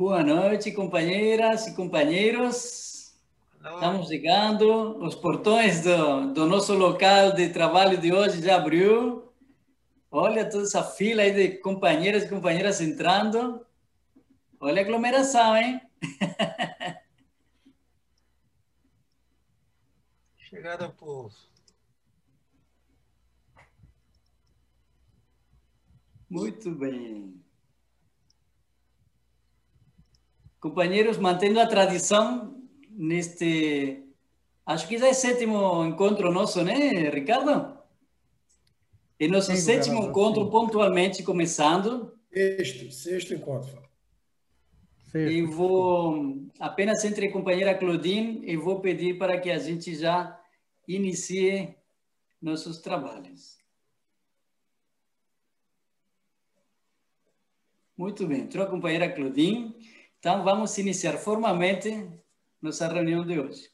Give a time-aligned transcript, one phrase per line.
[0.00, 3.14] Boa noite, companheiras e companheiros.
[3.62, 4.96] Estamos chegando.
[4.96, 9.30] Os portões do, do nosso local de trabalho de hoje já abriu.
[10.10, 13.60] Olha toda essa fila aí de companheiras e companheiras entrando.
[14.58, 15.82] Olha a aglomeração, hein?
[20.38, 21.36] Chegada povo.
[26.30, 27.49] Muito bem.
[30.60, 34.04] Companheiros, mantendo a tradição neste.
[34.66, 37.78] Acho que já é sétimo encontro nosso, né, Ricardo?
[39.18, 40.50] É nosso Sim, sétimo governador, encontro, sim.
[40.50, 42.14] pontualmente começando.
[42.32, 43.80] Sexto, sexto encontro.
[45.14, 50.40] E vou, apenas entre a companheira Claudine, e vou pedir para que a gente já
[50.86, 51.74] inicie
[52.40, 53.58] nossos trabalhos.
[57.96, 59.74] Muito bem, entrou a companheira Claudine.
[60.20, 62.06] Então, vamos iniciar formalmente
[62.60, 63.70] nossa reunião de hoje.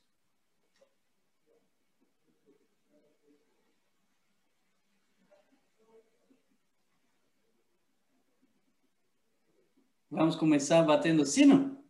[10.09, 11.85] Vamos começar batendo o sino?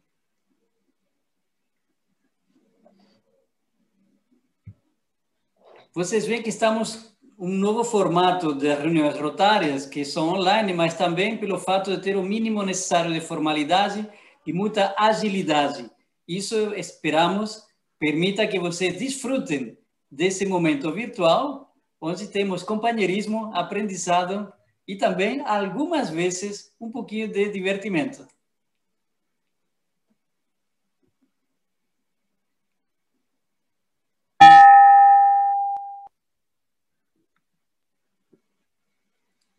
[5.93, 11.37] Vocês veem que estamos um novo formato de reuniões rotárias, que são online, mas também
[11.37, 14.11] pelo fato de ter o mínimo necessário de formalidade
[14.47, 15.91] e muita agilidade.
[16.27, 17.67] Isso esperamos
[17.99, 19.77] permita que vocês desfrutem
[20.11, 24.53] desse momento virtual, onde temos companheirismo, aprendizado
[24.87, 28.27] e também, algumas vezes, um pouquinho de divertimento.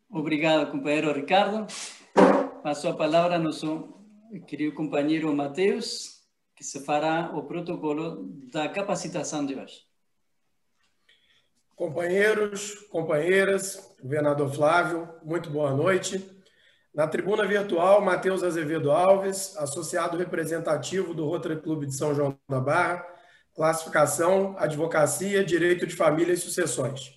[0.10, 1.68] Obrigado, companheiro Ricardo.
[2.64, 3.97] Passo a palavra ao nosso
[4.46, 6.22] querido companheiro Matheus,
[6.56, 9.86] que se fará o protocolo da capacitação de hoje.
[11.76, 16.36] Companheiros, companheiras, governador Flávio, muito boa noite.
[16.94, 22.60] Na tribuna virtual, Matheus Azevedo Alves, associado representativo do Rotary Clube de São João da
[22.60, 23.06] Barra,
[23.56, 27.12] classificação, advocacia, direito de família e sucessões,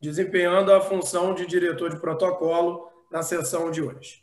[0.00, 4.21] desempenhando a função de diretor de protocolo na sessão de hoje.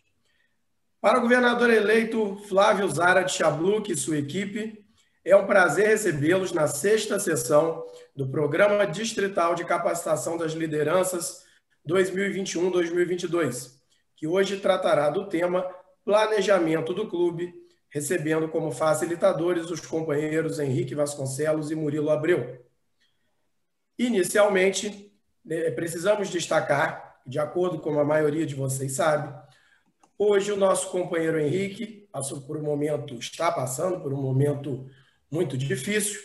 [1.01, 4.85] Para o governador eleito Flávio Zara de Chabluc e sua equipe,
[5.23, 11.45] é um prazer recebê-los na sexta sessão do Programa Distrital de Capacitação das Lideranças
[11.87, 13.75] 2021-2022,
[14.13, 15.65] que hoje tratará do tema
[16.03, 17.53] Planejamento do Clube,
[17.89, 22.61] recebendo como facilitadores os companheiros Henrique Vasconcelos e Murilo Abreu.
[23.97, 25.13] Inicialmente,
[25.45, 29.33] né, precisamos destacar, de acordo com a maioria de vocês sabe,
[30.19, 34.85] hoje o nosso companheiro Henrique passou por um momento, está passando por um momento
[35.31, 36.19] muito difícil,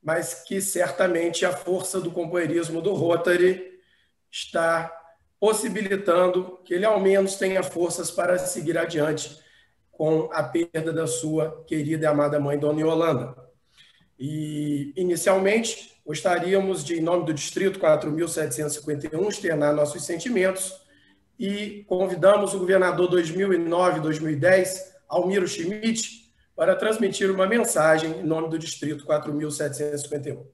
[0.00, 3.80] mas que certamente a força do companheirismo do Rotary
[4.30, 4.96] está
[5.40, 9.36] possibilitando que ele ao menos tenha forças para seguir adiante
[9.90, 13.34] com a perda da sua querida e amada mãe, Dona Yolanda.
[14.18, 20.80] E, inicialmente, gostaríamos de, em nome do Distrito 4.751, externar nossos sentimentos
[21.40, 29.06] e convidamos o governador 2009-2010, Almiro Schmidt, para transmitir uma mensagem em nome do Distrito
[29.06, 30.46] 4.751.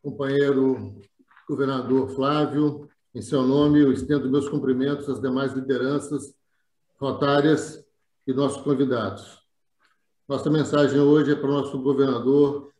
[0.00, 1.00] Companheiro
[1.48, 6.32] governador Flávio, em seu nome, eu estendo meus cumprimentos às demais lideranças
[7.00, 7.84] rotárias
[8.24, 9.45] e nossos convidados.
[10.28, 12.72] Nossa mensagem hoje é para o nosso governador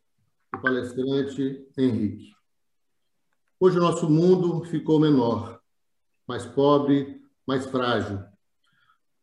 [0.53, 2.35] e palestrante Henrique.
[3.57, 5.57] Hoje o nosso mundo ficou menor,
[6.27, 8.19] mais pobre, mais frágil.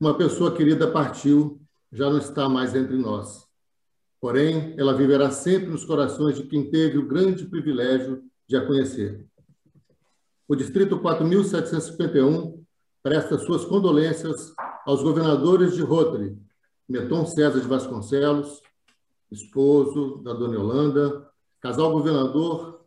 [0.00, 1.60] Uma pessoa querida partiu,
[1.92, 3.46] já não está mais entre nós.
[4.18, 9.22] Porém, ela viverá sempre nos corações de quem teve o grande privilégio de a conhecer.
[10.48, 12.58] O Distrito 4.751
[13.02, 14.54] presta suas condolências
[14.86, 16.42] aos governadores de Rotary,
[16.88, 18.62] Meton César de Vasconcelos,
[19.30, 22.84] esposo da Dona Yolanda, casal governador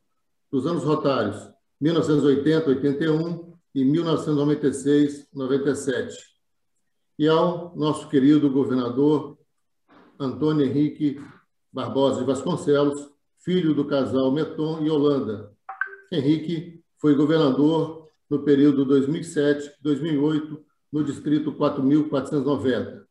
[0.51, 1.49] dos anos rotários
[1.81, 6.13] 1980-81 e 1996-97.
[7.17, 9.39] E ao nosso querido governador
[10.19, 11.19] Antônio Henrique
[11.71, 13.09] Barbosa de Vasconcelos,
[13.39, 15.51] filho do casal Meton e Yolanda.
[16.11, 20.59] Henrique foi governador no período 2007-2008
[20.91, 23.06] no distrito 4490.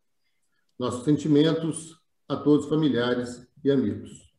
[0.78, 4.32] Nossos sentimentos a todos familiares e amigos.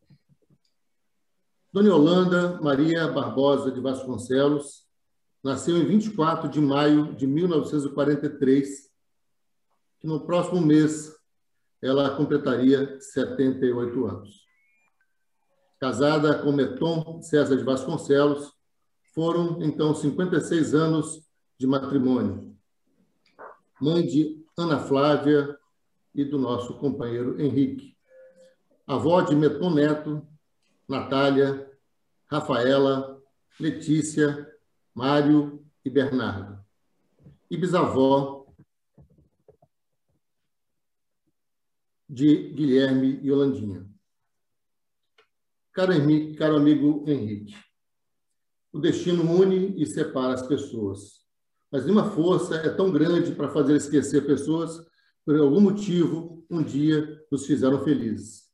[1.73, 4.85] Dona Yolanda Maria Barbosa de Vasconcelos
[5.43, 8.89] nasceu em 24 de maio de 1943,
[9.99, 11.15] que no próximo mês
[11.81, 14.45] ela completaria 78 anos.
[15.79, 18.51] Casada com Meton César de Vasconcelos,
[19.13, 22.55] foram então 56 anos de matrimônio.
[23.81, 25.57] Mãe de Ana Flávia
[26.17, 27.95] e do nosso companheiro Henrique.
[28.87, 30.27] Avó de Meton Neto,
[30.89, 31.71] Natália,
[32.25, 33.21] Rafaela,
[33.59, 34.51] Letícia,
[34.95, 36.65] Mário e Bernardo.
[37.51, 38.47] E bisavó
[42.09, 43.87] de Guilherme e Holandinha.
[45.71, 47.55] Caro, Henrique, caro amigo Henrique,
[48.73, 51.23] o destino une e separa as pessoas,
[51.69, 54.86] mas nenhuma força é tão grande para fazer esquecer pessoas
[55.27, 58.45] por algum motivo um dia nos fizeram felizes.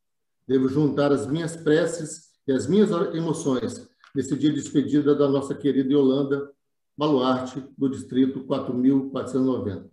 [0.48, 5.54] Devo juntar as minhas preces e as minhas emoções nesse dia de despedida da nossa
[5.54, 6.52] querida Yolanda
[6.98, 9.88] Baluarte, do distrito 4490.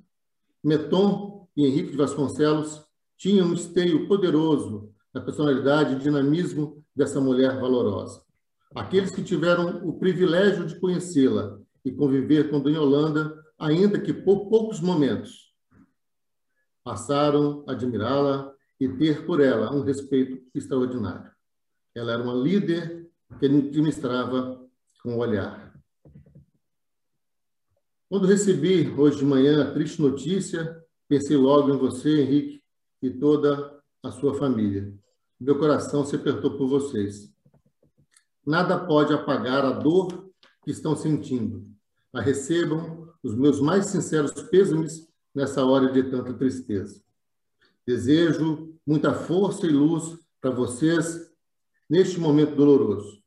[0.64, 2.80] Meton e Henrique de Vasconcelos
[3.18, 8.22] tinham um esteio poderoso na personalidade e dinamismo dessa mulher valorosa.
[8.74, 14.48] Aqueles que tiveram o privilégio de conhecê-la e conviver com Dona Yolanda, ainda que por
[14.48, 15.49] poucos momentos,
[16.82, 21.30] passaram a admirá-la e ter por ela um respeito extraordinário.
[21.94, 24.66] Ela era uma líder que administrava
[25.02, 25.70] com o olhar.
[28.08, 32.62] Quando recebi hoje de manhã a triste notícia, pensei logo em você, Henrique,
[33.02, 34.92] e toda a sua família.
[35.38, 37.32] Meu coração se apertou por vocês.
[38.44, 40.30] Nada pode apagar a dor
[40.64, 41.66] que estão sentindo.
[42.12, 47.02] Mas recebam os meus mais sinceros pêsames nessa hora de tanta tristeza.
[47.86, 51.30] Desejo muita força e luz para vocês
[51.88, 53.20] neste momento doloroso.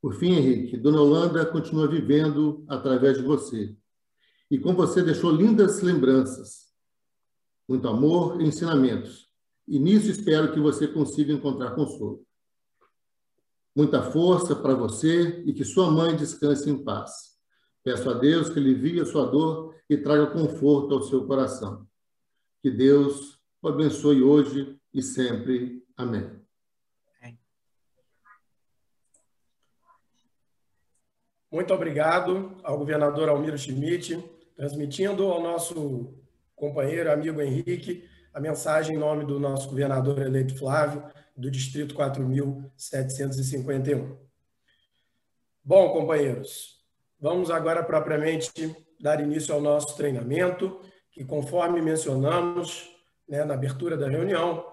[0.00, 3.76] Por fim, Henrique, Dona Holanda continua vivendo através de você.
[4.50, 6.72] E com você deixou lindas lembranças,
[7.68, 9.28] muito amor e ensinamentos
[9.68, 12.26] e nisso espero que você consiga encontrar consolo.
[13.76, 17.36] Muita força para você e que sua mãe descanse em paz.
[17.84, 21.86] Peço a Deus que alivie a sua dor e traga conforto ao seu coração.
[22.62, 25.82] Que Deus o abençoe hoje e sempre.
[25.96, 26.38] Amém.
[31.50, 34.22] Muito obrigado ao governador Almiro Schmidt,
[34.54, 36.14] transmitindo ao nosso
[36.54, 41.02] companheiro, amigo Henrique, a mensagem em nome do nosso governador eleito Flávio,
[41.34, 44.18] do Distrito 4.751.
[45.64, 46.84] Bom, companheiros,
[47.18, 48.52] vamos agora propriamente
[49.00, 50.80] dar início ao nosso treinamento,
[51.10, 52.90] que, conforme mencionamos
[53.28, 54.66] né, na abertura da reunião,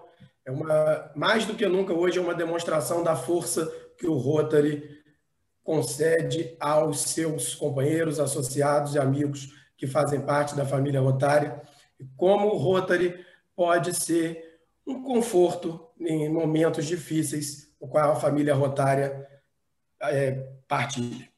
[0.44, 3.66] é uma, mais do que nunca hoje, é uma demonstração da força
[3.98, 4.88] que o Rotary
[5.62, 11.60] concede aos seus companheiros, associados e amigos que fazem parte da família Rotária,
[11.98, 13.24] e como o Rotary
[13.54, 19.26] pode ser um conforto em momentos difíceis, o qual a família rotária
[20.02, 20.32] é,
[20.68, 21.28] partilha.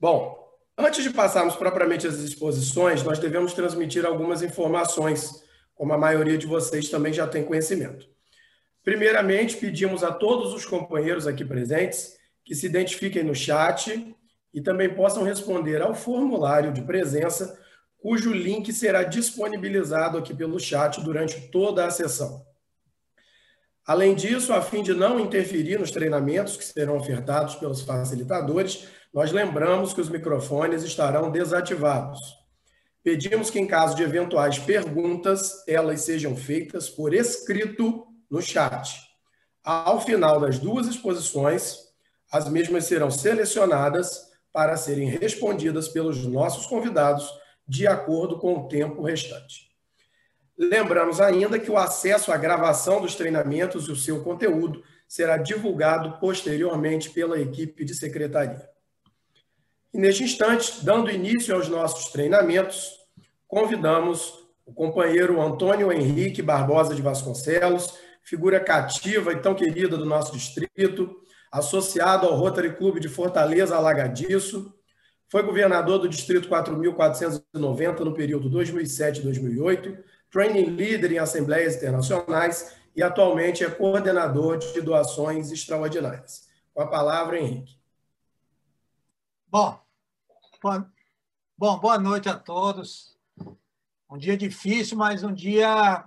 [0.00, 0.45] Bom,
[0.76, 5.42] antes de passarmos propriamente às exposições, nós devemos transmitir algumas informações,
[5.74, 8.06] como a maioria de vocês também já tem conhecimento.
[8.84, 14.14] Primeiramente, pedimos a todos os companheiros aqui presentes que se identifiquem no chat
[14.54, 17.58] e também possam responder ao formulário de presença
[17.98, 22.46] cujo link será disponibilizado aqui pelo chat durante toda a sessão.
[23.84, 28.86] Além disso, a fim de não interferir nos treinamentos que serão ofertados pelos facilitadores,
[29.16, 32.20] nós lembramos que os microfones estarão desativados.
[33.02, 38.94] Pedimos que, em caso de eventuais perguntas, elas sejam feitas por escrito no chat.
[39.64, 41.78] Ao final das duas exposições,
[42.30, 44.20] as mesmas serão selecionadas
[44.52, 47.26] para serem respondidas pelos nossos convidados
[47.66, 49.70] de acordo com o tempo restante.
[50.58, 56.20] Lembramos ainda que o acesso à gravação dos treinamentos e o seu conteúdo será divulgado
[56.20, 58.75] posteriormente pela equipe de secretaria.
[59.96, 62.98] E neste instante, dando início aos nossos treinamentos,
[63.48, 70.32] convidamos o companheiro Antônio Henrique Barbosa de Vasconcelos, figura cativa e tão querida do nosso
[70.32, 71.16] distrito,
[71.50, 74.70] associado ao Rotary Clube de Fortaleza Alagadiço,
[75.30, 79.96] foi governador do Distrito 4.490 no período 2007-2008,
[80.30, 86.48] training leader em assembleias internacionais e atualmente é coordenador de doações extraordinárias.
[86.74, 87.76] Com a palavra, Henrique.
[89.48, 89.85] Bom,
[91.56, 93.16] bom, boa noite a todos.
[94.10, 96.04] Um dia difícil, mas um dia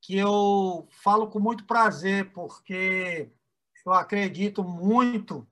[0.00, 3.30] que eu falo com muito prazer, porque
[3.84, 5.46] eu acredito muito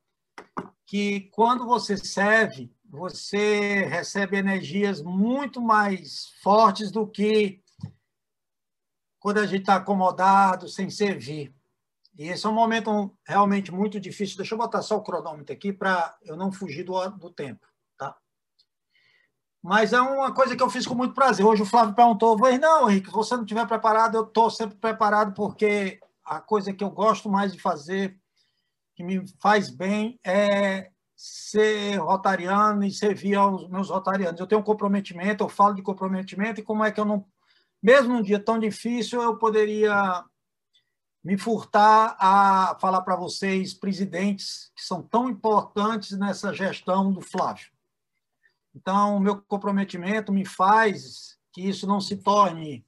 [0.86, 7.62] que quando você serve, você recebe energias muito mais fortes do que
[9.18, 11.54] quando a gente está acomodado, sem servir.
[12.18, 14.36] E esse é um momento realmente muito difícil.
[14.36, 17.66] Deixa eu botar só o cronômetro aqui para eu não fugir do, do tempo.
[17.96, 18.16] Tá?
[19.62, 21.44] Mas é uma coisa que eu fiz com muito prazer.
[21.44, 25.34] Hoje o Flávio perguntou, não, Henrique, se você não estiver preparado, eu estou sempre preparado,
[25.34, 28.18] porque a coisa que eu gosto mais de fazer,
[28.94, 34.40] que me faz bem, é ser rotariano e servir aos meus rotarianos.
[34.40, 37.26] Eu tenho um comprometimento, eu falo de comprometimento e como é que eu não,
[37.82, 40.24] mesmo num dia tão difícil, eu poderia
[41.22, 47.70] me furtar a falar para vocês presidentes que são tão importantes nessa gestão do Flávio.
[48.74, 52.86] Então, o meu comprometimento me faz que isso não se torne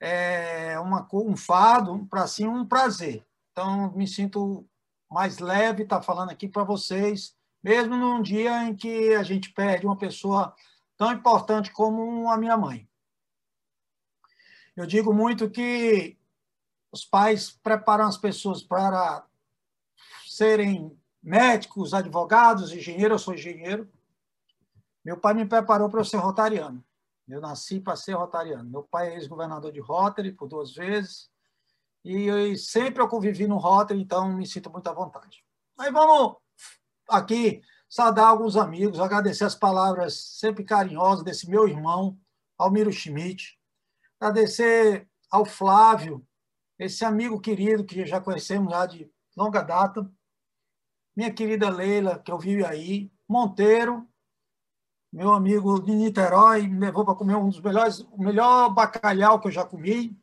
[0.00, 3.26] é, uma, um fado, para sim um prazer.
[3.52, 4.68] Então, me sinto
[5.10, 9.52] mais leve estar tá falando aqui para vocês, mesmo num dia em que a gente
[9.52, 10.54] perde uma pessoa
[10.96, 12.88] tão importante como a minha mãe.
[14.76, 16.18] Eu digo muito que
[16.92, 19.24] os pais preparam as pessoas para
[20.26, 23.12] serem médicos, advogados, engenheiros.
[23.12, 23.90] Eu sou engenheiro.
[25.04, 26.84] Meu pai me preparou para eu ser rotariano.
[27.28, 28.68] Eu nasci para ser rotariano.
[28.68, 31.30] Meu pai é ex-governador de Rotary por duas vezes.
[32.04, 35.44] E sempre eu convivi no Rotary, então me sinto muito à vontade.
[35.78, 36.36] Aí vamos
[37.08, 42.18] aqui saudar alguns amigos, agradecer as palavras sempre carinhosas desse meu irmão,
[42.58, 43.58] Almiro Schmidt.
[44.20, 46.26] Agradecer ao Flávio,
[46.78, 50.10] esse amigo querido que já conhecemos já de longa data.
[51.16, 53.10] Minha querida Leila, que eu vi aí.
[53.28, 54.06] Monteiro,
[55.14, 59.46] meu amigo de Niterói, me levou para comer um dos melhores, o melhor bacalhau que
[59.46, 60.20] eu já comi.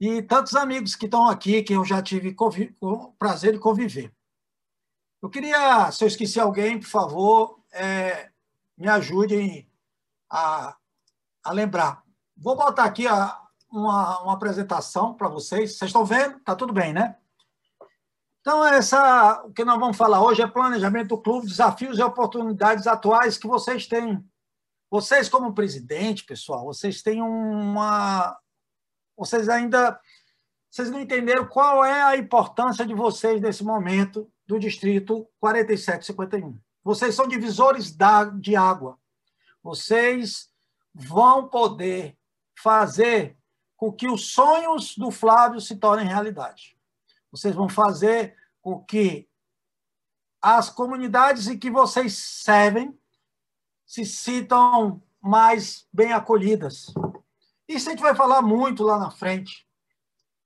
[0.00, 2.34] E tantos amigos que estão aqui, que eu já tive
[2.80, 4.10] o prazer de conviver.
[5.20, 8.30] Eu queria, se eu esqueci alguém, por favor, é,
[8.78, 9.70] me ajudem
[10.30, 10.74] a,
[11.44, 12.02] a lembrar.
[12.34, 13.38] Vou botar aqui a,
[13.70, 15.76] uma, uma apresentação para vocês.
[15.76, 16.40] Vocês estão vendo?
[16.40, 17.18] Tá tudo bem, né?
[18.46, 22.86] Então, essa, o que nós vamos falar hoje é planejamento do clube, desafios e oportunidades
[22.86, 24.24] atuais que vocês têm.
[24.88, 28.38] Vocês, como presidente, pessoal, vocês têm uma.
[29.16, 29.98] Vocês ainda.
[30.70, 36.56] Vocês não entenderam qual é a importância de vocês nesse momento do Distrito 4751.
[36.84, 38.96] Vocês são divisores da, de água.
[39.60, 40.48] Vocês
[40.94, 42.16] vão poder
[42.56, 43.36] fazer
[43.76, 46.75] com que os sonhos do Flávio se tornem realidade.
[47.30, 49.28] Vocês vão fazer com que
[50.40, 52.96] as comunidades em que vocês servem
[53.84, 56.86] se sintam mais bem acolhidas.
[57.68, 59.66] Isso a gente vai falar muito lá na frente.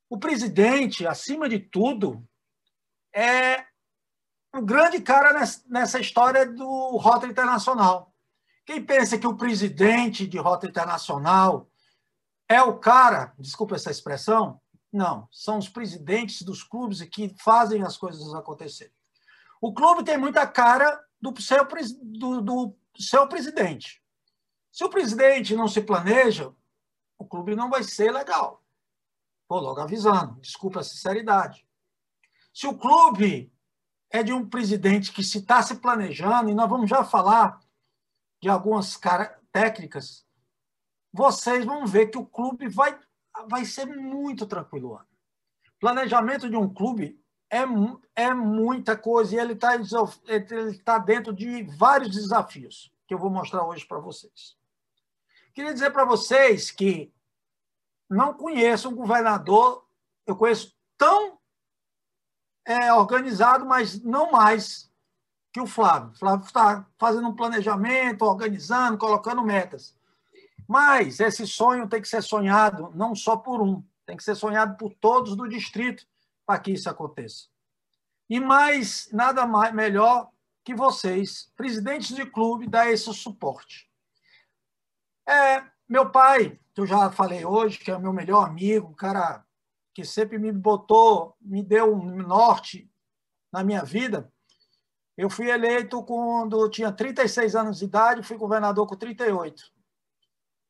[0.09, 2.27] O presidente, acima de tudo,
[3.15, 3.67] é
[4.55, 5.33] o grande cara
[5.67, 8.13] nessa história do Rota Internacional.
[8.65, 11.69] Quem pensa que o presidente de Rota Internacional
[12.49, 14.60] é o cara, desculpa essa expressão,
[14.92, 18.92] não, são os presidentes dos clubes que fazem as coisas acontecerem.
[19.61, 21.66] O clube tem muita cara do seu,
[22.02, 24.02] do, do seu presidente.
[24.73, 26.52] Se o presidente não se planeja,
[27.18, 28.64] o clube não vai ser legal.
[29.49, 31.66] Vou logo avisando, desculpa a sinceridade.
[32.54, 33.52] Se o clube
[34.11, 37.61] é de um presidente que se está se planejando, e nós vamos já falar
[38.40, 38.99] de algumas
[39.52, 40.26] técnicas,
[41.12, 42.99] vocês vão ver que o clube vai
[43.49, 45.00] vai ser muito tranquilo.
[45.78, 47.20] Planejamento de um clube
[47.50, 47.64] é,
[48.14, 49.75] é muita coisa e ele está
[50.26, 54.56] ele tá dentro de vários desafios que eu vou mostrar hoje para vocês.
[55.52, 57.12] Queria dizer para vocês que
[58.09, 59.85] não conheço um governador,
[60.26, 61.38] eu conheço tão
[62.64, 64.90] é, organizado, mas não mais
[65.52, 66.11] que o Flávio.
[66.11, 69.97] O Flávio está fazendo um planejamento, organizando, colocando metas.
[70.71, 74.77] Mas esse sonho tem que ser sonhado não só por um, tem que ser sonhado
[74.77, 76.07] por todos do distrito
[76.47, 77.49] para que isso aconteça.
[78.29, 80.31] E mais, nada mais, melhor
[80.62, 83.91] que vocês, presidentes de clube, dar esse suporte.
[85.27, 88.95] É, meu pai, que eu já falei hoje, que é o meu melhor amigo, um
[88.95, 89.45] cara
[89.93, 92.89] que sempre me botou, me deu um norte
[93.50, 94.33] na minha vida.
[95.17, 99.80] Eu fui eleito quando eu tinha 36 anos de idade, fui governador com 38.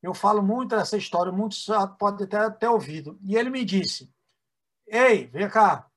[0.02, 1.66] Eu falo muito essa história, muitos
[1.98, 3.18] podem até ter ouvido.
[3.22, 4.12] E ele me disse:
[4.86, 5.88] Ei, vem cá,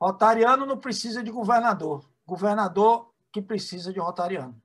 [0.00, 4.60] Rotariano não precisa de governador, governador que precisa de Rotariano.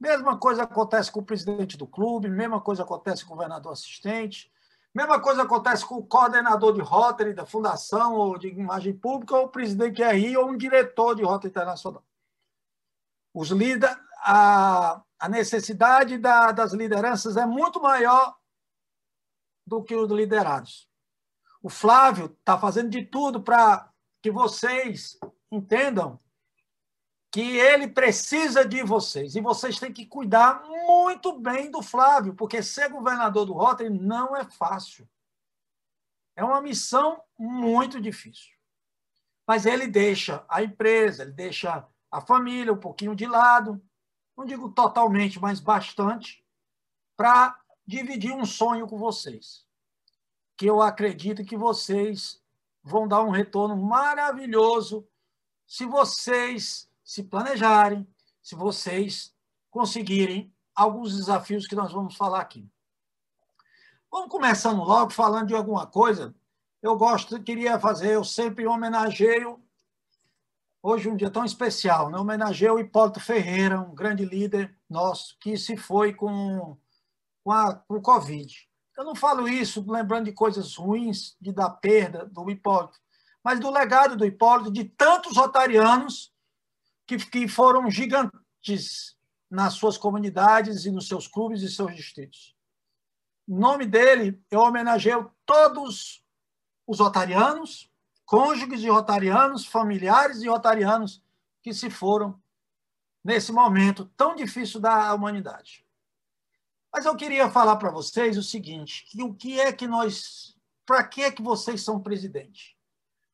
[0.00, 4.52] Mesma coisa acontece com o presidente do clube, mesma coisa acontece com o governador assistente,
[4.94, 9.44] Mesma coisa acontece com o coordenador de Rotary da fundação ou de imagem pública, ou
[9.44, 12.04] o presidente de RI, ou um diretor de Rotary Internacional.
[13.32, 18.36] Os líderes, a, a necessidade da, das lideranças é muito maior
[19.66, 20.88] do que os liderados.
[21.62, 25.18] O Flávio está fazendo de tudo para que vocês
[25.50, 26.20] entendam
[27.30, 29.34] que ele precisa de vocês.
[29.34, 34.36] E vocês têm que cuidar muito bem do Flávio, porque ser governador do Rotary não
[34.36, 35.08] é fácil.
[36.34, 38.56] É uma missão muito difícil.
[39.46, 43.82] Mas ele deixa a empresa, ele deixa a família um pouquinho de lado,
[44.38, 46.44] não digo totalmente, mas bastante,
[47.16, 49.66] para dividir um sonho com vocês.
[50.56, 52.40] Que eu acredito que vocês
[52.80, 55.04] vão dar um retorno maravilhoso
[55.66, 58.06] se vocês se planejarem,
[58.40, 59.34] se vocês
[59.70, 62.70] conseguirem alguns desafios que nós vamos falar aqui.
[64.08, 66.32] Vamos começando logo falando de alguma coisa.
[66.80, 69.60] Eu gosto, queria fazer, eu sempre homenageio,
[70.82, 72.18] hoje um dia tão especial, né?
[72.18, 76.76] homenageio o Hipólito Ferreira, um grande líder nosso, que se foi com,
[77.44, 78.68] com, a, com o Covid.
[78.96, 82.98] Eu não falo isso lembrando de coisas ruins, de dar perda do Hipólito,
[83.42, 86.32] mas do legado do Hipólito, de tantos rotarianos
[87.06, 89.16] que, que foram gigantes
[89.50, 92.54] nas suas comunidades e nos seus clubes e seus distritos.
[93.48, 96.22] Em nome dele, eu homenageio todos
[96.86, 97.87] os rotarianos,
[98.28, 101.24] cônjuges de rotarianos, familiares de rotarianos
[101.62, 102.38] que se foram
[103.24, 105.86] nesse momento tão difícil da humanidade.
[106.92, 110.54] Mas eu queria falar para vocês o seguinte, que o que é que nós,
[110.84, 112.76] para que é que vocês são presidente?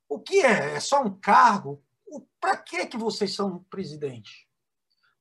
[0.08, 0.76] O que é?
[0.76, 1.82] É só um cargo?
[2.40, 4.48] para que, que vocês são presidente?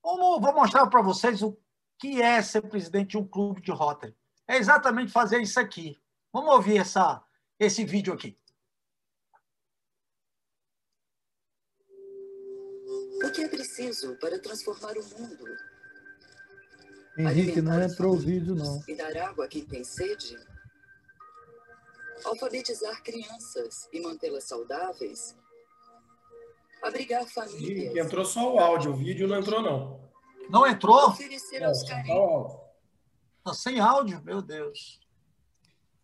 [0.03, 1.57] Vamos, vou mostrar para vocês o
[1.97, 4.15] que é ser presidente de um clube de Rotary.
[4.47, 5.99] É exatamente fazer isso aqui.
[6.31, 7.23] Vamos ouvir essa,
[7.59, 8.37] esse vídeo aqui.
[13.23, 15.45] O que é preciso para transformar o mundo?
[17.17, 18.83] Henrique, não entrou o vídeo, não.
[18.87, 20.35] E dar água a quem tem sede?
[22.25, 25.35] Alfabetizar crianças e mantê-las saudáveis
[26.83, 27.95] abrigar famílias.
[27.95, 29.99] E entrou só o áudio, o vídeo não entrou, não.
[30.49, 31.07] Não entrou?
[31.07, 32.57] Oferecer aos carentes.
[33.43, 34.99] Tá sem áudio, meu Deus.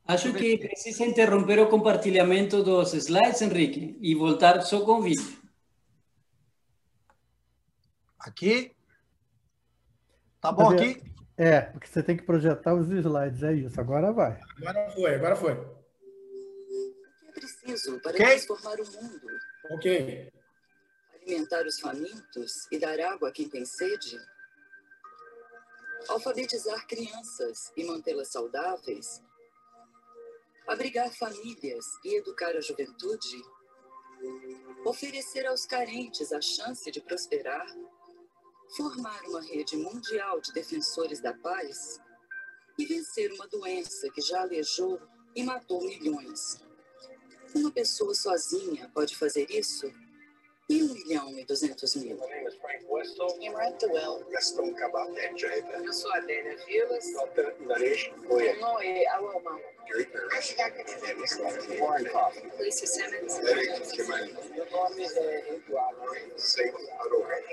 [0.06, 5.39] Acho que precisa interromper o compartilhamento dos slides, Henrique, e voltar só com o vídeo.
[8.20, 8.76] Aqui.
[10.42, 11.04] Tá bom aqui?
[11.38, 13.80] É, porque você tem que projetar os slides, é isso.
[13.80, 14.40] Agora vai.
[14.58, 15.54] Agora foi, agora foi.
[15.54, 15.68] O
[17.24, 18.26] que é preciso para okay.
[18.26, 19.28] transformar o mundo?
[19.72, 20.32] Ok
[21.30, 24.18] alimentar os famintos e dar água a quem tem sede?
[26.08, 29.22] Alfabetizar crianças e mantê-las saudáveis?
[30.68, 33.44] Abrigar famílias e educar a juventude?
[34.86, 37.68] Oferecer aos carentes a chance de prosperar?
[38.76, 42.00] Formar uma rede mundial de defensores da paz?
[42.78, 45.02] E vencer uma doença que já alejou
[45.36, 46.60] e matou milhões?
[47.56, 49.92] Uma pessoa sozinha pode fazer isso?
[50.70, 52.16] E um milhão e duzentos mil?
[52.16, 53.28] Meu nome é Frank Wessel.
[53.42, 54.24] Imran Well.
[54.30, 55.84] Gastão Cabaté Jaina.
[55.84, 57.06] Eu sou Adélia Vilas.
[57.12, 57.66] Dr.
[57.66, 58.56] Naresh Goya.
[58.58, 59.04] Noé
[62.12, 62.52] Coffey.
[62.60, 63.40] Lacey Simmons.
[63.40, 64.34] Eric Kimani.
[64.52, 66.02] Meu nome é Eduardo.
[67.00, 67.44] Aroha.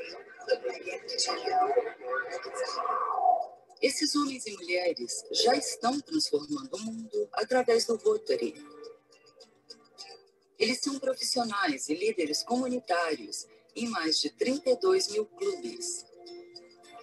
[3.81, 8.76] Esses homens e mulheres já estão transformando o mundo através do Rotary
[10.59, 16.05] eles são profissionais e líderes comunitários em mais de 32 mil clubes,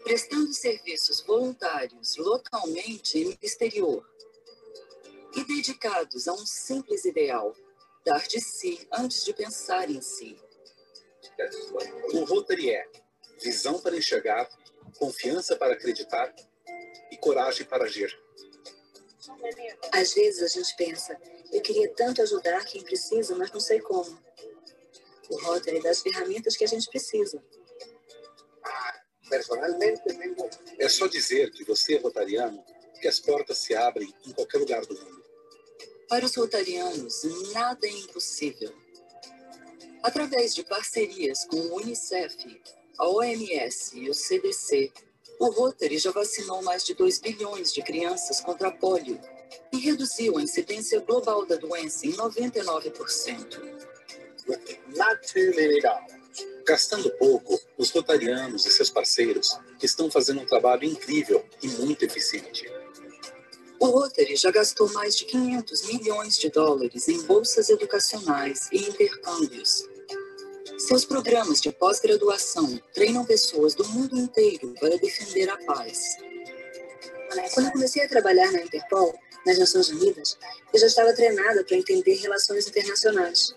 [0.03, 4.03] prestando serviços voluntários localmente e no exterior,
[5.35, 7.55] e dedicados a um simples ideal:
[8.03, 10.37] dar de si antes de pensar em si.
[12.13, 12.87] O Rotary é
[13.41, 14.49] visão para enxergar,
[14.97, 16.33] confiança para acreditar
[17.11, 18.17] e coragem para agir.
[19.91, 21.19] Às vezes a gente pensa,
[21.53, 24.17] eu queria tanto ajudar quem precisa, mas não sei como.
[25.29, 27.41] O Rotary dá as ferramentas que a gente precisa.
[29.29, 30.01] Personalmente,
[30.79, 32.63] é só dizer que você é rotariano
[32.99, 35.23] que as portas se abrem em qualquer lugar do mundo.
[36.09, 38.73] Para os rotarianos, nada é impossível.
[40.01, 42.61] Através de parcerias com o Unicef,
[42.97, 44.91] a OMS e o CDC,
[45.39, 49.19] o Rotary já vacinou mais de 2 bilhões de crianças contra a polio
[49.71, 53.61] e reduziu a incidência global da doença em 99%.
[56.65, 62.71] Gastando pouco, os rotarianos e seus parceiros estão fazendo um trabalho incrível e muito eficiente.
[63.79, 69.83] O Rotary já gastou mais de 500 milhões de dólares em bolsas educacionais e intercâmbios.
[70.77, 76.17] Seus programas de pós-graduação treinam pessoas do mundo inteiro para defender a paz.
[77.53, 79.13] Quando eu comecei a trabalhar na Interpol,
[79.45, 80.38] nas Nações Unidas,
[80.73, 83.56] eu já estava treinada para entender relações internacionais.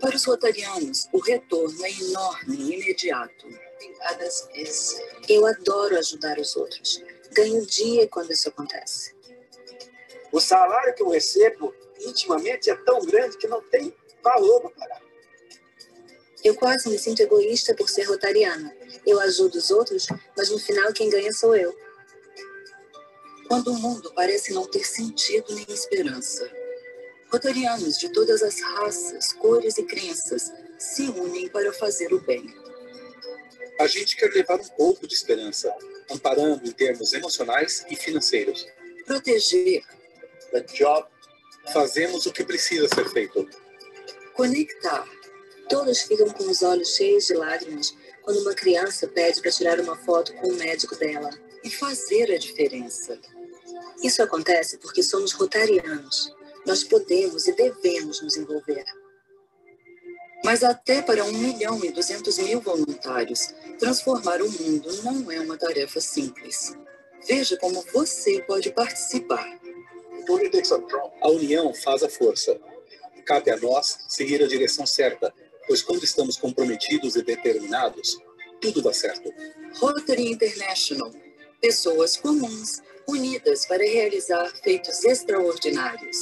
[0.00, 3.48] Para os rotarianos, o retorno é enorme e imediato.
[5.28, 7.02] Eu adoro ajudar os outros.
[7.32, 9.14] Ganho dia quando isso acontece.
[10.32, 15.02] O salário que eu recebo intimamente é tão grande que não tem valor para pagar.
[16.42, 18.76] Eu quase me sinto egoísta por ser rotariana.
[19.06, 21.74] Eu ajudo os outros, mas no final quem ganha sou eu.
[23.48, 26.50] Quando o mundo parece não ter sentido nem esperança,
[27.30, 32.54] rotarianos de todas as raças, cores e crenças se unem para fazer o bem.
[33.80, 35.74] A gente quer levar um pouco de esperança,
[36.10, 38.66] amparando em termos emocionais e financeiros.
[39.06, 39.82] Proteger.
[40.52, 41.06] The job.
[41.72, 43.48] Fazemos o que precisa ser feito.
[44.34, 45.08] Conectar
[45.68, 49.96] Todos ficam com os olhos cheios de lágrimas quando uma criança pede para tirar uma
[49.96, 51.30] foto com o médico dela.
[51.62, 53.18] E fazer a diferença.
[54.02, 56.34] Isso acontece porque somos rotarianos.
[56.66, 58.84] Nós podemos e devemos nos envolver.
[60.44, 65.56] Mas até para 1 milhão e 200 mil voluntários, transformar o mundo não é uma
[65.56, 66.76] tarefa simples.
[67.26, 69.58] Veja como você pode participar.
[71.20, 72.58] A união faz a força.
[73.24, 75.32] Cabe a nós seguir a direção certa
[75.66, 78.18] pois quando estamos comprometidos e determinados,
[78.60, 79.32] tudo dá certo.
[79.78, 81.12] Rotary International.
[81.60, 86.16] Pessoas comuns, unidas para realizar feitos extraordinários.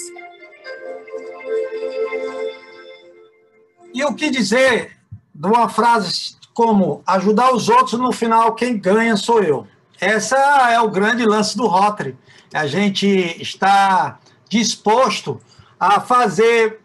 [3.95, 4.97] E o que dizer
[5.35, 9.67] de uma frase como ajudar os outros, no final quem ganha sou eu?
[10.01, 10.37] Essa
[10.71, 12.17] é o grande lance do Rotary.
[12.53, 13.07] A gente
[13.41, 14.19] está
[14.49, 15.41] disposto
[15.79, 16.81] a fazer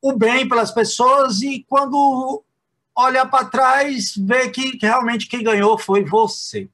[0.00, 2.42] o bem pelas pessoas e quando
[2.96, 4.14] olhar para trás,
[4.52, 6.68] que, que, realmente quem ganhou foi você.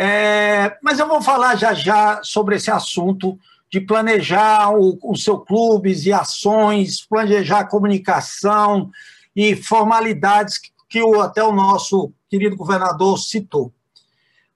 [0.00, 3.36] É, mas eu vou falar já já sobre esse assunto
[3.68, 8.92] de planejar o, o seu clubes e ações, planejar comunicação
[9.34, 13.72] e formalidades que, que o, até o nosso querido governador citou.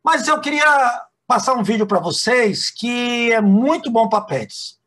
[0.01, 4.79] Mas eu queria passar um vídeo para vocês que é muito bom para pets.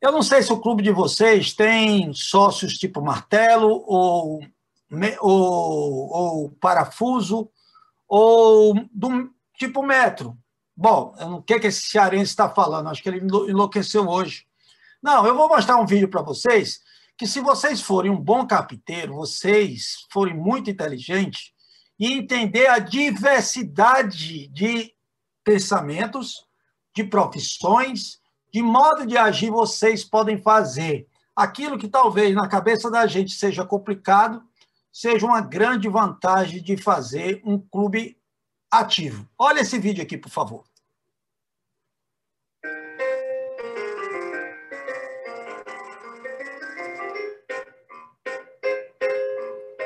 [0.00, 4.40] Eu não sei se o clube de vocês tem sócios tipo martelo ou,
[5.20, 7.48] ou, ou parafuso
[8.08, 10.38] ou do tipo metro.
[10.76, 12.88] Bom, o que, que esse cearense está falando?
[12.88, 14.46] Acho que ele enlouqueceu hoje.
[15.02, 16.80] Não, eu vou mostrar um vídeo para vocês
[17.16, 21.52] que se vocês forem um bom carpinteiro, vocês forem muito inteligentes
[21.98, 24.94] e entender a diversidade de
[25.42, 26.46] pensamentos,
[26.94, 28.20] de profissões,
[28.52, 33.64] de modo de agir vocês podem fazer aquilo que talvez na cabeça da gente seja
[33.64, 34.42] complicado,
[34.92, 38.17] seja uma grande vantagem de fazer um clube
[38.70, 39.28] ativo.
[39.38, 40.64] Olha esse vídeo aqui, por favor.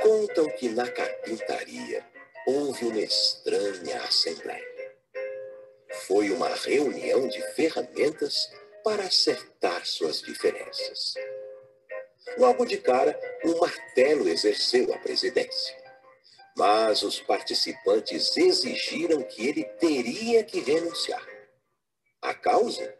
[0.02, 2.04] Contam que na carpintaria
[2.46, 4.72] houve uma estranha assembleia
[6.06, 8.50] foi uma reunião de ferramentas
[8.84, 11.14] para acertar suas diferenças.
[12.38, 15.81] Logo de cara, o martelo exerceu a presidência.
[16.56, 21.26] Mas os participantes exigiram que ele teria que renunciar.
[22.20, 22.94] A causa?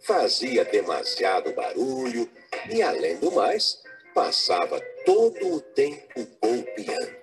[0.00, 2.30] Fazia demasiado barulho
[2.70, 3.82] e, além do mais,
[4.14, 7.22] passava todo o tempo golpeando.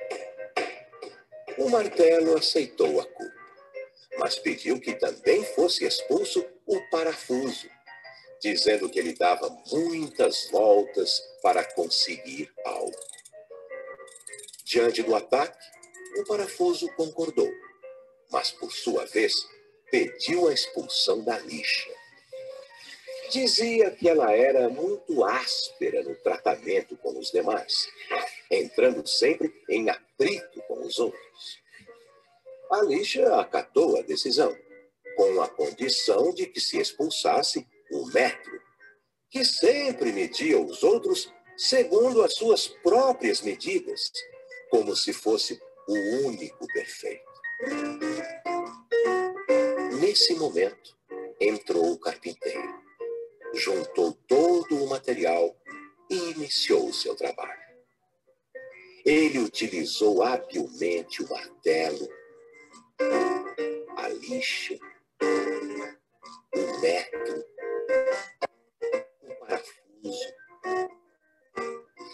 [1.57, 3.39] O martelo aceitou a culpa
[4.19, 7.67] mas pediu que também fosse expulso o parafuso,
[8.41, 13.18] dizendo que ele dava muitas voltas para conseguir algo.
[14.69, 15.57] Diante do ataque,
[16.19, 17.51] o parafuso concordou,
[18.29, 19.33] mas por sua vez
[19.89, 21.89] pediu a expulsão da lixa.
[23.31, 27.89] Dizia que ela era muito áspera no tratamento com os demais,
[28.51, 31.59] entrando sempre em atrito com os outros.
[32.71, 34.55] A lixa acatou a decisão,
[35.15, 38.61] com a condição de que se expulsasse o metro,
[39.31, 44.11] que sempre media os outros segundo as suas próprias medidas,
[44.69, 45.93] como se fosse o
[46.27, 47.29] único perfeito.
[49.99, 50.97] Nesse momento,
[51.39, 52.81] entrou o carpinteiro,
[53.53, 55.55] juntou todo o material
[56.09, 57.59] e iniciou o seu trabalho.
[59.05, 62.09] Ele utilizou habilmente o martelo,
[63.97, 64.77] a lixa
[66.55, 67.45] o metro,
[69.23, 70.38] o parafuso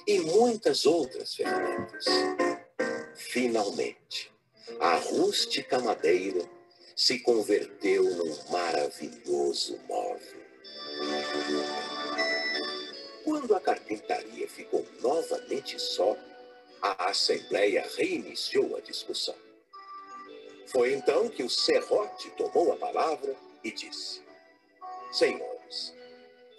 [0.07, 2.05] e muitas outras ferramentas.
[3.15, 4.31] Finalmente,
[4.79, 6.47] a rústica madeira
[6.95, 10.45] se converteu num maravilhoso móvel.
[13.23, 16.15] Quando a carpintaria ficou novamente só,
[16.81, 19.35] a Assembleia reiniciou a discussão.
[20.67, 24.21] Foi então que o serrote tomou a palavra e disse:
[25.11, 25.93] Senhores,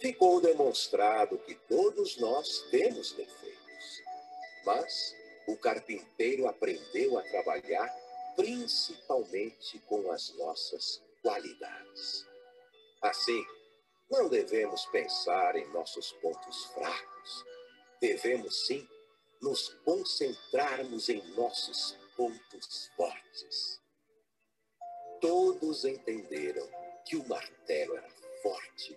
[0.00, 4.02] ficou demonstrado que todos nós temos defeitos,
[4.64, 5.14] mas
[5.46, 7.88] o carpinteiro aprendeu a trabalhar
[8.34, 12.26] principalmente com as nossas qualidades.
[13.00, 13.44] Assim,
[14.10, 17.44] não devemos pensar em nossos pontos fracos.
[18.00, 18.86] Devemos, sim,
[19.40, 23.80] nos concentrarmos em nossos pontos fortes.
[25.20, 26.68] Todos entenderam
[27.04, 28.10] que o martelo era
[28.42, 28.96] forte,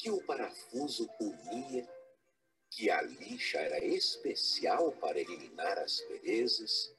[0.00, 1.86] que o parafuso unia,
[2.70, 6.94] que a lixa era especial para eliminar as perezas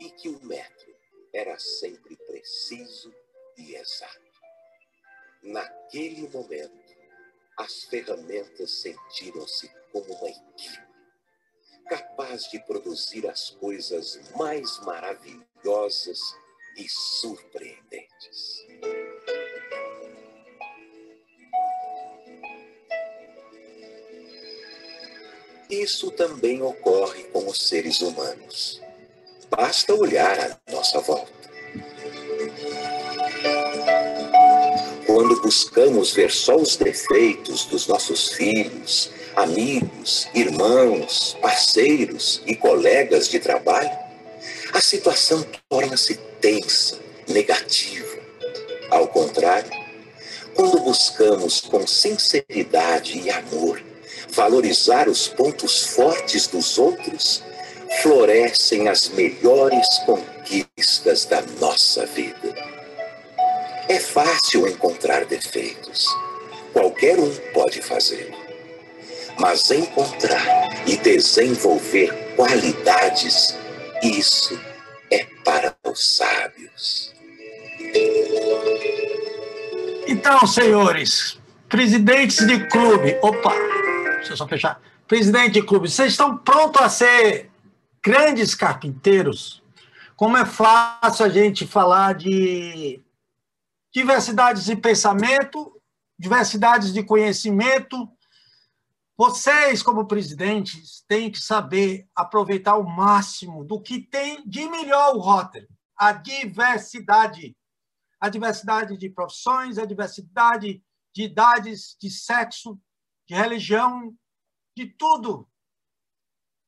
[0.00, 0.92] e que o metro
[1.32, 3.14] era sempre preciso
[3.56, 4.20] e exato.
[5.44, 6.96] Naquele momento,
[7.58, 10.82] as ferramentas sentiram-se como uma equipe,
[11.88, 16.18] capaz de produzir as coisas mais maravilhosas
[16.76, 18.66] e surpreendentes.
[25.72, 28.78] Isso também ocorre com os seres humanos.
[29.48, 31.32] Basta olhar à nossa volta.
[35.06, 43.40] Quando buscamos ver só os defeitos dos nossos filhos, amigos, irmãos, parceiros e colegas de
[43.40, 43.96] trabalho,
[44.74, 48.18] a situação torna-se tensa, negativa.
[48.90, 49.70] Ao contrário,
[50.54, 53.80] quando buscamos com sinceridade e amor
[54.32, 57.42] valorizar os pontos fortes dos outros,
[58.00, 62.54] florescem as melhores conquistas da nossa vida.
[63.88, 66.06] É fácil encontrar defeitos.
[66.72, 68.36] Qualquer um pode fazê-lo.
[69.38, 73.54] Mas encontrar e desenvolver qualidades,
[74.02, 74.58] isso
[75.10, 77.12] é para os sábios.
[80.06, 83.54] Então, senhores, presidentes de clube, opa,
[84.22, 84.80] deixa eu só fechar.
[85.06, 87.50] Presidente de clube, vocês estão prontos a ser
[88.02, 89.62] grandes carpinteiros?
[90.16, 93.02] Como é fácil a gente falar de
[93.92, 95.80] diversidades de pensamento,
[96.18, 98.08] diversidades de conhecimento.
[99.16, 105.18] Vocês, como presidentes, têm que saber aproveitar o máximo do que tem de melhor o
[105.18, 107.54] Rotary, a diversidade.
[108.20, 110.80] A diversidade de profissões, a diversidade
[111.12, 112.78] de idades, de sexo,
[113.32, 114.14] de religião,
[114.76, 115.48] de tudo.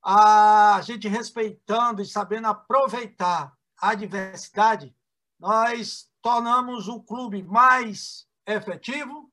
[0.02, 4.96] A gente respeitando e sabendo aproveitar a diversidade,
[5.38, 9.30] nós tornamos o clube mais efetivo,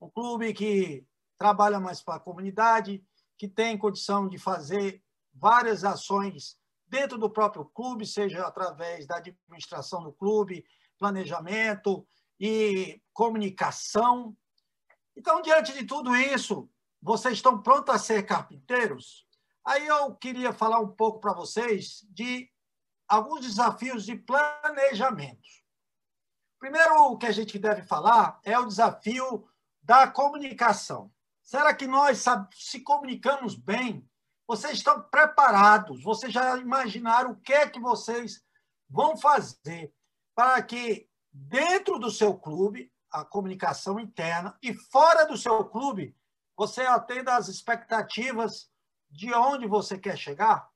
[0.00, 1.04] um clube que
[1.36, 3.04] trabalha mais para a comunidade,
[3.36, 5.02] que tem condição de fazer
[5.34, 6.56] várias ações
[6.86, 10.64] dentro do próprio clube, seja através da administração do clube,
[10.96, 12.06] planejamento
[12.38, 14.36] e comunicação.
[15.16, 16.68] Então, diante de tudo isso,
[17.02, 19.26] vocês estão prontos a ser carpinteiros?
[19.64, 22.50] Aí eu queria falar um pouco para vocês de
[23.08, 25.48] alguns desafios de planejamento.
[26.58, 29.48] Primeiro, o que a gente deve falar é o desafio
[29.82, 31.12] da comunicação.
[31.42, 34.08] Será que nós se comunicamos bem?
[34.46, 36.02] Vocês estão preparados?
[36.02, 38.44] Vocês já imaginaram o que é que vocês
[38.88, 39.92] vão fazer
[40.34, 46.16] para que dentro do seu clube, a comunicação interna, e fora do seu clube,
[46.56, 48.70] você atenda às expectativas
[49.10, 50.70] de onde você quer chegar?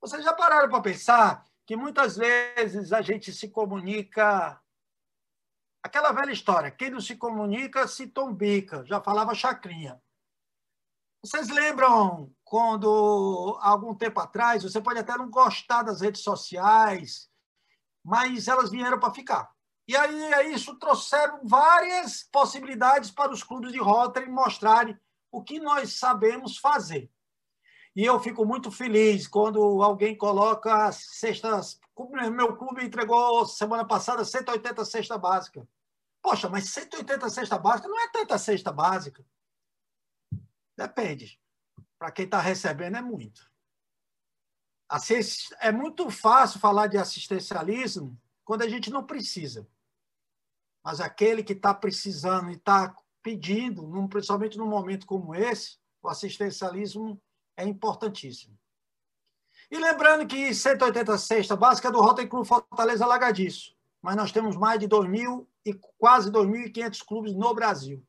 [0.00, 4.60] Vocês já pararam para pensar que muitas vezes a gente se comunica.
[5.82, 10.00] Aquela velha história, quem não se comunica se tombica, já falava Chacrinha.
[11.22, 17.28] Vocês lembram quando, algum tempo atrás, você pode até não gostar das redes sociais,
[18.04, 19.52] mas elas vieram para ficar.
[19.88, 24.98] E aí, isso trouxeram várias possibilidades para os clubes de Rotary mostrarem
[25.32, 27.10] o que nós sabemos fazer.
[27.96, 31.80] E eu fico muito feliz quando alguém coloca as cestas.
[32.30, 35.66] Meu clube entregou semana passada 180 cesta básica.
[36.20, 39.24] Poxa, mas 180 cesta básica não é tanta cesta básica.
[40.76, 41.40] Depende.
[41.98, 43.50] Para quem está recebendo é muito.
[45.60, 49.66] É muito fácil falar de assistencialismo quando a gente não precisa.
[50.84, 57.20] Mas aquele que está precisando e está pedindo, principalmente num momento como esse, o assistencialismo
[57.56, 58.56] é importantíssimo.
[59.70, 64.78] E lembrando que 180 cesta básica do Rotary Clube Fortaleza Lagadiço, mas nós temos mais
[64.80, 68.02] de 2.000 e quase 2.500 clubes no Brasil.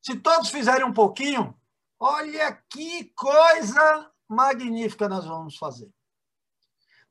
[0.00, 1.58] Se todos fizerem um pouquinho,
[1.98, 5.90] olha que coisa magnífica nós vamos fazer.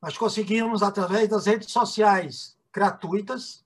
[0.02, 3.66] Nós conseguimos, através das redes sociais gratuitas,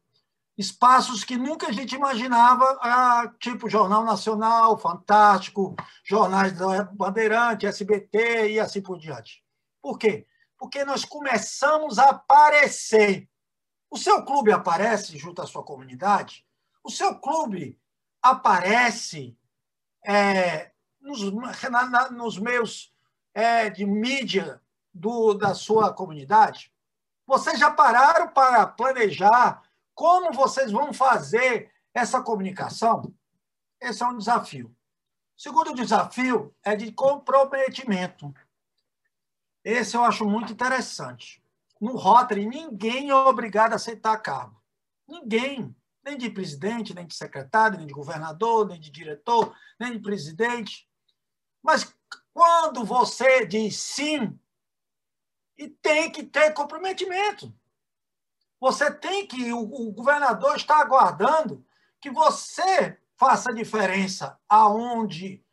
[0.58, 8.52] espaços que nunca a gente imaginava, ah, tipo Jornal Nacional, Fantástico, jornais da Bandeirante, SBT
[8.52, 9.44] e assim por diante.
[9.82, 10.28] Por quê?
[10.58, 13.28] Porque nós começamos a aparecer.
[13.90, 16.46] O seu clube aparece junto à sua comunidade?
[16.84, 17.80] O seu clube
[18.22, 19.38] aparece
[20.06, 21.22] é, nos,
[21.70, 22.94] na, nos meios
[23.34, 24.62] é, de mídia
[24.94, 26.72] do, da sua comunidade?
[27.26, 29.62] Vocês já pararam para planejar
[30.02, 33.14] como vocês vão fazer essa comunicação?
[33.80, 34.76] Esse é um desafio.
[35.38, 38.34] O segundo desafio é de comprometimento.
[39.64, 41.40] Esse eu acho muito interessante.
[41.80, 44.60] No Rotary, ninguém é obrigado a aceitar cargo.
[45.08, 45.76] Ninguém.
[46.04, 50.90] Nem de presidente, nem de secretário, nem de governador, nem de diretor, nem de presidente.
[51.62, 51.96] Mas
[52.34, 54.36] quando você diz sim,
[55.60, 57.54] e tem que ter comprometimento.
[58.62, 61.66] Você tem que, o, o governador está aguardando
[62.00, 65.44] que você faça diferença aonde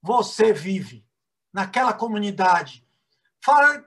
[0.00, 1.06] você vive,
[1.52, 2.88] naquela comunidade.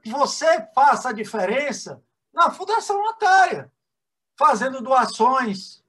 [0.04, 3.72] Que você faça diferença na Fundação Notária,
[4.38, 5.84] fazendo doações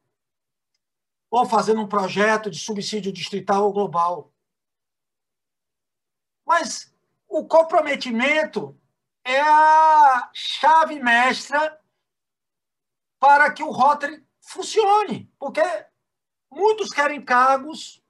[1.31, 4.33] ou fazendo um projeto de subsídio distrital ou global.
[6.47, 6.95] Mas
[7.29, 8.81] o comprometimento
[9.25, 11.79] é a chave mestra
[13.27, 15.61] para que o Rotary funcione, porque
[16.49, 18.01] muitos querem cargos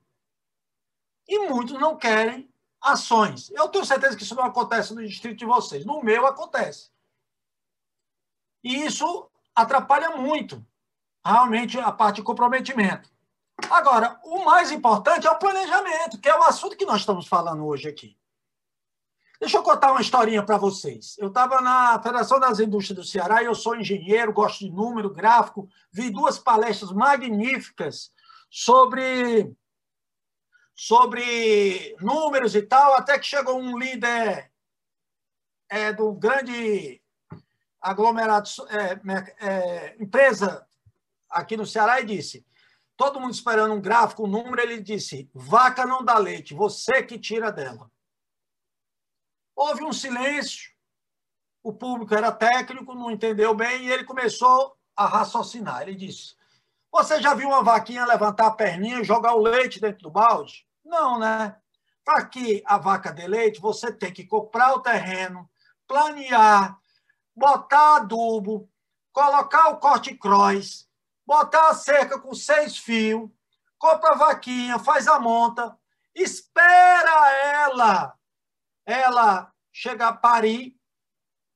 [1.26, 2.52] e muitos não querem
[2.83, 3.48] ações.
[3.52, 6.90] Eu tenho certeza que isso não acontece no distrito de vocês, no meu acontece.
[8.62, 10.62] E isso atrapalha muito,
[11.24, 13.11] realmente, a parte de comprometimento.
[13.70, 17.64] Agora, o mais importante é o planejamento, que é o assunto que nós estamos falando
[17.64, 18.18] hoje aqui.
[19.40, 21.16] Deixa eu contar uma historinha para vocês.
[21.18, 25.68] Eu estava na Federação das Indústrias do Ceará eu sou engenheiro, gosto de número, gráfico.
[25.92, 28.11] Vi duas palestras magníficas
[28.51, 29.55] sobre
[30.75, 34.51] sobre números e tal, até que chegou um líder
[35.70, 37.01] é, do grande
[37.81, 40.66] aglomerado, é, é, empresa
[41.31, 42.44] aqui no Ceará e disse,
[42.94, 47.18] todo mundo esperando um gráfico, um número, ele disse, vaca não dá leite, você que
[47.18, 47.90] tira dela.
[49.57, 50.71] Houve um silêncio,
[51.62, 55.81] o público era técnico, não entendeu bem, e ele começou a raciocinar.
[55.81, 56.37] Ele disse:
[56.92, 60.66] Você já viu uma vaquinha levantar a perninha e jogar o leite dentro do balde?
[60.85, 61.57] Não, né?
[62.05, 65.49] Para que a vaca dê leite, você tem que comprar o terreno,
[65.88, 66.79] planear,
[67.35, 68.71] botar adubo,
[69.11, 70.87] colocar o corte-cross,
[71.27, 73.29] botar a cerca com seis fios,
[73.79, 75.77] compra a vaquinha, faz a monta,
[76.14, 78.16] espera ela
[78.87, 80.79] ela chega a parir,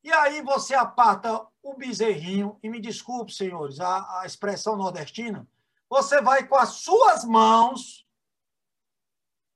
[0.02, 5.48] e aí você aparta o bezerrinho, e me desculpe, senhores, a, a expressão nordestina,
[5.88, 8.06] você vai com as suas mãos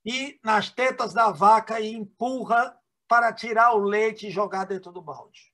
[0.05, 5.03] e nas tetas da vaca e empurra para tirar o leite e jogar dentro do
[5.03, 5.53] balde.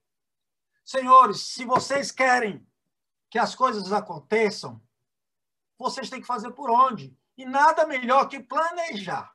[0.84, 2.66] Senhores, se vocês querem
[3.30, 4.82] que as coisas aconteçam,
[5.78, 7.16] vocês têm que fazer por onde?
[7.36, 9.32] E nada melhor que planejar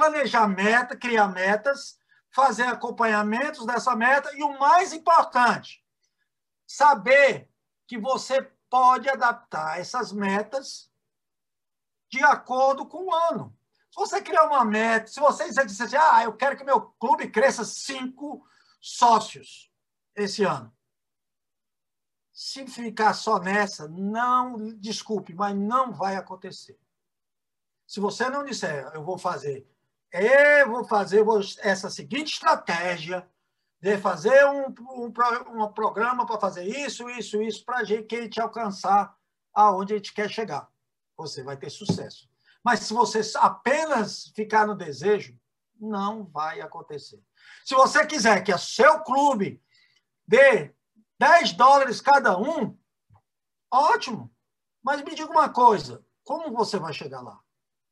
[0.00, 1.98] planejar meta, criar metas,
[2.30, 5.84] fazer acompanhamentos dessa meta e o mais importante,
[6.66, 7.50] saber
[7.86, 10.90] que você pode adaptar essas metas
[12.10, 13.54] de acordo com o ano.
[13.90, 17.30] Se você criar uma meta, se você disser assim, ah, eu quero que meu clube
[17.30, 18.42] cresça cinco
[18.80, 19.70] sócios
[20.16, 20.74] esse ano.
[22.32, 26.80] Se ficar só nessa, não, desculpe, mas não vai acontecer.
[27.86, 29.69] Se você não disser, eu vou fazer
[30.12, 31.24] eu vou fazer
[31.60, 33.28] essa seguinte estratégia
[33.80, 35.12] de fazer um, um,
[35.62, 39.16] um programa para fazer isso, isso, isso, para a gente alcançar
[39.54, 40.68] aonde a gente quer chegar.
[41.16, 42.28] Você vai ter sucesso.
[42.62, 45.38] Mas se você apenas ficar no desejo,
[45.80, 47.22] não vai acontecer.
[47.64, 49.62] Se você quiser que o seu clube
[50.26, 50.74] dê
[51.18, 52.76] 10 dólares cada um,
[53.70, 54.30] ótimo.
[54.82, 57.40] Mas me diga uma coisa: como você vai chegar lá?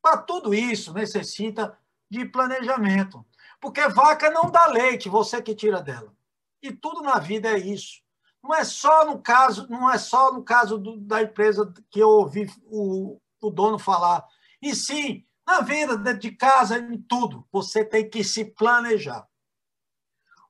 [0.01, 1.77] Para tudo isso, necessita
[2.09, 3.25] de planejamento.
[3.61, 6.13] Porque vaca não dá leite, você que tira dela.
[6.61, 8.01] E tudo na vida é isso.
[8.41, 12.09] não é só no caso, não é só no caso do, da empresa que eu
[12.09, 14.25] ouvi o, o dono falar,
[14.61, 17.45] e sim na vida, dentro de casa, em tudo.
[17.51, 19.27] Você tem que se planejar.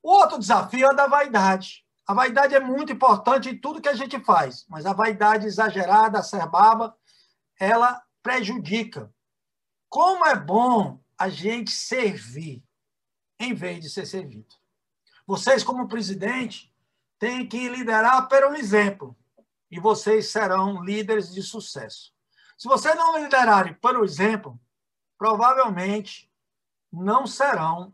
[0.03, 1.85] O outro desafio é da vaidade.
[2.05, 6.19] A vaidade é muito importante em tudo que a gente faz, mas a vaidade exagerada,
[6.19, 6.93] acerbada,
[7.59, 9.13] ela prejudica.
[9.87, 12.63] Como é bom a gente servir
[13.37, 14.55] em vez de ser servido.
[15.27, 16.73] Vocês, como presidente,
[17.19, 19.15] têm que liderar pelo exemplo
[19.69, 22.13] e vocês serão líderes de sucesso.
[22.57, 24.59] Se vocês não liderarem pelo exemplo,
[25.17, 26.31] provavelmente
[26.91, 27.93] não serão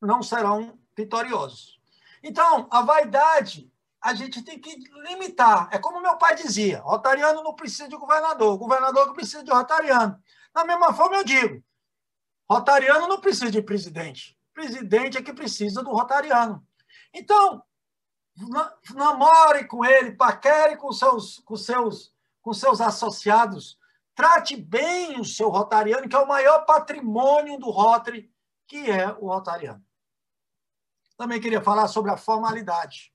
[0.00, 1.80] não serão vitoriosos.
[2.22, 3.70] Então, a vaidade
[4.00, 5.68] a gente tem que limitar.
[5.70, 10.20] É como meu pai dizia: Rotariano não precisa de governador, governador que precisa de Rotariano.
[10.52, 11.62] Da mesma forma, eu digo:
[12.52, 16.66] Rotariano não precisa de presidente, presidente é que precisa do Rotariano.
[17.12, 17.62] Então,
[18.94, 23.78] namore com ele, paquere com seus, com seus, com seus associados,
[24.14, 28.30] Trate bem o seu rotariano, que é o maior patrimônio do Rotary,
[28.66, 29.82] que é o rotariano.
[31.16, 33.12] Também queria falar sobre a formalidade.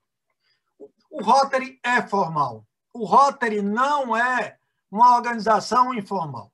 [1.09, 2.65] O Rotary é formal.
[2.93, 4.57] O Rotary não é
[4.89, 6.51] uma organização informal.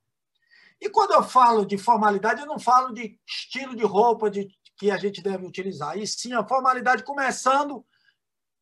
[0.84, 4.92] E quando eu falo de formalidade, eu não falo de estilo de roupa de, que
[4.92, 7.86] a gente deve utilizar, e sim a formalidade começando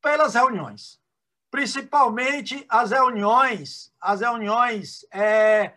[0.01, 1.01] pelas reuniões
[1.51, 5.73] principalmente as reuniões, as reuniões é,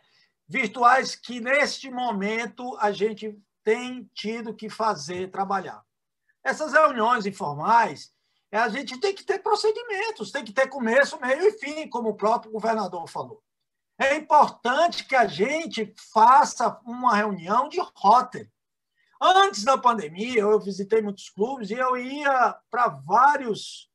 [0.48, 5.82] virtuais que neste momento a gente tem tido que fazer trabalhar.
[6.44, 8.12] Essas reuniões informais,
[8.52, 12.10] é, a gente tem que ter procedimentos, tem que ter começo, meio e fim, como
[12.10, 13.42] o próprio governador falou.
[13.98, 18.50] É importante que a gente faça uma reunião de rota.
[19.20, 23.88] Antes da pandemia, eu visitei muitos clubes e eu ia para vários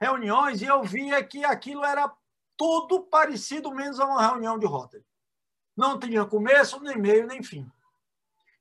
[0.00, 2.10] reuniões e eu via que aquilo era
[2.56, 5.04] tudo parecido menos a uma reunião de Rotary.
[5.76, 7.70] Não tinha começo, nem meio, nem fim.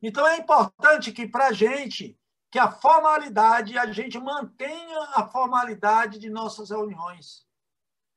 [0.01, 2.17] Então é importante que para a gente,
[2.49, 7.45] que a formalidade, a gente mantenha a formalidade de nossas reuniões.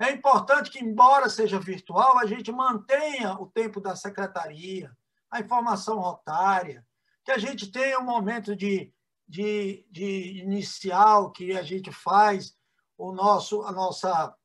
[0.03, 4.91] É importante que, embora seja virtual, a gente mantenha o tempo da secretaria,
[5.31, 6.85] a informação rotária,
[7.25, 8.93] que a gente tenha um momento de,
[9.29, 12.59] de, de inicial que a gente faz
[12.99, 14.37] o nosso, a nossa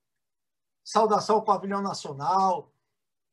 [0.84, 2.72] saudação ao pavilhão nacional.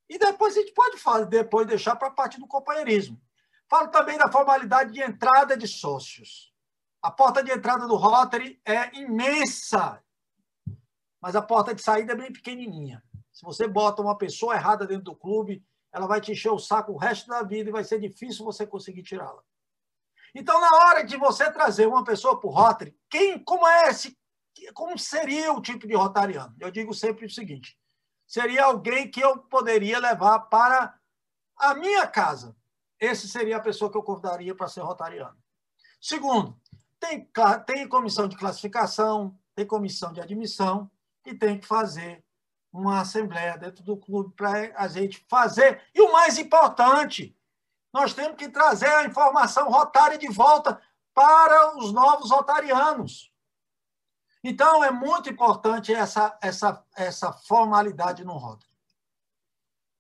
[0.08, 3.20] E depois a gente pode falar, depois deixar para a parte do companheirismo.
[3.68, 6.54] Falo também da formalidade de entrada de sócios.
[7.02, 10.02] A porta de entrada do Rotary é imensa,
[11.24, 13.02] mas a porta de saída é bem pequenininha.
[13.32, 16.92] Se você bota uma pessoa errada dentro do clube, ela vai te encher o saco
[16.92, 19.42] o resto da vida e vai ser difícil você conseguir tirá-la.
[20.34, 24.14] Então, na hora de você trazer uma pessoa para o Rotary, quem, como é esse
[24.74, 26.54] como seria o tipo de rotariano?
[26.60, 27.74] Eu digo sempre o seguinte:
[28.26, 30.94] seria alguém que eu poderia levar para
[31.56, 32.54] a minha casa.
[33.00, 35.38] Esse seria a pessoa que eu convidaria para ser rotariano.
[35.98, 36.60] Segundo,
[37.00, 37.26] tem,
[37.64, 40.90] tem comissão de classificação, tem comissão de admissão
[41.24, 42.24] e tem que fazer
[42.72, 45.82] uma assembleia dentro do clube para a gente fazer.
[45.94, 47.36] E o mais importante,
[47.92, 50.80] nós temos que trazer a informação rotária de volta
[51.14, 53.32] para os novos rotarianos.
[54.42, 58.70] Então, é muito importante essa, essa, essa formalidade no Rotary.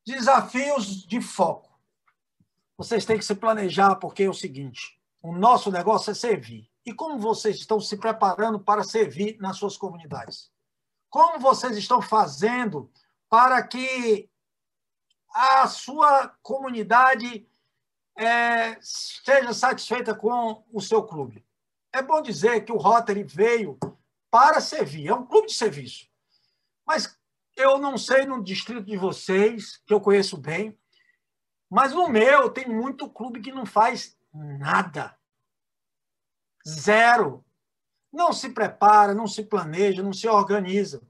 [0.04, 1.72] Desafios de foco.
[2.76, 6.68] Vocês têm que se planejar, porque é o seguinte: o nosso negócio é servir.
[6.84, 10.52] E como vocês estão se preparando para servir nas suas comunidades?
[11.14, 12.90] Como vocês estão fazendo
[13.30, 14.28] para que
[15.32, 17.48] a sua comunidade
[18.16, 21.46] é, esteja satisfeita com o seu clube?
[21.92, 23.78] É bom dizer que o Rotary veio
[24.28, 25.06] para servir.
[25.06, 26.08] É um clube de serviço.
[26.84, 27.16] Mas
[27.54, 30.76] eu não sei no distrito de vocês, que eu conheço bem,
[31.70, 35.16] mas no meu tem muito clube que não faz nada.
[36.66, 37.43] Zero.
[38.14, 41.02] Não se prepara, não se planeja, não se organiza.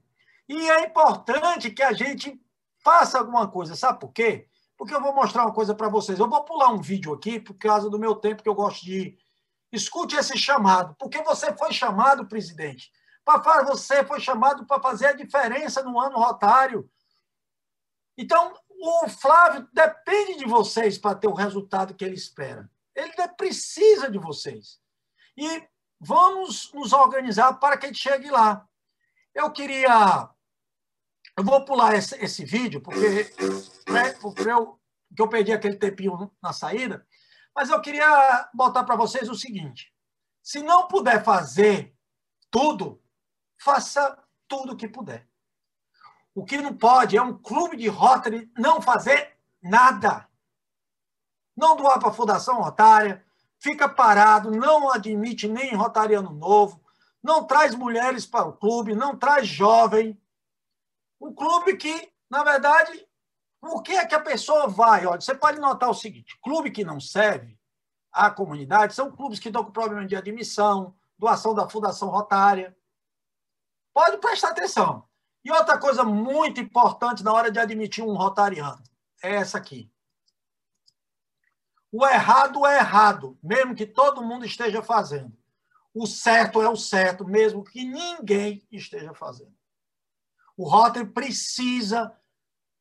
[0.49, 2.41] E é importante que a gente
[2.83, 3.75] faça alguma coisa.
[3.75, 4.47] Sabe por quê?
[4.75, 6.17] Porque eu vou mostrar uma coisa para vocês.
[6.17, 9.15] Eu vou pular um vídeo aqui, por causa do meu tempo que eu gosto de.
[9.71, 10.95] Escute esse chamado.
[10.95, 12.91] Porque você foi chamado, presidente,
[13.23, 16.89] Papai, você foi chamado para fazer a diferença no ano rotário.
[18.17, 22.67] Então, o Flávio depende de vocês para ter o resultado que ele espera.
[22.95, 24.79] Ele precisa de vocês.
[25.37, 25.67] E
[25.99, 28.67] vamos nos organizar para que ele chegue lá.
[29.33, 30.29] Eu queria.
[31.37, 33.33] Eu vou pular esse, esse vídeo, porque,
[33.89, 34.79] né, porque, eu,
[35.17, 37.05] eu perdi aquele tempinho na saída,
[37.53, 39.93] mas eu queria botar para vocês o seguinte:
[40.41, 41.93] se não puder fazer
[42.49, 43.01] tudo,
[43.61, 44.17] faça
[44.47, 45.27] tudo que puder.
[46.33, 50.29] O que não pode é um clube de Rotary não fazer nada.
[51.55, 53.24] Não doar para a Fundação Rotária,
[53.65, 56.79] fica parado, não admite nem Rotariano novo,
[57.23, 60.21] não traz mulheres para o clube, não traz jovem.
[61.19, 63.07] Um clube que, na verdade,
[63.59, 65.07] por que é que a pessoa vai?
[65.07, 67.57] Olha, você pode notar o seguinte: clube que não serve
[68.11, 72.77] à comunidade são clubes que estão com problema de admissão, doação da Fundação Rotária.
[73.91, 75.07] Pode prestar atenção.
[75.43, 78.83] E outra coisa muito importante na hora de admitir um rotariano
[79.23, 79.91] é essa aqui.
[81.97, 85.31] O errado é errado, mesmo que todo mundo esteja fazendo.
[85.93, 89.55] O certo é o certo, mesmo que ninguém esteja fazendo.
[90.57, 92.13] O Rotary precisa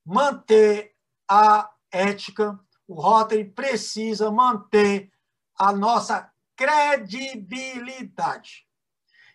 [0.05, 0.97] manter
[1.29, 2.59] a ética,
[2.89, 5.13] o Rotary precisa manter
[5.57, 8.67] a nossa credibilidade.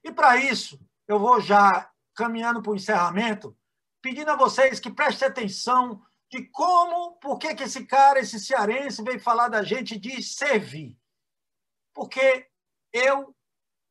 [0.03, 0.77] E para isso,
[1.07, 3.57] eu vou já caminhando para o encerramento,
[4.01, 9.03] pedindo a vocês que prestem atenção de como, por que, que esse cara, esse cearense,
[9.03, 10.97] veio falar da gente de servir.
[11.93, 12.47] Porque
[12.93, 13.35] eu,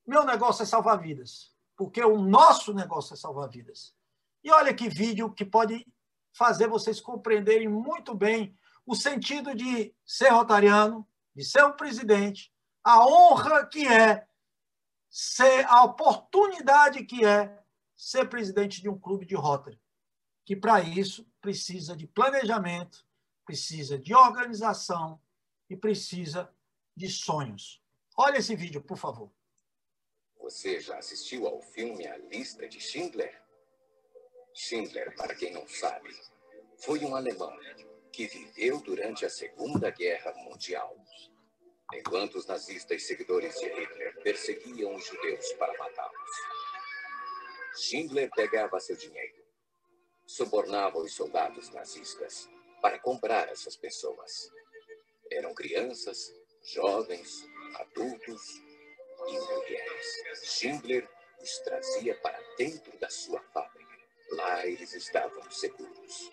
[0.07, 1.53] meu negócio é salvar vidas.
[1.77, 3.95] Porque o nosso negócio é salvar vidas.
[4.43, 5.87] E olha que vídeo que pode
[6.33, 13.05] fazer vocês compreenderem muito bem o sentido de ser rotariano, de ser um presidente, a
[13.05, 14.27] honra que é
[15.11, 17.63] ser a oportunidade que é
[17.97, 19.81] ser presidente de um clube de Rotary,
[20.49, 23.07] que para isso precisa de planejamento,
[23.45, 25.21] precisa de organização
[25.69, 26.51] e precisa
[26.97, 27.83] de sonhos.
[28.17, 29.31] Olha esse vídeo, por favor.
[30.39, 33.39] Você já assistiu ao filme A Lista de Schindler?
[34.55, 36.19] Schindler, para quem não sabe,
[36.79, 37.55] foi um alemão
[38.11, 40.97] que viveu durante a Segunda Guerra Mundial.
[41.93, 46.31] Enquanto os nazistas seguidores de Hitler perseguiam os judeus para matá-los.
[47.77, 49.48] Schindler pegava seu dinheiro,
[50.29, 52.47] subornava os soldados nazistas
[52.83, 54.53] para comprar essas pessoas.
[55.33, 58.43] Eram crianças, jovens, adultos
[59.27, 60.23] e mulheres.
[60.45, 61.09] Schindler
[61.41, 63.97] os trazia para dentro da sua fábrica.
[64.33, 66.31] Lá eles estavam seguros.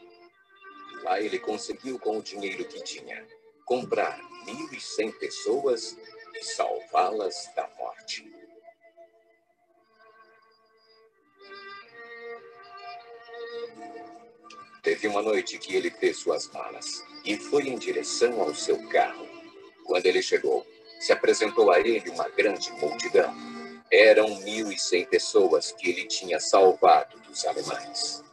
[1.03, 3.25] Lá ele conseguiu, com o dinheiro que tinha,
[3.63, 5.97] comprar 1.100 pessoas
[6.33, 8.34] e salvá-las da morte.
[14.85, 19.27] Teve uma noite que ele fez suas malas e foi em direção ao seu carro.
[19.83, 20.63] Quando ele chegou,
[20.99, 23.33] se apresentou a ele uma grande multidão.
[23.91, 28.23] Eram 1.100 pessoas que ele tinha salvado dos alemães.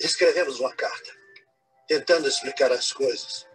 [0.00, 1.12] Escrevemos uma carta,
[1.86, 3.46] tentando explicar as coisas.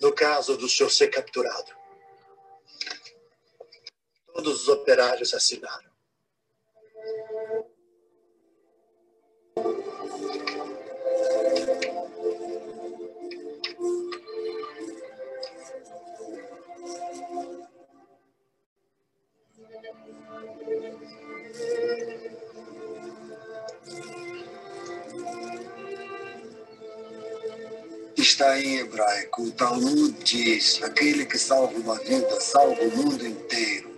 [0.00, 1.70] No caso do senhor ser capturado.
[4.32, 5.93] Todos os operários assinaram.
[28.44, 29.42] Está em hebraico.
[29.42, 33.93] O Talmud diz: aquele que salva uma vida salva o mundo inteiro.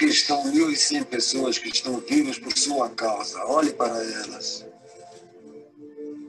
[0.00, 3.38] Aqui estão 1.100 pessoas que estão vivas por sua causa.
[3.44, 4.66] Olhe para elas.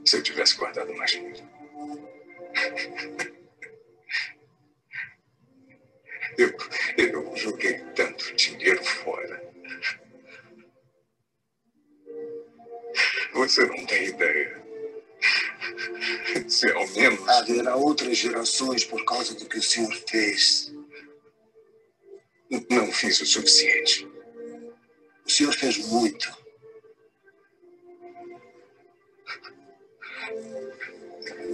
[0.04, 1.42] Se eu tivesse guardado mais dinheiro.
[6.36, 6.54] Eu,
[6.98, 9.42] eu joguei tanto dinheiro fora.
[13.32, 14.62] Você não tem ideia.
[16.46, 17.26] Se ao menos.
[17.26, 20.70] Haverá outras gerações por causa do que o senhor fez.
[22.68, 24.06] Não fiz o suficiente.
[25.24, 26.30] O senhor fez muito.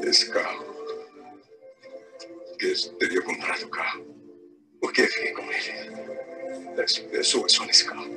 [0.05, 0.67] Esse carro.
[2.59, 4.05] Eu teria comprado o carro.
[4.81, 6.75] Por que fiquei com ele?
[6.75, 8.09] Dez pessoas só nesse carro.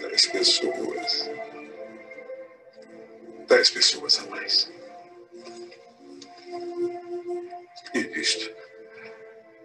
[0.00, 1.30] Dez pessoas.
[3.48, 4.77] Dez pessoas a mais.
[7.94, 8.54] E visto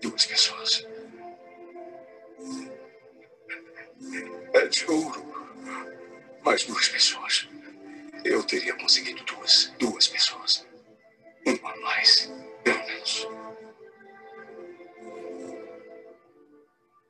[0.01, 0.85] duas pessoas.
[4.53, 5.23] É de ouro.
[6.43, 7.47] Mais duas pessoas.
[8.23, 10.65] eu teria conseguido duas, duas pessoas.
[11.45, 12.31] Uma a mais,
[12.63, 13.27] pelo menos.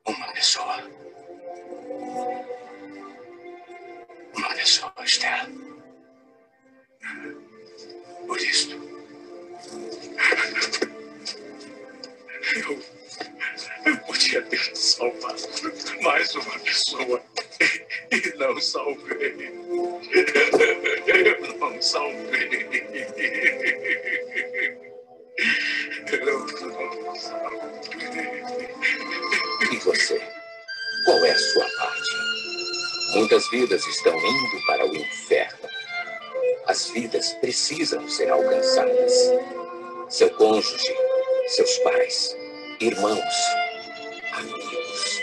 [0.06, 0.90] Uma pessoa.
[4.36, 5.50] Uma pessoa, Esther.
[8.28, 8.83] Por isso.
[12.56, 12.80] Eu,
[13.86, 15.42] eu podia ter salvado
[16.02, 17.22] mais uma pessoa
[18.12, 19.52] e não salvei.
[21.34, 22.54] Eu não salvei.
[26.12, 27.94] Eu não salvei.
[29.72, 30.22] E você?
[31.06, 32.14] Qual é a sua parte?
[33.16, 35.70] Muitas vidas estão indo para o inferno.
[36.68, 39.14] As vidas precisam ser alcançadas.
[40.10, 40.94] Seu cônjuge,
[41.48, 42.36] seus pais,
[42.84, 43.34] irmãos,
[44.34, 45.22] amigos.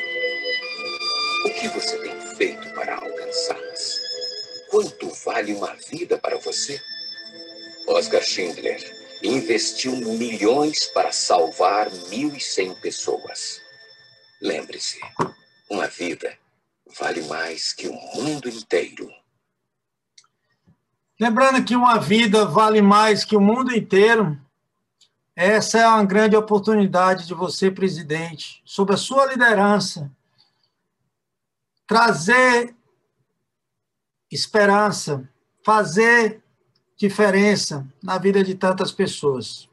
[1.44, 4.00] O que você tem feito para alcançá-las?
[4.70, 6.80] Quanto vale uma vida para você?
[7.86, 8.80] Oscar Schindler
[9.22, 13.60] investiu milhões para salvar 1.100 pessoas.
[14.40, 14.98] Lembre-se,
[15.68, 16.38] uma vida
[16.98, 19.12] vale mais que o mundo inteiro.
[21.20, 24.40] Lembrando que uma vida vale mais que o mundo inteiro,
[25.40, 30.12] essa é uma grande oportunidade de você, presidente, sob a sua liderança,
[31.86, 32.76] trazer
[34.30, 35.26] esperança,
[35.64, 36.44] fazer
[36.94, 39.66] diferença na vida de tantas pessoas.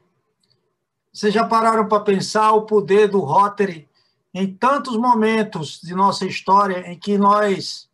[1.12, 3.86] Vocês já pararam para pensar o poder do Rotary
[4.32, 7.90] em tantos momentos de nossa história em que nós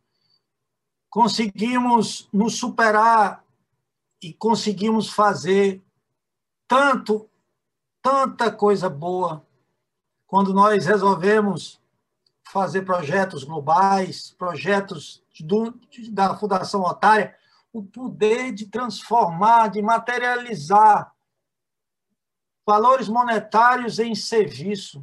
[1.11, 3.45] conseguimos nos superar
[4.23, 5.83] e conseguimos fazer
[6.69, 7.29] tanto,
[8.05, 9.47] tanta coisa boa
[10.27, 11.81] quando nós resolvemos
[12.53, 15.73] fazer projetos globais, projetos do,
[16.11, 17.35] da Fundação Otária,
[17.73, 21.15] o poder de transformar, de materializar
[22.67, 25.03] valores monetários em serviço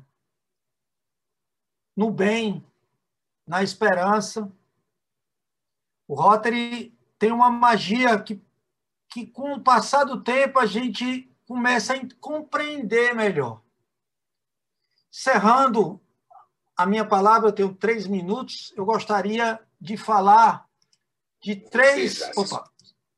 [1.97, 2.63] no bem,
[3.47, 4.51] na esperança.
[6.07, 8.39] O Rotary tem uma magia que,
[9.09, 13.61] que, com o passar do tempo, a gente começa a compreender melhor.
[15.11, 15.99] Cerrando
[16.77, 20.65] a minha palavra, eu tenho três minutos, eu gostaria de falar
[21.41, 22.71] de três, opa,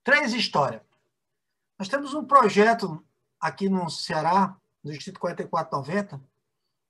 [0.04, 0.82] três histórias.
[1.78, 3.06] Nós temos um projeto
[3.40, 6.20] aqui no Ceará, no Distrito 4490,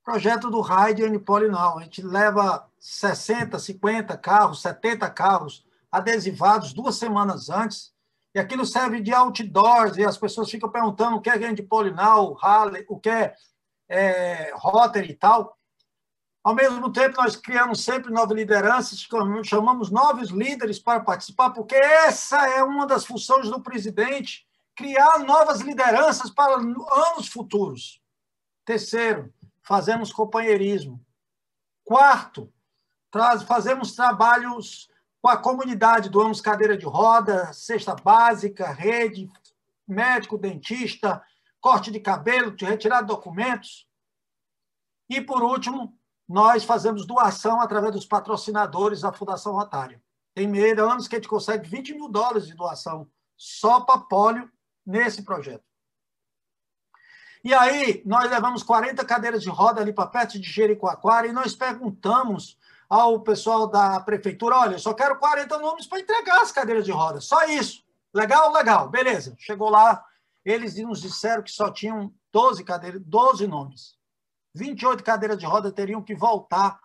[0.02, 1.78] projeto do raio de Unipolinal.
[1.78, 7.93] A gente leva 60, 50 carros, 70 carros adesivados duas semanas antes,
[8.34, 12.86] e aquilo serve de outdoors, e as pessoas ficam perguntando o que é Unipolinal, Harley,
[12.90, 13.36] o que é,
[13.88, 15.58] é Rotary e tal.
[16.44, 19.08] Ao mesmo tempo, nós criamos sempre novas lideranças,
[19.46, 25.62] chamamos novos líderes para participar, porque essa é uma das funções do presidente, criar novas
[25.62, 28.02] lideranças para anos futuros.
[28.66, 31.00] Terceiro, fazemos companheirismo.
[31.86, 32.52] Quarto,
[33.48, 34.90] fazemos trabalhos
[35.24, 39.32] com a comunidade, doamos cadeira de roda, cesta básica, rede,
[39.88, 41.24] médico, dentista,
[41.62, 43.88] corte de cabelo, retirar documentos.
[45.10, 45.98] E, por último,
[46.28, 50.04] nós fazemos doação através dos patrocinadores da Fundação Rotária.
[50.36, 54.52] Tem meio anos que a gente consegue 20 mil dólares de doação só para polio
[54.86, 55.64] nesse projeto.
[57.46, 61.56] E aí, nós levamos 40 cadeiras de roda ali para perto de Jericoacoara e nós
[61.56, 62.58] perguntamos
[62.94, 67.20] ao pessoal da prefeitura: olha, só quero 40 nomes para entregar as cadeiras de roda,
[67.20, 67.84] só isso.
[68.14, 68.52] Legal?
[68.52, 69.36] Legal, beleza.
[69.40, 70.06] Chegou lá,
[70.46, 73.98] eles nos disseram que só tinham 12 cadeiras, 12 nomes.
[74.54, 76.80] 28 cadeiras de roda teriam que voltar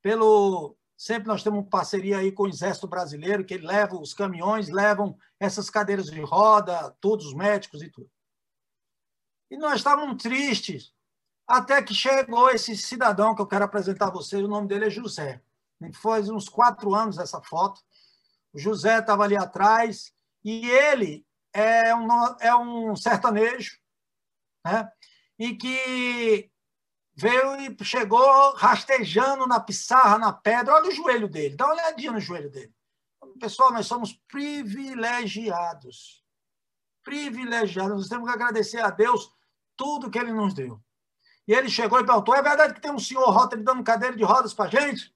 [0.00, 0.74] pelo.
[0.96, 5.68] Sempre nós temos parceria aí com o Exército Brasileiro, que leva os caminhões, levam essas
[5.68, 8.10] cadeiras de roda, todos os médicos e tudo.
[9.50, 10.94] E nós estávamos tristes,
[11.46, 14.90] até que chegou esse cidadão que eu quero apresentar a vocês, o nome dele é
[14.90, 15.42] José.
[15.94, 17.80] Faz uns quatro anos essa foto.
[18.52, 20.12] O José estava ali atrás,
[20.44, 22.08] e ele é um,
[22.40, 23.78] é um sertanejo,
[24.64, 24.90] né?
[25.38, 26.50] e que
[27.14, 30.74] veio e chegou rastejando na pissarra, na pedra.
[30.74, 32.74] Olha o joelho dele, dá uma olhadinha no joelho dele.
[33.38, 36.24] Pessoal, nós somos privilegiados.
[37.02, 37.96] Privilegiados.
[37.96, 39.32] Nós temos que agradecer a Deus
[39.76, 40.80] tudo que ele nos deu.
[41.46, 44.22] E ele chegou e perguntou: é verdade que tem um senhor Rotary dando cadeira de
[44.22, 45.14] rodas para a gente?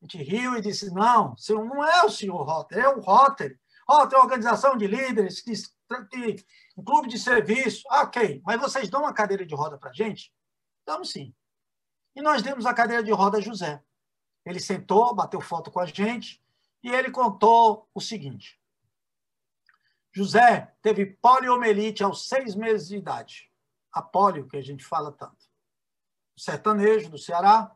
[0.00, 3.58] A gente riu e disse: não, não é o senhor Rotary, é o Rotary.
[3.88, 6.44] Rotary é uma organização de líderes, de, de,
[6.76, 7.82] um clube de serviço.
[7.90, 10.32] Ok, mas vocês dão uma cadeira de roda para a gente?
[10.86, 11.34] Damos sim.
[12.14, 13.82] E nós demos a cadeira de roda a José.
[14.44, 16.42] Ele sentou, bateu foto com a gente
[16.82, 18.60] e ele contou o seguinte:
[20.12, 23.48] José teve poliomielite aos seis meses de idade.
[23.92, 25.46] A polio, que a gente fala tanto.
[26.36, 27.74] Sertanejo do Ceará.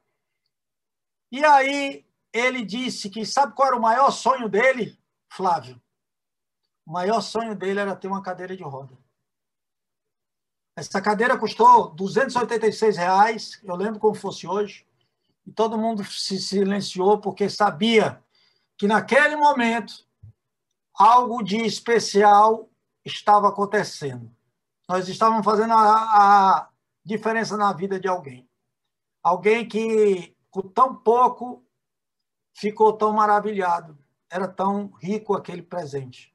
[1.31, 5.81] E aí ele disse que sabe qual era o maior sonho dele, Flávio?
[6.87, 8.97] O maior sonho dele era ter uma cadeira de roda.
[10.75, 14.87] Essa cadeira custou 286 reais, eu lembro como fosse hoje,
[15.47, 18.23] e todo mundo se silenciou porque sabia
[18.79, 20.07] que naquele momento
[20.95, 22.71] algo de especial
[23.05, 24.31] estava acontecendo.
[24.89, 26.69] Nós estávamos fazendo a, a
[27.05, 28.49] diferença na vida de alguém.
[29.23, 31.65] Alguém que, com tão pouco,
[32.55, 33.99] ficou tão maravilhado.
[34.31, 36.35] Era tão rico aquele presente.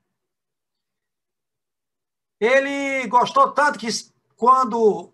[2.40, 3.88] Ele gostou tanto que,
[4.36, 5.12] quando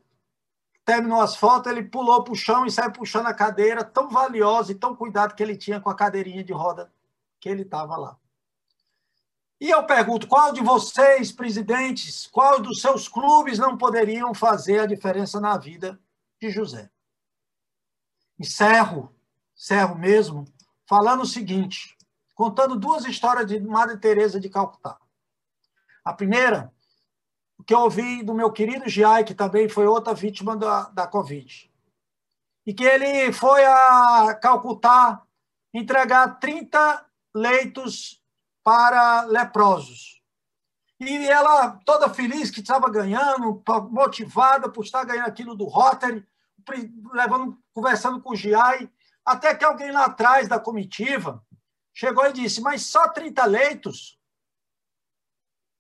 [0.84, 4.72] terminou as fotos, ele pulou para o chão e saiu puxando a cadeira, tão valiosa
[4.72, 6.91] e tão cuidado que ele tinha com a cadeirinha de roda
[7.39, 8.18] que ele estava lá.
[9.60, 14.86] E eu pergunto, qual de vocês, presidentes, qual dos seus clubes não poderiam fazer a
[14.86, 15.97] diferença na vida
[16.41, 16.89] de José?
[18.38, 19.16] Encerro,
[19.56, 20.43] encerro mesmo,
[20.88, 21.97] falando o seguinte,
[22.34, 24.97] contando duas histórias de Madre Teresa de Calcutá.
[26.03, 26.73] A primeira,
[27.57, 31.07] o que eu ouvi do meu querido Giai, que também foi outra vítima da, da
[31.07, 31.71] Covid.
[32.65, 35.21] E que ele foi a Calcutá
[35.73, 38.21] entregar 30 leitos
[38.63, 40.21] para leprosos.
[40.99, 46.25] E ela, toda feliz que estava ganhando, motivada por estar ganhando aquilo do Rotary,
[47.13, 48.89] levando, conversando com o Giai,
[49.26, 51.45] até que alguém lá atrás da comitiva
[51.93, 54.19] chegou e disse: Mas só 30 leitos?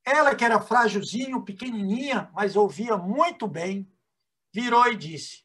[0.05, 3.89] Ela, que era frágilzinho, pequenininha, mas ouvia muito bem,
[4.53, 5.43] virou e disse: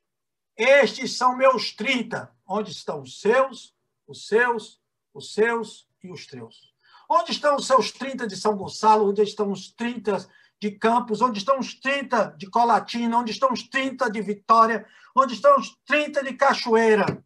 [0.56, 2.32] Estes são meus 30.
[2.46, 3.74] Onde estão os seus,
[4.06, 4.80] os seus,
[5.12, 6.72] os seus e os teus?
[7.08, 9.08] Onde estão os seus 30 de São Gonçalo?
[9.08, 10.28] Onde estão os 30
[10.60, 11.20] de Campos?
[11.20, 13.18] Onde estão os 30 de Colatina?
[13.18, 14.86] Onde estão os 30 de Vitória?
[15.16, 17.24] Onde estão os 30 de Cachoeira?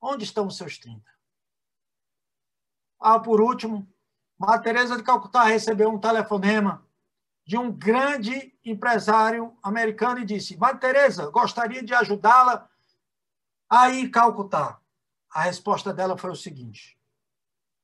[0.00, 1.02] Onde estão os seus 30?
[3.00, 3.86] Ah, por último,
[4.38, 6.86] Maria Teresa de Calcutá recebeu um telefonema
[7.44, 12.68] de um grande empresário americano e disse: Maria Teresa, gostaria de ajudá-la
[13.68, 14.80] a ir Calcutá.
[15.30, 16.98] A resposta dela foi o seguinte: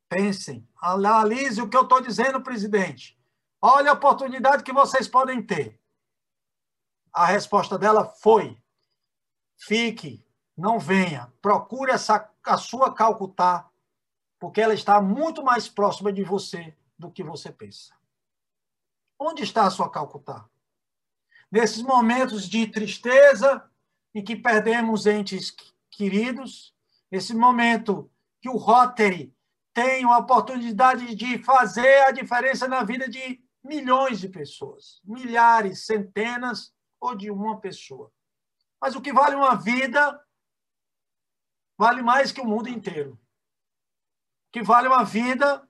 [0.09, 3.19] Pensem, analise o que eu estou dizendo, presidente.
[3.61, 5.81] Olha a oportunidade que vocês podem ter.
[7.13, 8.61] A resposta dela foi:
[9.57, 10.25] fique,
[10.57, 13.69] não venha, procure essa, a sua Calcutá,
[14.39, 17.95] porque ela está muito mais próxima de você do que você pensa.
[19.19, 20.49] Onde está a sua Calcutá?
[21.51, 23.69] Nesses momentos de tristeza
[24.15, 25.55] em que perdemos entes
[25.91, 26.75] queridos,
[27.11, 29.35] esse momento que o Rotary
[29.73, 36.73] tenho a oportunidade de fazer a diferença na vida de milhões de pessoas, milhares, centenas
[37.01, 38.13] ou de uma pessoa.
[38.81, 40.21] Mas o que vale uma vida
[41.77, 43.19] vale mais que o mundo inteiro.
[44.53, 45.69] Que vale uma vida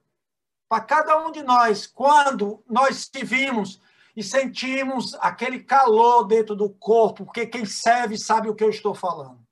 [0.69, 3.81] para cada um de nós, quando nós se vimos
[4.17, 8.95] e sentimos aquele calor dentro do corpo, porque quem serve sabe o que eu estou
[8.95, 9.45] falando.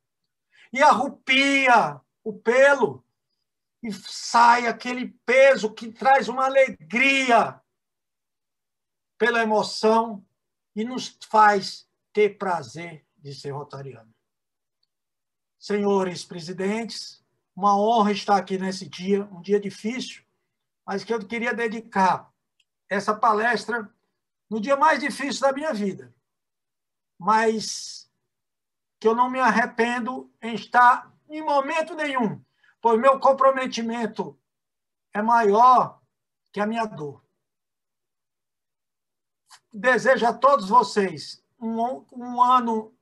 [0.72, 3.04] E arrupia o pelo,
[3.82, 7.60] e sai aquele peso que traz uma alegria
[9.18, 10.24] pela emoção
[10.74, 14.12] e nos faz ter prazer de ser rotariano.
[15.62, 20.24] Senhores presidentes, uma honra estar aqui nesse dia, um dia difícil,
[20.84, 22.32] mas que eu queria dedicar
[22.88, 23.88] essa palestra
[24.50, 26.12] no dia mais difícil da minha vida,
[27.16, 28.10] mas
[28.98, 32.42] que eu não me arrependo em estar em momento nenhum
[32.82, 34.36] pois meu comprometimento
[35.14, 36.02] é maior
[36.52, 37.24] que a minha dor.
[39.72, 42.92] Desejo a todos vocês um, um ano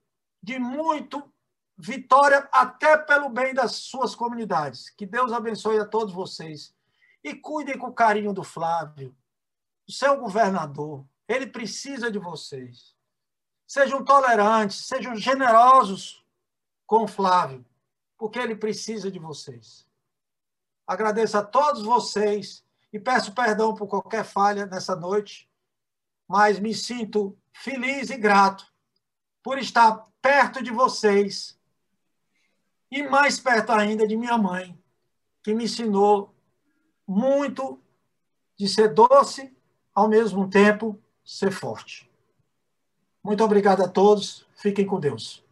[0.43, 1.33] de muito
[1.81, 4.91] vitória, até pelo bem das suas comunidades.
[4.91, 6.74] Que Deus abençoe a todos vocês.
[7.22, 9.14] E cuidem com carinho do Flávio,
[9.89, 11.05] o seu governador.
[11.28, 12.95] Ele precisa de vocês.
[13.66, 16.24] Sejam tolerantes, sejam generosos
[16.87, 17.64] com o Flávio
[18.20, 19.87] porque ele precisa de vocês.
[20.87, 22.62] Agradeço a todos vocês
[22.93, 25.51] e peço perdão por qualquer falha nessa noite,
[26.28, 28.70] mas me sinto feliz e grato
[29.43, 31.59] por estar perto de vocês
[32.91, 34.76] e mais perto ainda de minha mãe,
[35.43, 36.34] que me ensinou
[37.07, 37.78] muito
[38.59, 39.55] de ser doce,
[39.95, 42.11] ao mesmo tempo ser forte.
[43.22, 44.47] Muito obrigado a todos.
[44.57, 45.45] Fiquem com Deus.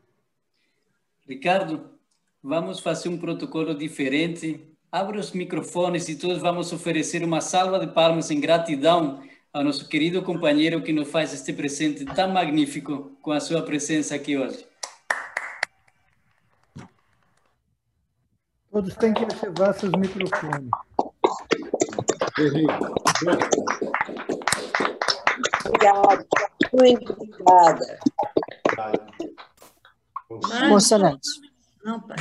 [1.26, 1.98] Ricardo,
[2.42, 4.60] Vamos fazer um protocolo diferente.
[4.92, 9.20] Abra os microfones e todos vamos oferecer uma salva de palmas em gratidão
[9.52, 14.14] ao nosso querido companheiro que nos faz este presente tão magnífico com a sua presença
[14.14, 14.67] aqui hoje.
[18.70, 20.70] Todos têm que ativar seus microfones.
[25.66, 26.26] Obrigada,
[26.72, 27.98] muito obrigada.
[30.64, 31.28] Emocionante.
[31.82, 32.16] Não, pai.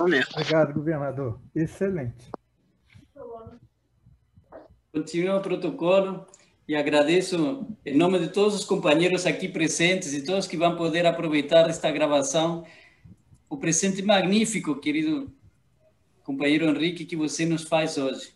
[0.00, 1.40] Obrigado, governador.
[1.54, 2.30] Excelente.
[4.92, 6.26] Continua o protocolo
[6.68, 11.06] e agradeço, em nome de todos os companheiros aqui presentes e todos que vão poder
[11.06, 12.64] aproveitar esta gravação,
[13.52, 15.30] o presente magnífico, querido
[16.24, 18.34] companheiro Henrique, que você nos faz hoje.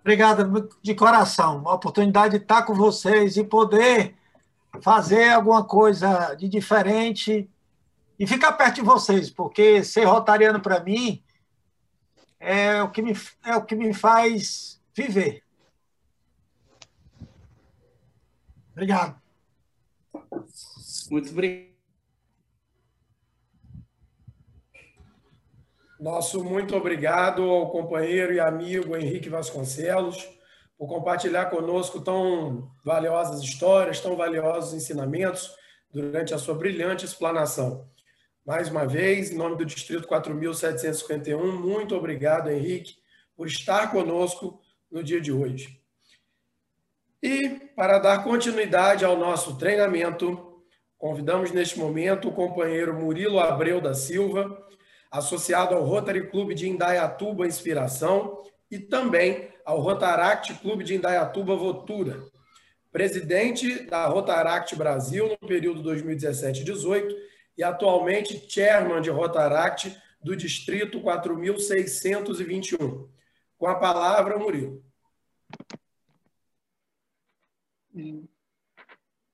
[0.00, 1.60] Obrigado de coração.
[1.60, 4.14] Uma oportunidade de estar com vocês e poder
[4.82, 7.48] fazer alguma coisa de diferente
[8.18, 11.24] e ficar perto de vocês, porque ser rotariano para mim
[12.38, 15.42] é o que me, é o que me faz viver.
[18.72, 19.18] Obrigado.
[21.10, 21.69] Muito obrigado.
[26.00, 30.26] Nosso muito obrigado ao companheiro e amigo Henrique Vasconcelos
[30.78, 35.54] por compartilhar conosco tão valiosas histórias, tão valiosos ensinamentos
[35.92, 37.86] durante a sua brilhante explanação.
[38.46, 42.94] Mais uma vez, em nome do Distrito 4751, muito obrigado, Henrique,
[43.36, 44.58] por estar conosco
[44.90, 45.82] no dia de hoje.
[47.22, 50.62] E, para dar continuidade ao nosso treinamento,
[50.96, 54.69] convidamos neste momento o companheiro Murilo Abreu da Silva,
[55.10, 62.22] associado ao Rotary Clube de Indaiatuba Inspiração e também ao Rotaract Clube de Indaiatuba Votura,
[62.92, 67.12] presidente da Rotaract Brasil no período 2017-18
[67.58, 73.08] e atualmente chairman de Rotaract do Distrito 4621.
[73.58, 74.82] Com a palavra, Murilo.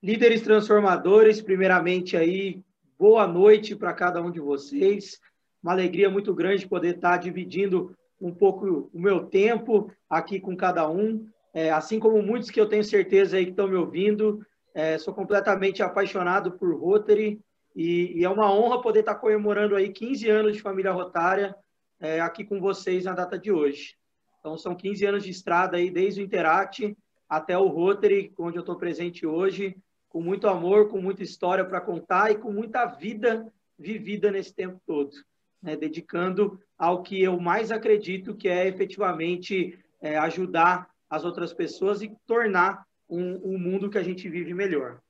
[0.02, 2.64] Líderes transformadores, primeiramente aí,
[2.98, 5.20] boa noite para cada um de vocês.
[5.66, 10.88] Uma alegria muito grande poder estar dividindo um pouco o meu tempo aqui com cada
[10.88, 11.28] um.
[11.52, 15.12] É, assim como muitos que eu tenho certeza aí que estão me ouvindo, é, sou
[15.12, 17.40] completamente apaixonado por Rotary
[17.74, 21.52] e, e, é uma honra poder estar comemorando aí 15 anos de família rotária
[21.98, 23.96] é, aqui com vocês na data de hoje.
[24.38, 26.96] Então, são 15 anos de estrada aí, desde o Interact
[27.28, 29.76] até o Rotary, onde eu estou presente hoje,
[30.08, 34.80] com muito amor, com muita história para contar e com muita vida vivida nesse tempo
[34.86, 35.10] todo,
[35.66, 35.76] né?
[35.76, 42.12] dedicando ao que eu mais acredito, que é efetivamente é, ajudar as outras pessoas e
[42.26, 45.00] tornar um, um mundo que a gente vive melhor.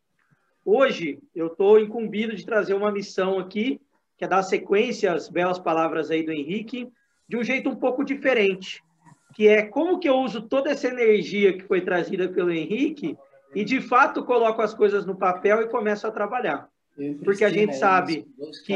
[0.65, 3.81] Hoje, eu estou incumbido de trazer uma missão aqui,
[4.17, 6.91] que é dar sequência às belas palavras aí do Henrique,
[7.29, 8.83] de um jeito um pouco diferente,
[9.35, 13.17] que é como que eu uso toda essa energia que foi trazida pelo Henrique
[13.55, 16.69] e, de fato, coloco as coisas no papel e começo a trabalhar.
[17.23, 18.27] Porque a gente sabe
[18.65, 18.75] que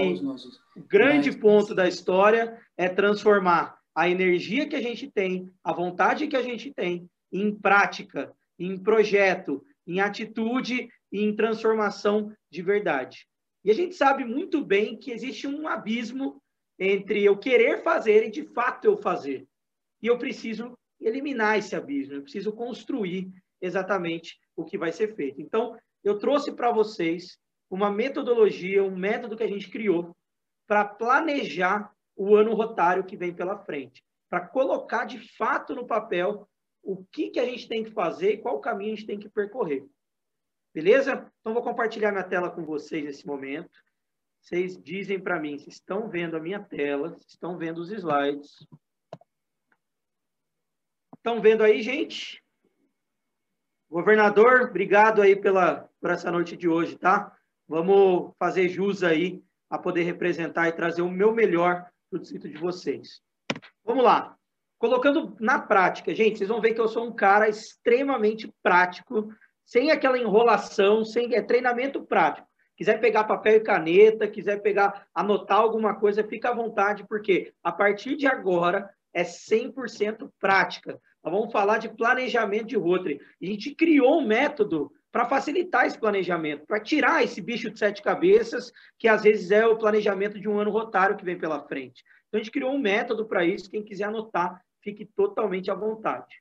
[0.77, 6.29] o grande ponto da história é transformar a energia que a gente tem, a vontade
[6.29, 13.27] que a gente tem, em prática, em projeto, em atitude e em transformação de verdade.
[13.65, 16.41] E a gente sabe muito bem que existe um abismo
[16.79, 19.47] entre eu querer fazer e de fato eu fazer.
[20.03, 25.41] E eu preciso eliminar esse abismo, eu preciso construir exatamente o que vai ser feito.
[25.41, 27.39] Então, eu trouxe para vocês
[27.71, 30.15] uma metodologia, um método que a gente criou
[30.67, 36.49] para planejar o ano rotário que vem pela frente, para colocar de fato no papel
[36.83, 39.29] o que, que a gente tem que fazer e qual caminho a gente tem que
[39.29, 39.87] percorrer.
[40.75, 41.31] Beleza?
[41.41, 43.79] Então, vou compartilhar minha tela com vocês nesse momento.
[44.41, 48.67] Vocês dizem para mim se estão vendo a minha tela, se estão vendo os slides.
[51.17, 52.43] Estão vendo aí, gente?
[53.91, 57.37] Governador, obrigado aí pela, por essa noite de hoje, tá?
[57.71, 62.49] Vamos fazer jus aí a poder representar e trazer o meu melhor para o distrito
[62.49, 63.23] de vocês.
[63.85, 64.37] Vamos lá.
[64.77, 69.33] Colocando na prática, gente, vocês vão ver que eu sou um cara extremamente prático
[69.65, 72.49] sem aquela enrolação, sem é treinamento prático.
[72.77, 77.71] Quiser pegar papel e caneta, quiser pegar, anotar alguma coisa, fica à vontade, porque a
[77.71, 81.01] partir de agora é 100% prática.
[81.23, 83.21] Nós vamos falar de planejamento de Rotary.
[83.41, 88.03] A gente criou um método para facilitar esse planejamento, para tirar esse bicho de sete
[88.03, 92.05] cabeças, que às vezes é o planejamento de um ano rotário que vem pela frente.
[92.29, 93.71] Então, a gente criou um método para isso.
[93.71, 96.41] Quem quiser anotar, fique totalmente à vontade.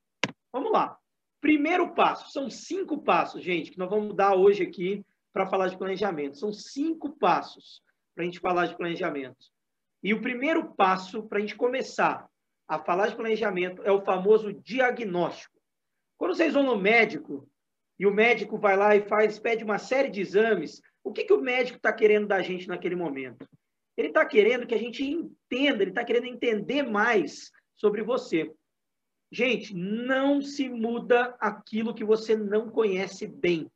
[0.53, 0.97] Vamos lá.
[1.41, 5.03] Primeiro passo, são cinco passos, gente, que nós vamos dar hoje aqui
[5.33, 6.37] para falar de planejamento.
[6.37, 7.81] São cinco passos
[8.13, 9.37] para a gente falar de planejamento.
[10.03, 12.29] E o primeiro passo para a gente começar
[12.67, 15.57] a falar de planejamento é o famoso diagnóstico.
[16.17, 17.48] Quando vocês vão no médico
[17.99, 21.33] e o médico vai lá e faz, pede uma série de exames, o que, que
[21.33, 23.45] o médico está querendo da gente naquele momento?
[23.97, 28.49] Ele está querendo que a gente entenda, ele está querendo entender mais sobre você.
[29.29, 33.69] Gente, não se muda aquilo que você não conhece bem.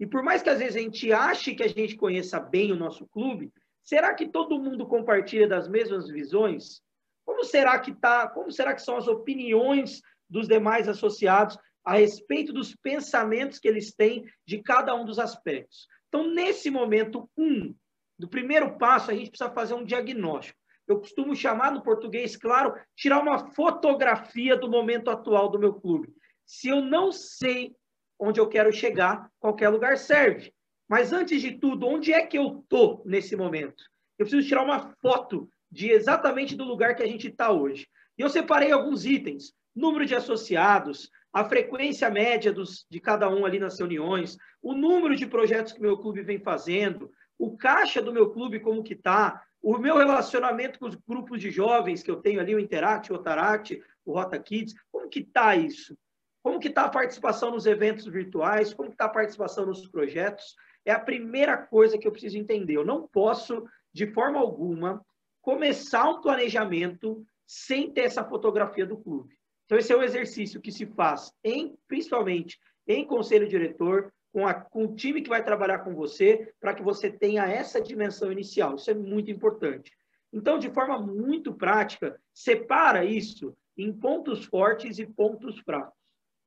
[0.00, 2.76] E por mais que às vezes a gente ache que a gente conheça bem o
[2.76, 3.52] nosso clube,
[3.84, 6.82] será que todo mundo compartilha das mesmas visões?
[7.24, 8.26] Como será que tá?
[8.26, 13.94] Como será que são as opiniões dos demais associados a respeito dos pensamentos que eles
[13.94, 15.86] têm de cada um dos aspectos?
[16.08, 17.74] Então, nesse momento um,
[18.18, 20.58] do primeiro passo, a gente precisa fazer um diagnóstico.
[20.86, 26.12] Eu costumo chamar no português, claro, tirar uma fotografia do momento atual do meu clube.
[26.44, 27.74] Se eu não sei
[28.18, 30.52] onde eu quero chegar, qualquer lugar serve.
[30.88, 33.82] Mas antes de tudo, onde é que eu estou nesse momento?
[34.18, 37.88] Eu preciso tirar uma foto de exatamente do lugar que a gente está hoje.
[38.18, 43.46] E eu separei alguns itens: número de associados, a frequência média dos, de cada um
[43.46, 48.12] ali nas reuniões, o número de projetos que meu clube vem fazendo, o caixa do
[48.12, 52.16] meu clube como que está, o meu relacionamento com os grupos de jovens que eu
[52.16, 55.96] tenho ali, o Interact, o Otaract, o Rota Kids, como que está isso?
[56.42, 58.74] Como que está a participação nos eventos virtuais?
[58.74, 60.56] Como está a participação nos projetos?
[60.84, 62.76] É a primeira coisa que eu preciso entender.
[62.76, 65.00] Eu não posso, de forma alguma,
[65.40, 69.36] começar um planejamento sem ter essa fotografia do clube.
[69.72, 74.52] Então, esse é um exercício que se faz, em, principalmente em conselho diretor, com, a,
[74.52, 78.74] com o time que vai trabalhar com você, para que você tenha essa dimensão inicial.
[78.74, 79.90] Isso é muito importante.
[80.30, 85.98] Então, de forma muito prática, separa isso em pontos fortes e pontos fracos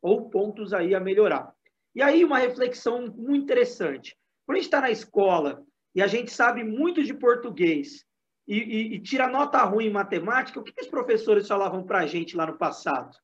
[0.04, 1.52] ou pontos aí a melhorar.
[1.96, 4.16] E aí uma reflexão muito interessante.
[4.46, 5.66] Quando a gente está na escola
[5.96, 8.06] e a gente sabe muito de português
[8.48, 12.00] e, e, e tira nota ruim em matemática, o que, que os professores falavam para
[12.00, 13.18] a gente lá no passado?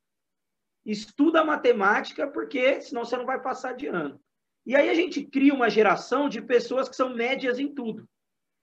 [0.86, 4.19] Estuda matemática porque senão você não vai passar de ano.
[4.65, 8.07] E aí a gente cria uma geração de pessoas que são médias em tudo.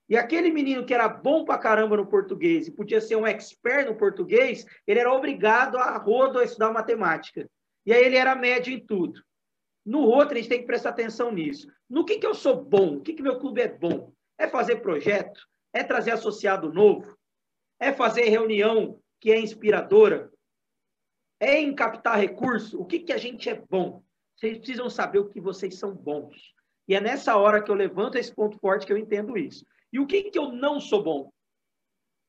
[0.09, 3.87] E aquele menino que era bom pra caramba no português e podia ser um expert
[3.87, 7.47] no português, ele era obrigado a rodo a estudar matemática.
[7.85, 9.21] E aí ele era médio em tudo.
[9.85, 11.67] No outro, a gente tem que prestar atenção nisso.
[11.89, 12.95] No que, que eu sou bom?
[12.95, 14.11] O que, que meu clube é bom?
[14.37, 15.41] É fazer projeto?
[15.73, 17.17] É trazer associado novo?
[17.79, 20.31] É fazer reunião que é inspiradora?
[21.39, 22.79] É em captar recurso?
[22.79, 24.03] O que, que a gente é bom?
[24.35, 26.53] Vocês precisam saber o que vocês são bons.
[26.87, 29.65] E é nessa hora que eu levanto esse ponto forte que eu entendo isso.
[29.91, 31.31] E o que, que eu não sou bom?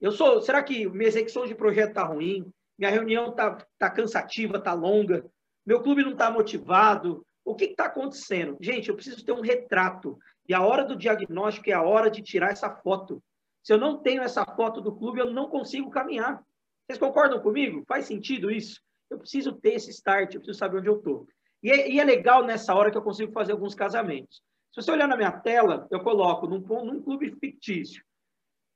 [0.01, 0.41] Eu sou.
[0.41, 2.53] Será que minha execução de projeto está ruim?
[2.79, 5.25] Minha reunião está tá cansativa, está longa?
[5.65, 7.25] meu clube não está motivado.
[7.45, 8.57] O que está acontecendo?
[8.61, 10.19] Gente, eu preciso ter um retrato.
[10.49, 13.23] E a hora do diagnóstico é a hora de tirar essa foto.
[13.63, 16.43] Se eu não tenho essa foto do clube, eu não consigo caminhar.
[16.87, 17.85] Vocês concordam comigo?
[17.87, 18.81] Faz sentido isso?
[19.09, 21.27] Eu preciso ter esse start, eu preciso saber onde eu estou.
[21.63, 24.43] E, é, e é legal nessa hora que eu consigo fazer alguns casamentos.
[24.73, 28.03] Se você olhar na minha tela, eu coloco num, num clube fictício.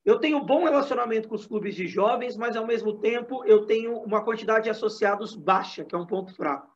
[0.05, 3.97] Eu tenho bom relacionamento com os clubes de jovens, mas ao mesmo tempo eu tenho
[3.99, 6.75] uma quantidade de associados baixa, que é um ponto fraco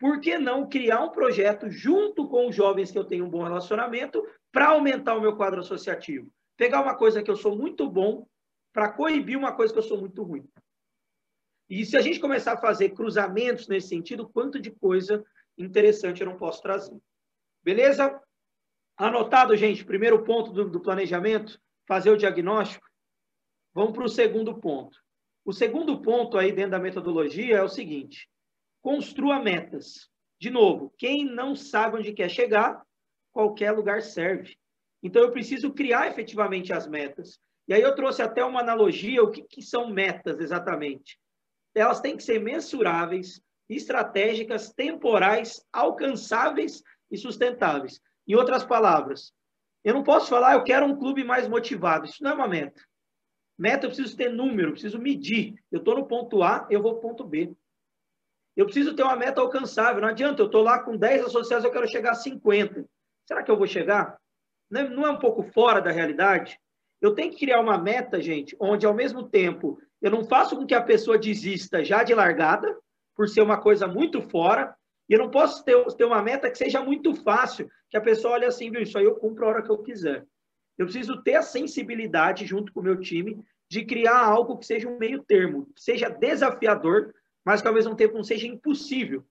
[0.00, 3.44] por que não criar um projeto junto com os jovens que eu tenho um bom
[3.44, 6.32] relacionamento para aumentar o meu quadro associativo?
[6.60, 8.26] Pegar uma coisa que eu sou muito bom
[8.70, 10.46] para coibir uma coisa que eu sou muito ruim.
[11.70, 15.24] E se a gente começar a fazer cruzamentos nesse sentido, quanto de coisa
[15.56, 17.00] interessante eu não posso trazer.
[17.62, 18.22] Beleza?
[18.94, 21.58] Anotado, gente, primeiro ponto do, do planejamento,
[21.88, 22.86] fazer o diagnóstico.
[23.72, 24.98] Vamos para o segundo ponto.
[25.42, 28.28] O segundo ponto aí dentro da metodologia é o seguinte:
[28.82, 30.10] Construa metas.
[30.38, 32.84] De novo, quem não sabe onde quer chegar,
[33.32, 34.59] qualquer lugar serve.
[35.02, 37.38] Então, eu preciso criar efetivamente as metas.
[37.68, 41.18] E aí eu trouxe até uma analogia, o que, que são metas exatamente?
[41.74, 48.00] Elas têm que ser mensuráveis, estratégicas, temporais, alcançáveis e sustentáveis.
[48.26, 49.32] Em outras palavras,
[49.84, 52.06] eu não posso falar, eu quero um clube mais motivado.
[52.06, 52.82] Isso não é uma meta.
[53.58, 55.54] Meta, eu preciso ter número, eu preciso medir.
[55.70, 57.54] Eu estou no ponto A, eu vou para o ponto B.
[58.56, 60.02] Eu preciso ter uma meta alcançável.
[60.02, 62.84] Não adianta, eu estou lá com 10 associados, eu quero chegar a 50.
[63.26, 64.18] Será que eu vou chegar?
[64.74, 66.58] É, não é um pouco fora da realidade?
[67.00, 70.66] Eu tenho que criar uma meta, gente, onde ao mesmo tempo eu não faço com
[70.66, 72.76] que a pessoa desista já de largada,
[73.14, 74.74] por ser uma coisa muito fora,
[75.08, 78.34] e eu não posso ter, ter uma meta que seja muito fácil, que a pessoa
[78.34, 80.24] olhe assim, viu, isso aí eu cumpro a hora que eu quiser.
[80.78, 84.88] Eu preciso ter a sensibilidade, junto com o meu time, de criar algo que seja
[84.88, 87.14] um meio termo, que seja desafiador,
[87.44, 89.24] mas que ao mesmo tempo não seja impossível.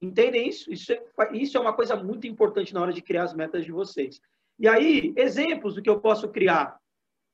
[0.00, 0.70] Entendem isso?
[0.72, 1.02] Isso é,
[1.32, 4.20] isso é uma coisa muito importante na hora de criar as metas de vocês.
[4.58, 6.76] E aí, exemplos do que eu posso criar.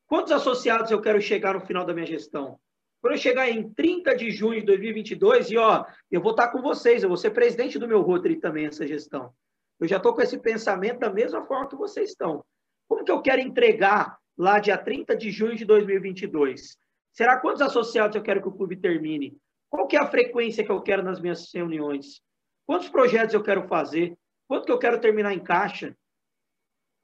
[0.07, 2.59] Quantos associados eu quero chegar no final da minha gestão?
[3.01, 6.61] Quando eu chegar em 30 de junho de 2022, e ó, eu vou estar com
[6.61, 9.33] vocês, eu vou ser presidente do meu Rotary também, essa gestão.
[9.81, 12.45] Eu já estou com esse pensamento da mesma forma que vocês estão.
[12.89, 16.77] Como que eu quero entregar lá dia 30 de junho de 2022?
[17.13, 19.37] Será quantos associados eu quero que o clube termine?
[19.71, 22.21] Qual que é a frequência que eu quero nas minhas reuniões?
[22.67, 24.17] Quantos projetos eu quero fazer?
[24.47, 25.97] Quanto que eu quero terminar em caixa?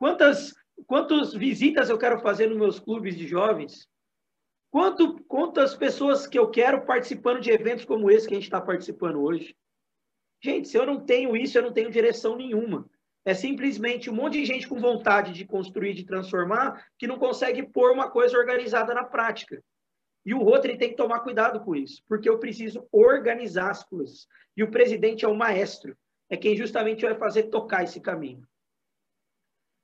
[0.01, 0.55] Quantas,
[0.87, 3.87] quantas visitas eu quero fazer nos meus clubes de jovens?
[4.71, 8.63] Quanto, quantas pessoas que eu quero participando de eventos como esse que a gente está
[8.63, 9.55] participando hoje?
[10.43, 12.89] Gente, se eu não tenho isso, eu não tenho direção nenhuma.
[13.27, 17.63] É simplesmente um monte de gente com vontade de construir, de transformar, que não consegue
[17.63, 19.63] pôr uma coisa organizada na prática.
[20.25, 24.27] E o Rotary tem que tomar cuidado com isso, porque eu preciso organizar as coisas.
[24.57, 25.95] E o presidente é o maestro,
[26.31, 28.49] é quem justamente vai fazer tocar esse caminho.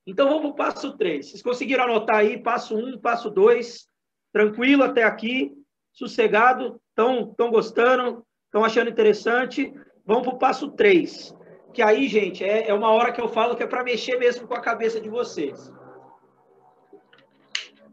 [0.06, 1.28] Então vamos para o passo 3.
[1.28, 3.88] Vocês conseguiram anotar aí, passo 1, passo 2,
[4.32, 5.52] tranquilo até aqui,
[5.92, 9.72] sossegado, estão gostando, estão achando interessante.
[10.04, 11.34] Vamos para o passo 3,
[11.74, 14.46] que aí, gente, é, é uma hora que eu falo que é para mexer mesmo
[14.46, 15.72] com a cabeça de vocês.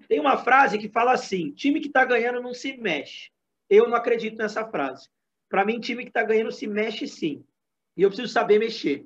[0.08, 3.32] Tem uma frase que fala assim: time que está ganhando não se mexe.
[3.70, 5.10] Eu não acredito nessa frase.
[5.50, 7.44] Para mim, time que está ganhando se mexe sim.
[7.98, 9.06] E eu preciso saber mexer.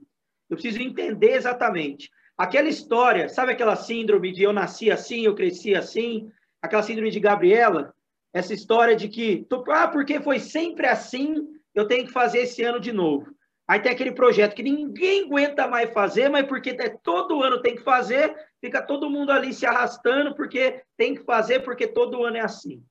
[0.50, 2.10] Eu preciso entender exatamente.
[2.38, 6.32] Aquela história, sabe aquela síndrome de eu nasci assim, eu cresci assim?
[6.62, 7.96] Aquela síndrome de Gabriela?
[8.32, 12.80] Essa história de que, ah, porque foi sempre assim, eu tenho que fazer esse ano
[12.80, 13.36] de novo.
[13.68, 17.76] Aí tem aquele projeto que ninguém aguenta mais fazer, mas porque é, todo ano tem
[17.76, 22.38] que fazer, fica todo mundo ali se arrastando porque tem que fazer, porque todo ano
[22.38, 22.84] é assim.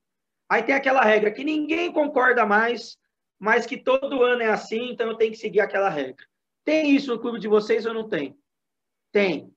[0.49, 2.97] Aí tem aquela regra que ninguém concorda mais,
[3.39, 6.25] mas que todo ano é assim, então eu tenho que seguir aquela regra.
[6.63, 8.37] Tem isso no clube de vocês ou não tem?
[9.11, 9.51] Tem.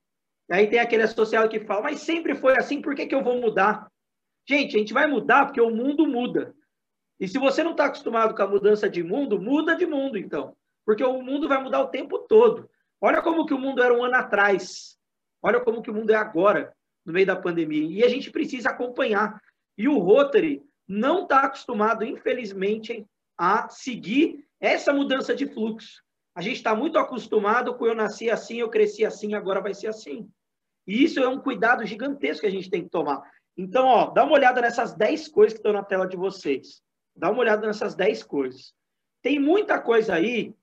[0.51, 3.41] Aí tem aquele associado que fala, mas sempre foi assim, por que, que eu vou
[3.41, 3.87] mudar?
[4.49, 6.55] Gente, a gente vai mudar porque o mundo muda.
[7.21, 10.57] E se você não está acostumado com a mudança de mundo, muda de mundo, então
[10.91, 12.69] porque o mundo vai mudar o tempo todo.
[13.01, 14.99] Olha como que o mundo era um ano atrás.
[15.41, 16.75] Olha como que o mundo é agora,
[17.05, 17.89] no meio da pandemia.
[17.89, 19.41] E a gente precisa acompanhar.
[19.79, 23.07] E o Rotary não está acostumado, infelizmente,
[23.39, 26.03] a seguir essa mudança de fluxo.
[26.41, 29.89] A gente está muito acostumado com eu nasci assim, eu cresci assim, agora vai ser
[29.89, 30.27] assim.
[30.87, 33.21] E isso é um cuidado gigantesco que a gente tem que tomar.
[33.59, 36.81] Então, ó, dá uma olhada nessas 10 coisas que estão na tela de vocês.
[37.15, 38.73] Dá uma olhada nessas 10 coisas.
[39.21, 40.55] Tem muita coisa aí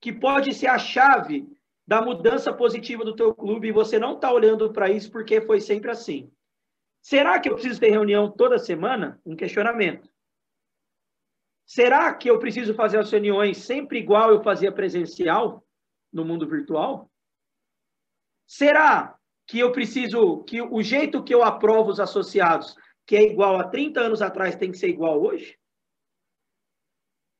[0.00, 1.46] que pode ser a chave
[1.86, 5.60] da mudança positiva do teu clube e você não está olhando para isso porque foi
[5.60, 6.32] sempre assim.
[7.00, 9.20] Será que eu preciso ter reunião toda semana?
[9.24, 10.11] Um questionamento.
[11.64, 15.64] Será que eu preciso fazer as reuniões sempre igual eu fazia presencial
[16.12, 17.10] no mundo virtual?
[18.46, 23.58] Será que eu preciso que o jeito que eu aprovo os associados, que é igual
[23.58, 25.58] a 30 anos atrás, tem que ser igual hoje?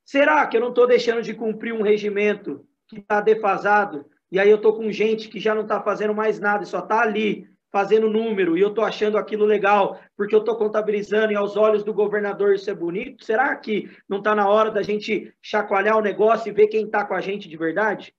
[0.05, 4.49] Será que eu não estou deixando de cumprir um regimento que está defasado e aí
[4.49, 8.11] eu estou com gente que já não está fazendo mais nada, só está ali fazendo
[8.11, 11.95] número e eu estou achando aquilo legal porque eu estou contabilizando e aos olhos do
[11.95, 13.25] governador isso é bonito?
[13.25, 17.03] Será que não está na hora da gente chacoalhar o negócio e ver quem está
[17.03, 18.15] com a gente de verdade?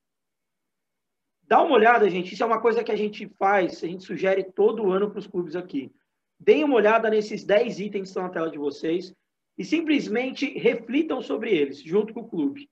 [1.43, 2.34] Dá uma olhada, gente.
[2.34, 5.28] Isso é uma coisa que a gente faz, a gente sugere todo ano para os
[5.28, 5.93] clubes aqui.
[6.39, 9.14] Deem uma olhada nesses 10 itens que estão na tela de vocês
[9.56, 12.69] e simplesmente reflitam sobre eles, junto com o clube.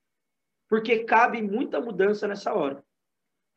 [0.68, 2.84] Porque cabe muita mudança nessa hora.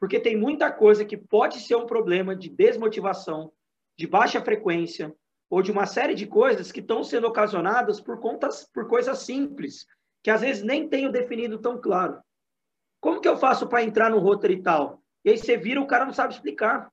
[0.04, 3.50] Porque tem muita coisa que pode ser um problema de desmotivação,
[3.98, 5.16] de baixa frequência,
[5.48, 9.86] ou de uma série de coisas que estão sendo ocasionadas por, contas, por coisas simples,
[10.22, 12.20] que às vezes nem tenho definido tão claro.
[13.00, 15.02] Como que eu faço para entrar no Rotary e tal?
[15.24, 16.92] E aí você vira, o cara não sabe explicar.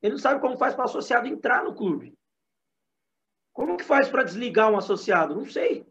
[0.00, 2.16] Ele não sabe como faz para o associado entrar no clube.
[3.52, 5.34] Como que faz para desligar um associado?
[5.34, 5.84] Não sei.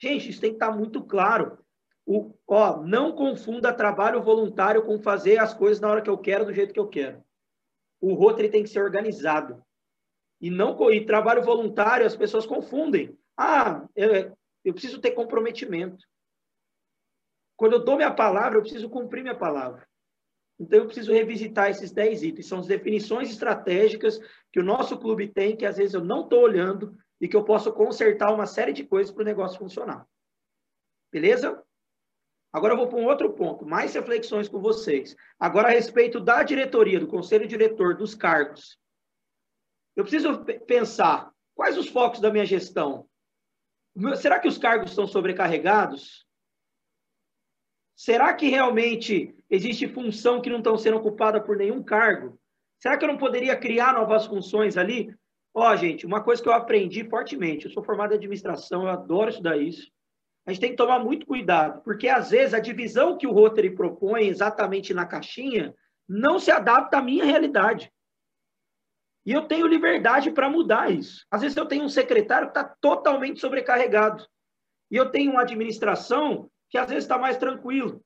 [0.00, 1.62] Gente, isso tem que estar tá muito claro.
[2.06, 6.44] O, ó, não confunda trabalho voluntário com fazer as coisas na hora que eu quero,
[6.44, 7.22] do jeito que eu quero.
[8.00, 9.60] O Rotary tem que ser organizado.
[10.40, 13.18] E não e trabalho voluntário as pessoas confundem.
[13.36, 16.06] Ah, eu, eu preciso ter comprometimento.
[17.56, 19.88] Quando eu dou minha palavra, eu preciso cumprir minha palavra.
[20.58, 22.46] Então, eu preciso revisitar esses 10 itens.
[22.46, 24.18] São as definições estratégicas
[24.52, 27.44] que o nosso clube tem, que às vezes eu não estou olhando, e que eu
[27.44, 30.06] posso consertar uma série de coisas para o negócio funcionar.
[31.10, 31.62] Beleza?
[32.56, 35.14] Agora eu vou para um outro ponto, mais reflexões com vocês.
[35.38, 38.78] Agora a respeito da diretoria, do conselho diretor, dos cargos.
[39.94, 43.06] Eu preciso pensar quais os focos da minha gestão.
[44.16, 46.26] Será que os cargos estão sobrecarregados?
[47.94, 52.40] Será que realmente existe função que não estão sendo ocupada por nenhum cargo?
[52.78, 55.14] Será que eu não poderia criar novas funções ali?
[55.52, 59.28] Ó, gente, uma coisa que eu aprendi fortemente, eu sou formado em administração, eu adoro
[59.28, 59.94] estudar isso.
[60.46, 63.74] A gente tem que tomar muito cuidado, porque às vezes a divisão que o Rotary
[63.74, 65.74] propõe exatamente na caixinha
[66.08, 67.92] não se adapta à minha realidade.
[69.24, 71.26] E eu tenho liberdade para mudar isso.
[71.28, 74.24] Às vezes eu tenho um secretário que está totalmente sobrecarregado.
[74.88, 78.00] E eu tenho uma administração que às vezes está mais tranquilo.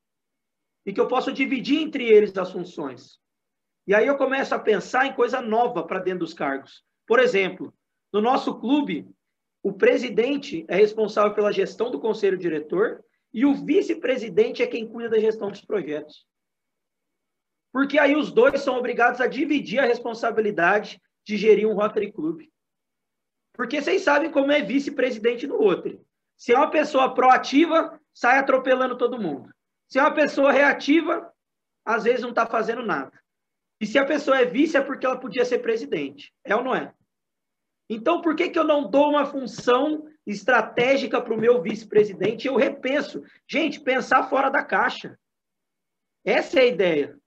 [0.86, 3.18] E que eu posso dividir entre eles as funções.
[3.86, 6.82] E aí eu começo a pensar em coisa nova para dentro dos cargos.
[7.06, 7.74] Por exemplo,
[8.10, 9.06] no nosso clube,
[9.62, 15.10] o presidente é responsável pela gestão do conselho diretor e o vice-presidente é quem cuida
[15.10, 16.26] da gestão dos projetos.
[17.72, 22.42] Porque aí os dois são obrigados a dividir a responsabilidade de gerir um Rotary Club.
[23.52, 26.00] Porque vocês sabem como é vice-presidente no Rotary.
[26.36, 29.50] Se é uma pessoa proativa, sai atropelando todo mundo.
[29.86, 31.30] Se é uma pessoa reativa,
[31.84, 33.12] às vezes não está fazendo nada.
[33.80, 36.32] E se a pessoa é vice, é porque ela podia ser presidente.
[36.44, 36.92] É ou não é?
[37.92, 42.46] Então, por que, que eu não dou uma função estratégica para o meu vice-presidente?
[42.46, 43.20] Eu repenso.
[43.48, 45.18] Gente, pensar fora da caixa.
[46.24, 47.18] Essa é a ideia.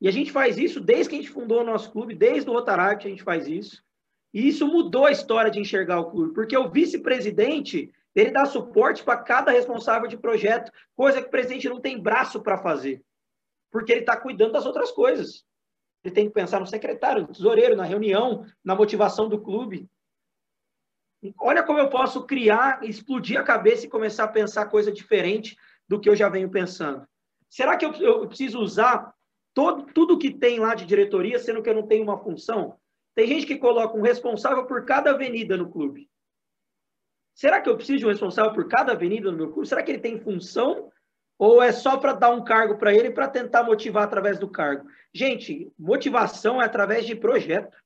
[0.00, 2.52] E a gente faz isso desde que a gente fundou o nosso clube, desde o
[2.52, 3.80] Rotaract a gente faz isso.
[4.34, 9.04] E isso mudou a história de enxergar o clube, porque o vice-presidente, ele dá suporte
[9.04, 13.02] para cada responsável de projeto, coisa que o presidente não tem braço para fazer,
[13.70, 15.44] porque ele está cuidando das outras coisas.
[16.04, 19.88] Ele tem que pensar no secretário, no tesoureiro, na reunião, na motivação do clube.
[21.40, 25.56] Olha como eu posso criar, explodir a cabeça e começar a pensar coisa diferente
[25.88, 27.06] do que eu já venho pensando.
[27.48, 29.12] Será que eu, eu preciso usar
[29.54, 32.78] todo, tudo que tem lá de diretoria, sendo que eu não tenho uma função?
[33.14, 36.08] Tem gente que coloca um responsável por cada avenida no clube.
[37.34, 39.68] Será que eu preciso de um responsável por cada avenida no meu clube?
[39.68, 40.90] Será que ele tem função?
[41.38, 44.88] Ou é só para dar um cargo para ele para tentar motivar através do cargo?
[45.14, 47.76] Gente, motivação é através de projeto.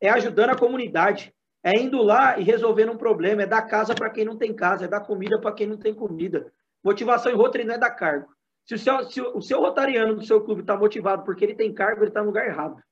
[0.00, 1.34] É ajudando a comunidade.
[1.68, 4.86] É indo lá e resolvendo um problema, é dar casa para quem não tem casa,
[4.86, 6.50] é dar comida para quem não tem comida.
[6.82, 8.34] Motivação em Rotary não é dar cargo.
[8.64, 11.74] Se o seu, se o seu rotariano do seu clube está motivado porque ele tem
[11.74, 12.82] cargo, ele está no lugar errado.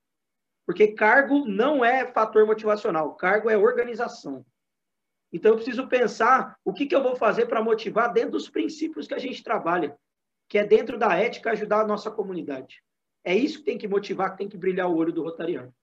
[0.67, 4.45] Porque cargo não é fator motivacional, cargo é organização.
[5.33, 9.09] Então eu preciso pensar o que, que eu vou fazer para motivar dentro dos princípios
[9.09, 9.97] que a gente trabalha,
[10.51, 12.83] que é dentro da ética ajudar a nossa comunidade.
[13.25, 15.75] É isso que tem que motivar, que tem que brilhar o olho do rotariano.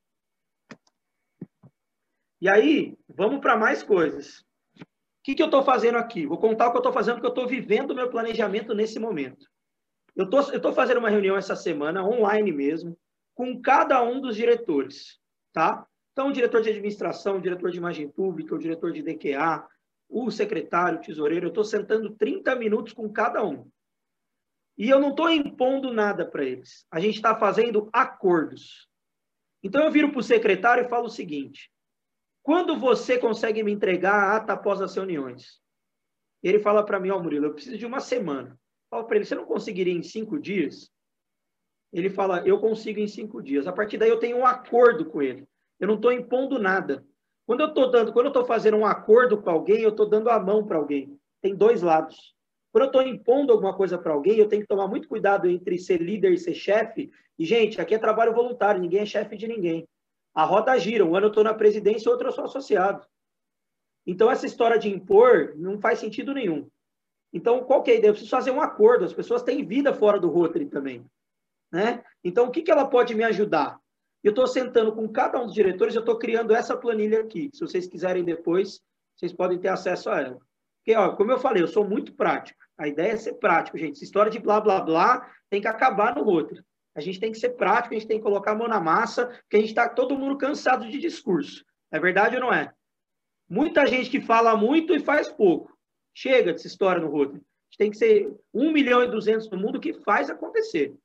[2.43, 4.39] E aí, vamos para mais coisas.
[4.77, 4.85] O
[5.23, 6.25] que, que eu estou fazendo aqui?
[6.25, 8.99] Vou contar o que eu estou fazendo, porque eu estou vivendo o meu planejamento nesse
[8.99, 9.49] momento.
[10.13, 12.99] Eu estou fazendo uma reunião essa semana, online mesmo,
[13.33, 15.21] com cada um dos diretores,
[15.53, 15.87] tá?
[16.11, 19.65] Então, o diretor de administração, o diretor de imagem pública, o diretor de DQA,
[20.09, 23.71] o secretário, o tesoureiro, eu estou sentando 30 minutos com cada um.
[24.77, 26.85] E eu não estou impondo nada para eles.
[26.91, 28.89] A gente está fazendo acordos.
[29.63, 31.71] Então, eu viro para o secretário e falo o seguinte:
[32.43, 35.61] quando você consegue me entregar a ata após as reuniões?
[36.43, 38.49] Ele fala para mim, ó, oh, Murilo, eu preciso de uma semana.
[38.49, 38.57] Eu
[38.89, 40.91] falo para ele, você não conseguiria em cinco dias?
[41.93, 43.65] Ele fala, eu consigo em cinco dias.
[43.65, 45.47] A partir daí eu tenho um acordo com ele.
[45.79, 47.05] Eu não estou impondo nada.
[47.45, 50.29] Quando eu estou dando, quando eu estou fazendo um acordo com alguém, eu estou dando
[50.29, 51.17] a mão para alguém.
[51.41, 52.35] Tem dois lados.
[52.71, 55.77] Quando eu estou impondo alguma coisa para alguém, eu tenho que tomar muito cuidado entre
[55.77, 57.11] ser líder e ser chefe.
[57.37, 59.87] E, gente, aqui é trabalho voluntário, ninguém é chefe de ninguém.
[60.34, 61.05] A roda gira.
[61.05, 63.05] Um ano eu estou na presidência, outro eu sou associado.
[64.05, 66.68] Então, essa história de impor não faz sentido nenhum.
[67.31, 68.10] Então, qual que é a ideia?
[68.10, 69.05] Eu preciso fazer um acordo.
[69.05, 71.05] As pessoas têm vida fora do Rotary também.
[71.72, 72.03] Né?
[72.23, 73.80] Então, o que, que ela pode me ajudar?
[74.23, 77.49] Eu estou sentando com cada um dos diretores, eu estou criando essa planilha aqui.
[77.53, 78.80] Se vocês quiserem depois,
[79.15, 80.39] vocês podem ter acesso a ela.
[80.77, 82.60] Porque, ó, como eu falei, eu sou muito prático.
[82.77, 83.93] A ideia é ser prático, gente.
[83.93, 86.64] Essa história de blá, blá, blá tem que acabar no Rotary.
[86.95, 89.25] A gente tem que ser prático, a gente tem que colocar a mão na massa,
[89.25, 91.65] porque a gente está todo mundo cansado de discurso.
[91.91, 92.73] É verdade ou não é?
[93.49, 95.75] Muita gente que fala muito e faz pouco.
[96.13, 97.37] Chega dessa história no Rotary.
[97.37, 100.95] A gente tem que ser 1 milhão e 200 no mundo que faz acontecer.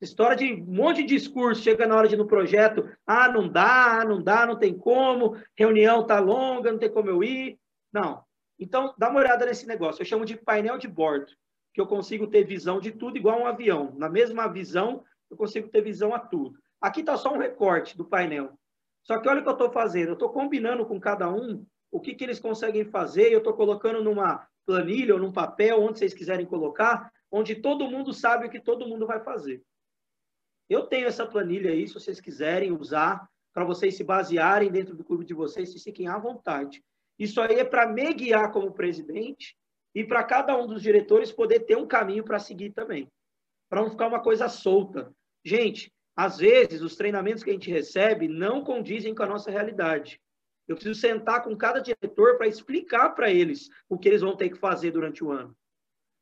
[0.00, 3.48] História de um monte de discurso, chega na hora de ir no projeto, ah, não
[3.48, 7.58] dá, não dá, não tem como, reunião tá longa, não tem como eu ir.
[7.92, 8.22] Não.
[8.58, 10.02] Então, dá uma olhada nesse negócio.
[10.02, 11.32] Eu chamo de painel de bordo,
[11.72, 13.94] que eu consigo ter visão de tudo igual um avião.
[13.96, 16.58] Na mesma visão, eu consigo ter visão a tudo.
[16.80, 18.58] Aqui está só um recorte do painel.
[19.02, 20.08] Só que olha o que eu estou fazendo.
[20.08, 23.32] Eu estou combinando com cada um o que, que eles conseguem fazer.
[23.32, 28.12] Eu estou colocando numa planilha ou num papel, onde vocês quiserem colocar, onde todo mundo
[28.12, 29.62] sabe o que todo mundo vai fazer.
[30.68, 35.04] Eu tenho essa planilha aí, se vocês quiserem usar, para vocês se basearem dentro do
[35.04, 36.84] clube de vocês, se fiquem à vontade.
[37.18, 39.56] Isso aí é para me guiar como presidente
[39.94, 43.08] e para cada um dos diretores poder ter um caminho para seguir também
[43.68, 45.12] para não ficar uma coisa solta.
[45.46, 50.20] Gente, às vezes os treinamentos que a gente recebe não condizem com a nossa realidade.
[50.66, 54.50] Eu preciso sentar com cada diretor para explicar para eles o que eles vão ter
[54.50, 55.56] que fazer durante o ano.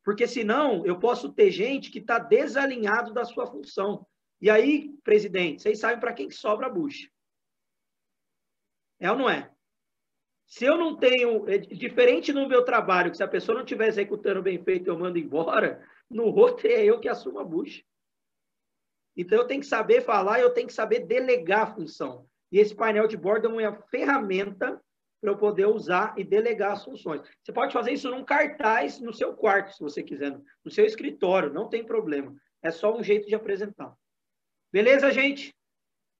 [0.05, 4.07] Porque senão eu posso ter gente que está desalinhado da sua função.
[4.43, 7.09] E aí, presidente, vocês sabem para quem que sobra a bucha.
[9.01, 9.51] É ou não é?
[10.47, 13.89] Se eu não tenho, é diferente no meu trabalho, que se a pessoa não estiver
[13.89, 17.83] executando bem feito, eu mando embora, no outro é eu que assumo a bucha.
[19.17, 22.27] Então eu tenho que saber falar, eu tenho que saber delegar a função.
[22.51, 24.81] E esse painel de bordo é uma ferramenta
[25.21, 27.23] para eu poder usar e delegar as funções.
[27.43, 31.53] Você pode fazer isso num cartaz no seu quarto, se você quiser, no seu escritório,
[31.53, 32.35] não tem problema.
[32.63, 33.95] É só um jeito de apresentar.
[34.73, 35.55] Beleza, gente?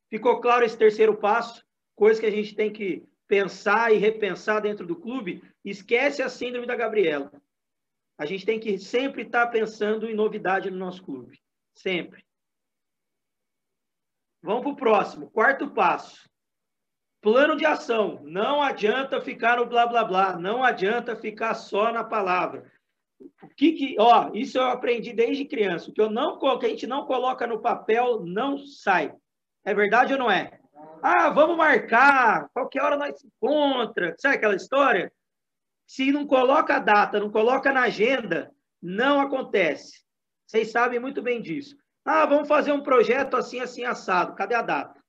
[0.09, 1.63] Ficou claro esse terceiro passo?
[1.95, 5.43] Coisa que a gente tem que pensar e repensar dentro do clube.
[5.65, 7.31] Esquece a síndrome da Gabriela.
[8.17, 11.41] A gente tem que sempre estar pensando em novidade no nosso clube.
[11.75, 12.25] Sempre.
[14.45, 15.31] Vamos para o próximo.
[15.31, 16.29] Quarto passo.
[17.23, 18.21] Plano de ação.
[18.25, 20.37] Não adianta ficar no blá blá blá.
[20.37, 22.71] Não adianta ficar só na palavra.
[23.43, 25.89] O que que, ó, isso eu aprendi desde criança.
[25.89, 29.15] O que eu não, que a gente não coloca no papel não sai.
[29.65, 30.61] É verdade ou não é?
[31.03, 32.51] Ah, vamos marcar.
[32.53, 34.15] Qualquer hora nós se encontra.
[34.19, 35.11] Sabe aquela história?
[35.87, 40.05] Se não coloca a data, não coloca na agenda, não acontece.
[40.47, 41.79] Vocês sabem muito bem disso.
[42.05, 44.35] Ah, vamos fazer um projeto assim, assim, assado.
[44.35, 45.03] Cadê a data?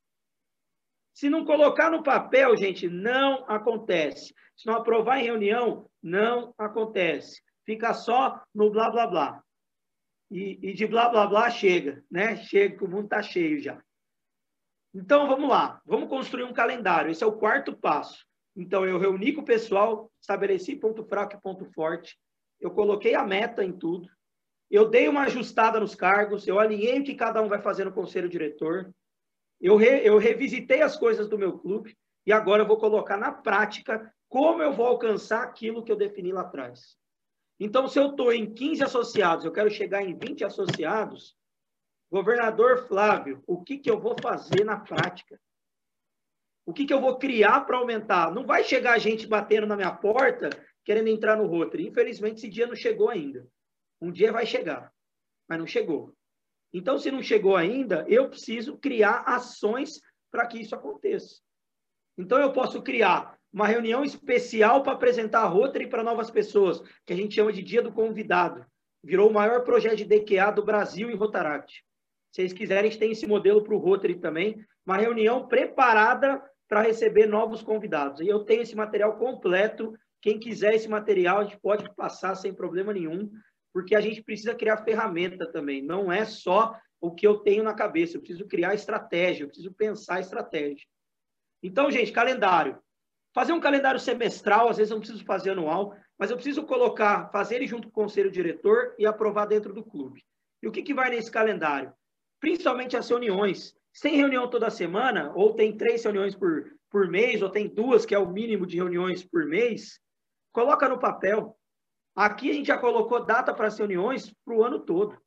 [1.13, 4.33] Se não colocar no papel, gente, não acontece.
[4.55, 7.41] Se não aprovar em reunião, não acontece.
[7.65, 9.43] Fica só no blá, blá, blá.
[10.31, 12.35] E, e de blá, blá, blá chega, né?
[12.37, 13.81] Chega, que o mundo está cheio já.
[14.93, 15.81] Então, vamos lá.
[15.85, 17.11] Vamos construir um calendário.
[17.11, 18.25] Esse é o quarto passo.
[18.55, 22.17] Então, eu reuni com o pessoal, estabeleci ponto fraco e ponto forte.
[22.59, 24.07] Eu coloquei a meta em tudo.
[24.69, 26.47] Eu dei uma ajustada nos cargos.
[26.47, 28.93] Eu alinhei o que cada um vai fazer no conselho diretor.
[29.61, 33.31] Eu, re, eu revisitei as coisas do meu clube e agora eu vou colocar na
[33.31, 36.97] prática como eu vou alcançar aquilo que eu defini lá atrás.
[37.59, 41.37] Então, se eu estou em 15 associados, eu quero chegar em 20 associados,
[42.11, 45.39] governador Flávio, o que, que eu vou fazer na prática?
[46.65, 48.33] O que, que eu vou criar para aumentar?
[48.33, 50.49] Não vai chegar gente batendo na minha porta
[50.83, 51.87] querendo entrar no Rotary.
[51.87, 53.47] Infelizmente, esse dia não chegou ainda.
[54.01, 54.91] Um dia vai chegar,
[55.47, 56.13] mas não chegou.
[56.73, 61.39] Então, se não chegou ainda, eu preciso criar ações para que isso aconteça.
[62.17, 67.13] Então, eu posso criar uma reunião especial para apresentar a Rotary para novas pessoas, que
[67.13, 68.65] a gente chama de Dia do Convidado.
[69.01, 71.85] Virou o maior projeto de DQA do Brasil em Rotaract.
[72.33, 74.61] Se vocês quiserem, a gente tem esse modelo para o Rotary também.
[74.85, 78.19] Uma reunião preparada para receber novos convidados.
[78.19, 79.93] E eu tenho esse material completo.
[80.21, 83.31] Quem quiser esse material, a gente pode passar sem problema nenhum
[83.75, 85.81] porque a gente precisa criar ferramenta também.
[85.81, 89.73] Não é só o que eu tenho na cabeça, eu preciso criar estratégia, eu preciso
[89.73, 90.87] pensar estratégia.
[91.61, 92.81] Então, gente, calendário.
[93.33, 97.29] Fazer um calendário semestral, às vezes eu não preciso fazer anual, mas eu preciso colocar,
[97.31, 100.23] fazer ele junto com o conselho diretor e aprovar dentro do clube.
[100.63, 101.91] E o que, que vai nesse calendário?
[102.39, 103.75] Principalmente as reuniões.
[103.91, 108.05] Se tem reunião toda semana, ou tem três reuniões por, por mês, ou tem duas,
[108.05, 109.99] que é o mínimo de reuniões por mês,
[110.53, 111.57] coloca no papel.
[112.15, 115.21] Aqui a gente já colocou data para as reuniões para o ano todo.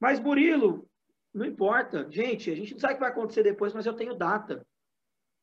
[0.00, 0.88] Mas, Murilo,
[1.32, 2.06] não importa.
[2.10, 4.64] Gente, a gente não sabe o que vai acontecer depois, mas eu tenho data.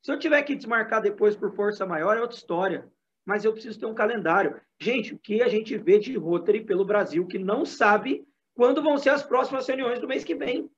[0.02, 2.90] Se eu tiver que desmarcar depois por força maior, é outra história.
[3.26, 4.60] Mas eu preciso ter um calendário.
[4.80, 8.26] Gente, o que a gente vê de Rotary pelo Brasil que não sabe
[8.56, 10.72] quando vão ser as próximas reuniões do mês que vem?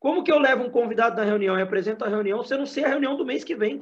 [0.00, 2.66] Como que eu levo um convidado na reunião e apresento a reunião se eu não
[2.66, 3.78] sei a reunião do mês que vem?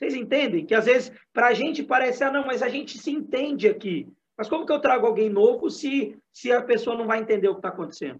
[0.00, 0.64] Vocês entendem?
[0.64, 4.10] Que às vezes, para a gente parece, ah, não, mas a gente se entende aqui.
[4.36, 7.52] Mas como que eu trago alguém novo se, se a pessoa não vai entender o
[7.52, 8.18] que está acontecendo?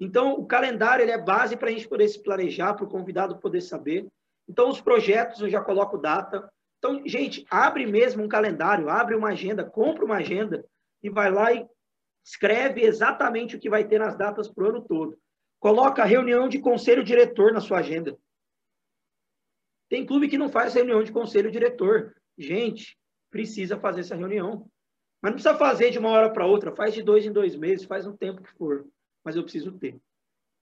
[0.00, 3.38] Então, o calendário ele é base para a gente poder se planejar, para o convidado
[3.38, 4.08] poder saber.
[4.48, 6.50] Então, os projetos eu já coloco data.
[6.78, 10.64] Então, gente, abre mesmo um calendário, abre uma agenda, compra uma agenda
[11.00, 11.64] e vai lá e
[12.24, 15.16] escreve exatamente o que vai ter nas datas para o ano todo.
[15.60, 18.18] Coloca reunião de conselho diretor na sua agenda.
[19.88, 22.14] Tem clube que não faz reunião de conselho diretor.
[22.36, 22.98] Gente,
[23.30, 24.68] precisa fazer essa reunião.
[25.22, 26.74] Mas não precisa fazer de uma hora para outra.
[26.74, 28.86] Faz de dois em dois meses, faz um tempo que for.
[29.24, 29.98] Mas eu preciso ter.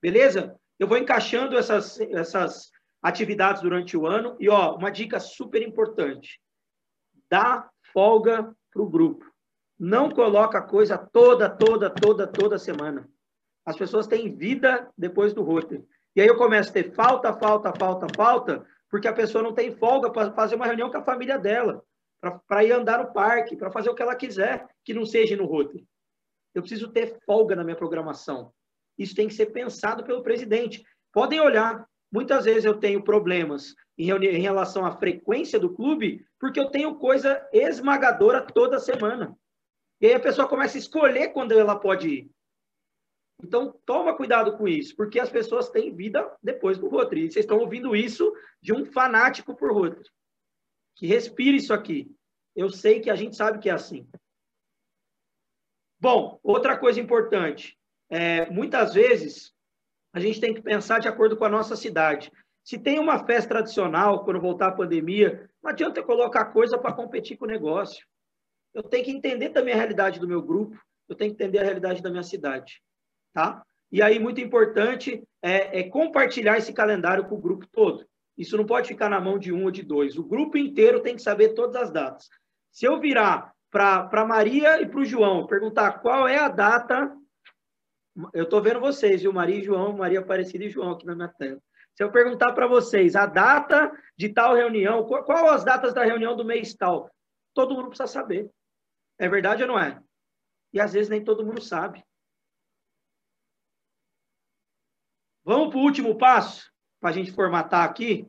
[0.01, 0.55] Beleza?
[0.79, 2.71] Eu vou encaixando essas, essas
[3.01, 4.35] atividades durante o ano.
[4.39, 6.39] E, ó, uma dica super importante.
[7.29, 9.25] Dá folga para o grupo.
[9.77, 13.09] Não coloca coisa toda, toda, toda, toda semana.
[13.65, 15.87] As pessoas têm vida depois do roteiro.
[16.15, 18.65] E aí eu começo a ter falta, falta, falta, falta
[18.95, 21.83] porque a pessoa não tem folga para fazer uma reunião com a família dela,
[22.47, 25.43] para ir andar no parque, para fazer o que ela quiser, que não seja no
[25.43, 25.85] roteiro.
[26.53, 28.53] Eu preciso ter folga na minha programação.
[28.97, 30.81] Isso tem que ser pensado pelo presidente.
[31.11, 31.85] Podem olhar.
[32.09, 36.95] Muitas vezes eu tenho problemas em, em relação à frequência do clube, porque eu tenho
[36.95, 39.37] coisa esmagadora toda semana.
[39.99, 42.31] E aí a pessoa começa a escolher quando ela pode ir.
[43.43, 47.25] Então, toma cuidado com isso, porque as pessoas têm vida depois do Rotary.
[47.25, 50.09] E vocês estão ouvindo isso de um fanático por Rotary.
[50.95, 52.09] Que respire isso aqui.
[52.55, 54.07] Eu sei que a gente sabe que é assim.
[55.99, 57.77] Bom, outra coisa importante.
[58.09, 59.53] É, muitas vezes,
[60.13, 62.31] a gente tem que pensar de acordo com a nossa cidade.
[62.63, 66.93] Se tem uma festa tradicional, quando voltar a pandemia, não adianta eu colocar coisa para
[66.93, 68.07] competir com o negócio.
[68.73, 71.63] Eu tenho que entender também a realidade do meu grupo, eu tenho que entender a
[71.63, 72.81] realidade da minha cidade
[73.35, 73.61] tá?
[73.91, 78.05] E aí, muito importante é, é compartilhar esse calendário com o grupo todo.
[78.37, 80.17] Isso não pode ficar na mão de um ou de dois.
[80.17, 82.29] O grupo inteiro tem que saber todas as datas.
[82.71, 87.13] Se eu virar para Maria e para o João, perguntar qual é a data,
[88.33, 89.33] eu estou vendo vocês, viu?
[89.33, 91.59] Maria e João, Maria Aparecida e João aqui na minha tela.
[91.93, 96.03] Se eu perguntar para vocês a data de tal reunião, qual, qual as datas da
[96.03, 97.09] reunião do mês tal,
[97.53, 98.49] todo mundo precisa saber.
[99.19, 100.01] É verdade ou não é?
[100.73, 102.03] E às vezes nem todo mundo sabe.
[105.45, 108.27] Vamos para o último passo, para a gente formatar aqui,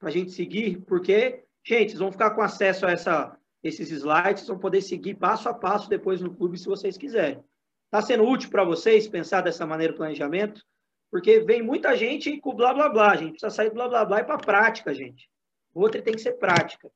[0.00, 4.48] para a gente seguir, porque, gente, vocês vão ficar com acesso a essa, esses slides,
[4.48, 7.42] vão poder seguir passo a passo depois no clube, se vocês quiserem.
[7.84, 10.66] Está sendo útil para vocês pensar dessa maneira o planejamento?
[11.12, 14.20] Porque vem muita gente com blá blá blá, gente precisa sair do blá blá blá
[14.20, 15.30] e para prática, gente.
[15.72, 16.90] O outro tem que ser prática.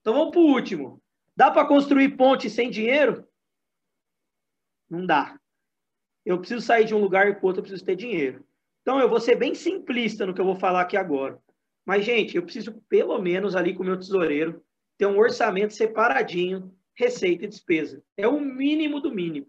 [0.00, 1.02] Então vamos para o último.
[1.36, 3.28] Dá para construir ponte sem dinheiro?
[4.88, 5.38] Não dá.
[6.24, 8.45] Eu preciso sair de um lugar para o outro, eu preciso ter dinheiro.
[8.86, 11.36] Então, eu vou ser bem simplista no que eu vou falar aqui agora.
[11.84, 14.62] Mas, gente, eu preciso, pelo menos, ali com o meu tesoureiro,
[14.96, 18.00] ter um orçamento separadinho, receita e despesa.
[18.16, 19.48] É o mínimo do mínimo.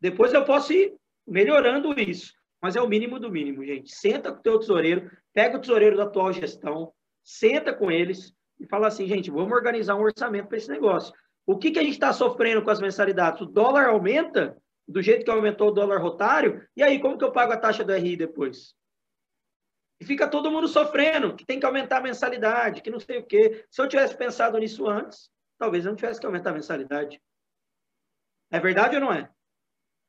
[0.00, 0.92] Depois eu posso ir
[1.24, 3.94] melhorando isso, mas é o mínimo do mínimo, gente.
[3.94, 6.92] Senta com o teu tesoureiro, pega o tesoureiro da atual gestão,
[7.22, 11.14] senta com eles e fala assim, gente, vamos organizar um orçamento para esse negócio.
[11.46, 13.40] O que, que a gente está sofrendo com as mensalidades?
[13.40, 14.60] O dólar aumenta,
[14.90, 17.84] do jeito que aumentou o dólar rotário, e aí como que eu pago a taxa
[17.84, 18.74] do RI depois?
[20.00, 23.26] E fica todo mundo sofrendo, que tem que aumentar a mensalidade, que não sei o
[23.26, 23.64] quê.
[23.70, 27.20] Se eu tivesse pensado nisso antes, talvez eu não tivesse que aumentar a mensalidade.
[28.50, 29.30] É verdade ou não é?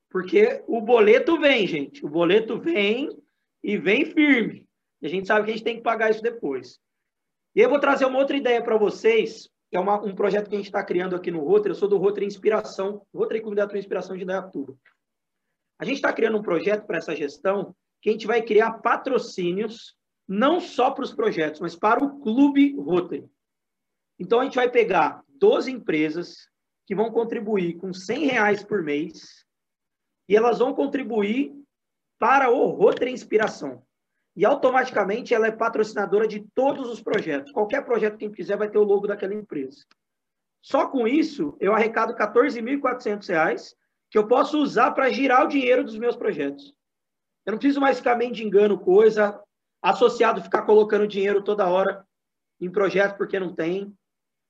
[0.09, 2.05] Porque o boleto vem, gente.
[2.05, 3.09] O boleto vem
[3.61, 4.67] e vem firme.
[5.01, 6.79] E a gente sabe que a gente tem que pagar isso depois.
[7.55, 10.57] E eu vou trazer uma outra ideia para vocês, é uma, um projeto que a
[10.57, 11.69] gente está criando aqui no Rotary.
[11.69, 14.77] Eu sou do Rotary Inspiração, Rotary Comunidade de Inspiração de Indaiatuba.
[15.79, 19.95] A gente está criando um projeto para essa gestão que a gente vai criar patrocínios
[20.27, 23.29] não só para os projetos, mas para o Clube Rotary.
[24.19, 26.35] Então, a gente vai pegar 12 empresas
[26.85, 29.45] que vão contribuir com 100 reais por mês
[30.27, 31.53] e elas vão contribuir
[32.19, 33.83] para o Rotary Inspiração
[34.35, 37.51] e automaticamente ela é patrocinadora de todos os projetos.
[37.51, 39.85] Qualquer projeto que quiser vai ter o logo daquela empresa.
[40.61, 43.75] Só com isso, eu arrecado R$ 14.400
[44.09, 46.73] que eu posso usar para girar o dinheiro dos meus projetos.
[47.45, 49.41] Eu não preciso mais ficar mendigando coisa,
[49.81, 52.05] associado ficar colocando dinheiro toda hora
[52.59, 53.93] em projeto porque não tem.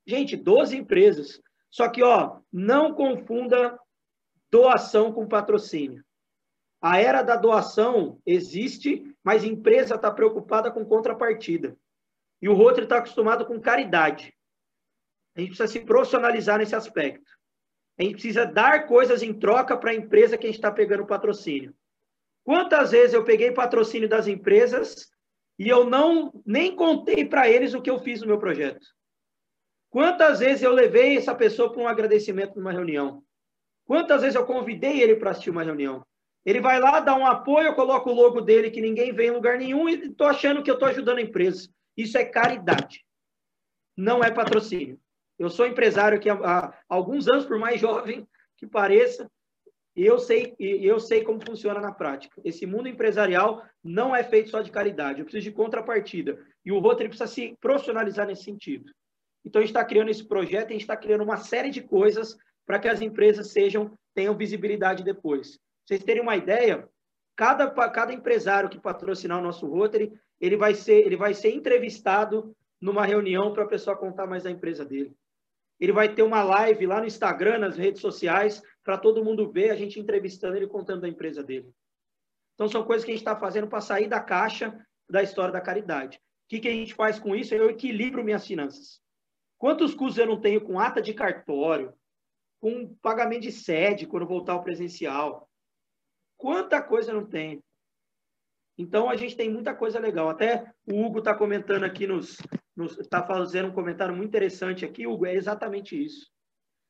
[0.05, 1.41] Gente, 12 empresas.
[1.69, 3.79] Só que, ó, não confunda
[4.51, 6.03] doação com patrocínio.
[6.81, 11.77] A era da doação existe, mas empresa está preocupada com contrapartida.
[12.41, 14.33] E o Rotary está acostumado com caridade.
[15.35, 17.31] A gente precisa se profissionalizar nesse aspecto.
[17.99, 21.05] A gente precisa dar coisas em troca para a empresa que a gente está pegando
[21.05, 21.75] patrocínio.
[22.43, 25.11] Quantas vezes eu peguei patrocínio das empresas
[25.59, 28.85] e eu não nem contei para eles o que eu fiz no meu projeto?
[29.91, 33.23] Quantas vezes eu levei essa pessoa para um agradecimento numa reunião?
[33.85, 36.03] Quantas vezes eu convidei ele para assistir uma reunião?
[36.45, 39.31] Ele vai lá, dá um apoio, eu coloco o logo dele que ninguém vê em
[39.31, 41.69] lugar nenhum e estou achando que eu estou ajudando a empresa.
[41.95, 43.05] Isso é caridade.
[43.95, 44.99] Não é patrocínio.
[45.37, 48.27] Eu sou empresário aqui há, há alguns anos, por mais jovem
[48.57, 49.29] que pareça,
[49.95, 52.41] e eu sei, eu sei como funciona na prática.
[52.45, 55.19] Esse mundo empresarial não é feito só de caridade.
[55.19, 56.39] Eu preciso de contrapartida.
[56.63, 58.91] E o Rotary precisa se profissionalizar nesse sentido.
[59.43, 62.37] Então, a gente está criando esse projeto, a gente está criando uma série de coisas
[62.65, 65.59] para que as empresas sejam tenham visibilidade depois
[65.91, 66.87] vocês terem uma ideia,
[67.35, 72.55] cada, cada empresário que patrocinar o nosso Rotary, ele vai ser, ele vai ser entrevistado
[72.79, 75.13] numa reunião para a pessoa contar mais da empresa dele.
[75.77, 79.69] Ele vai ter uma live lá no Instagram, nas redes sociais, para todo mundo ver
[79.69, 81.69] a gente entrevistando ele contando da empresa dele.
[82.53, 84.73] Então, são coisas que a gente está fazendo para sair da caixa
[85.09, 86.17] da história da caridade.
[86.17, 87.53] O que, que a gente faz com isso?
[87.53, 89.01] Eu equilibro minhas finanças.
[89.57, 91.93] Quantos custos eu não tenho com ata de cartório,
[92.61, 95.50] com pagamento de sede quando voltar ao presencial,
[96.41, 97.63] Quanta coisa não tem.
[98.75, 100.27] Então, a gente tem muita coisa legal.
[100.27, 102.39] Até o Hugo está comentando aqui, nos
[102.99, 106.31] está fazendo um comentário muito interessante aqui, Hugo, é exatamente isso.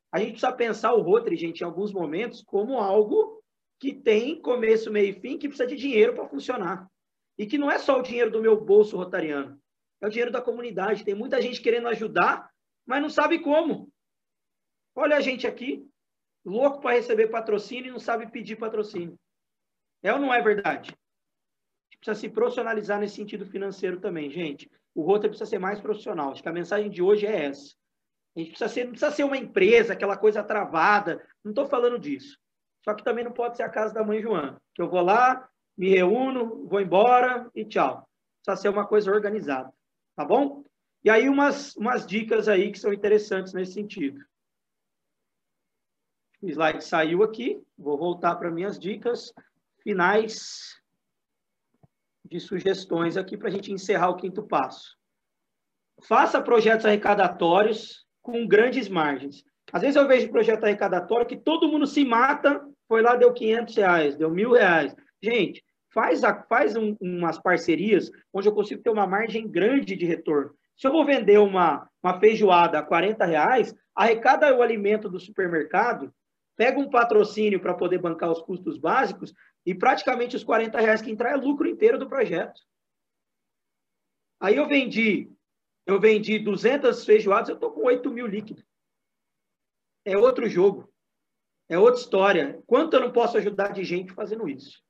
[0.10, 3.44] A gente precisa pensar o Rotary, gente, em alguns momentos, como algo
[3.78, 6.90] que tem começo, meio e fim, que precisa de dinheiro para funcionar.
[7.38, 9.60] E que não é só o dinheiro do meu bolso rotariano,
[10.00, 11.04] é o dinheiro da comunidade.
[11.04, 12.50] Tem muita gente querendo ajudar,
[12.86, 13.92] mas não sabe como.
[14.96, 15.86] Olha a gente aqui,
[16.46, 19.20] louco para receber patrocínio e não sabe pedir patrocínio.
[20.04, 20.96] É ou não é verdade?
[22.02, 24.70] precisa se profissionalizar nesse sentido financeiro também, gente.
[24.94, 26.32] O Rotary precisa ser mais profissional.
[26.32, 27.76] Acho que a mensagem de hoje é essa.
[28.36, 31.24] A gente precisa ser, não precisa ser uma empresa, aquela coisa travada.
[31.44, 32.38] Não estou falando disso.
[32.84, 35.48] Só que também não pode ser a casa da mãe Joana, que eu vou lá,
[35.78, 38.08] me reúno, vou embora e tchau.
[38.44, 39.72] Precisa ser uma coisa organizada,
[40.16, 40.64] tá bom?
[41.04, 44.20] E aí umas, umas dicas aí que são interessantes nesse sentido.
[46.42, 49.32] O slide saiu aqui, vou voltar para minhas dicas
[49.84, 50.80] finais
[52.26, 54.96] de sugestões aqui para a gente encerrar o quinto passo.
[56.04, 59.44] Faça projetos arrecadatórios com grandes margens.
[59.72, 63.76] Às vezes eu vejo projeto arrecadatório que todo mundo se mata, foi lá, deu 500
[63.76, 64.96] reais, deu mil reais.
[65.22, 65.64] Gente,
[65.94, 70.52] faz, a, faz um, umas parcerias onde eu consigo ter uma margem grande de retorno.
[70.78, 76.12] Se eu vou vender uma, uma feijoada a 40 reais, arrecada o alimento do supermercado,
[76.58, 79.34] pega um patrocínio para poder bancar os custos básicos,
[79.66, 82.62] e praticamente os 40 reais que entrar é lucro inteiro do projeto.
[84.40, 85.32] Aí eu vendi,
[85.86, 88.66] eu vendi 200 feijoadas, eu estou com 8 mil líquidos.
[90.04, 90.92] É outro jogo.
[91.70, 92.62] É outra história.
[92.66, 94.82] Quanto eu não posso ajudar de gente fazendo isso?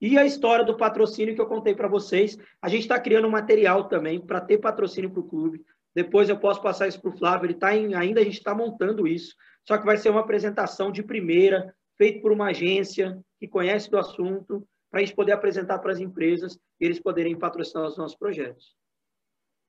[0.00, 2.38] E a história do patrocínio que eu contei para vocês.
[2.62, 5.64] A gente está criando um material também para ter patrocínio para o clube.
[5.94, 7.46] Depois eu posso passar isso para o Flávio.
[7.46, 9.34] Ele tá em, ainda a gente está montando isso.
[9.66, 13.98] Só que vai ser uma apresentação de primeira, feito por uma agência que conhece do
[13.98, 18.16] assunto, para a gente poder apresentar para as empresas e eles poderem patrocinar os nossos
[18.16, 18.74] projetos.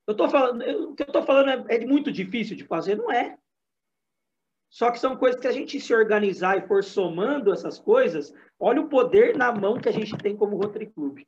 [0.06, 2.96] Eu tô falando, eu, o que eu estou falando é, é muito difícil de fazer?
[2.96, 3.36] Não é.
[4.70, 8.80] Só que são coisas que a gente se organizar e for somando essas coisas, olha
[8.80, 11.20] o poder na mão que a gente tem como Rotary Club.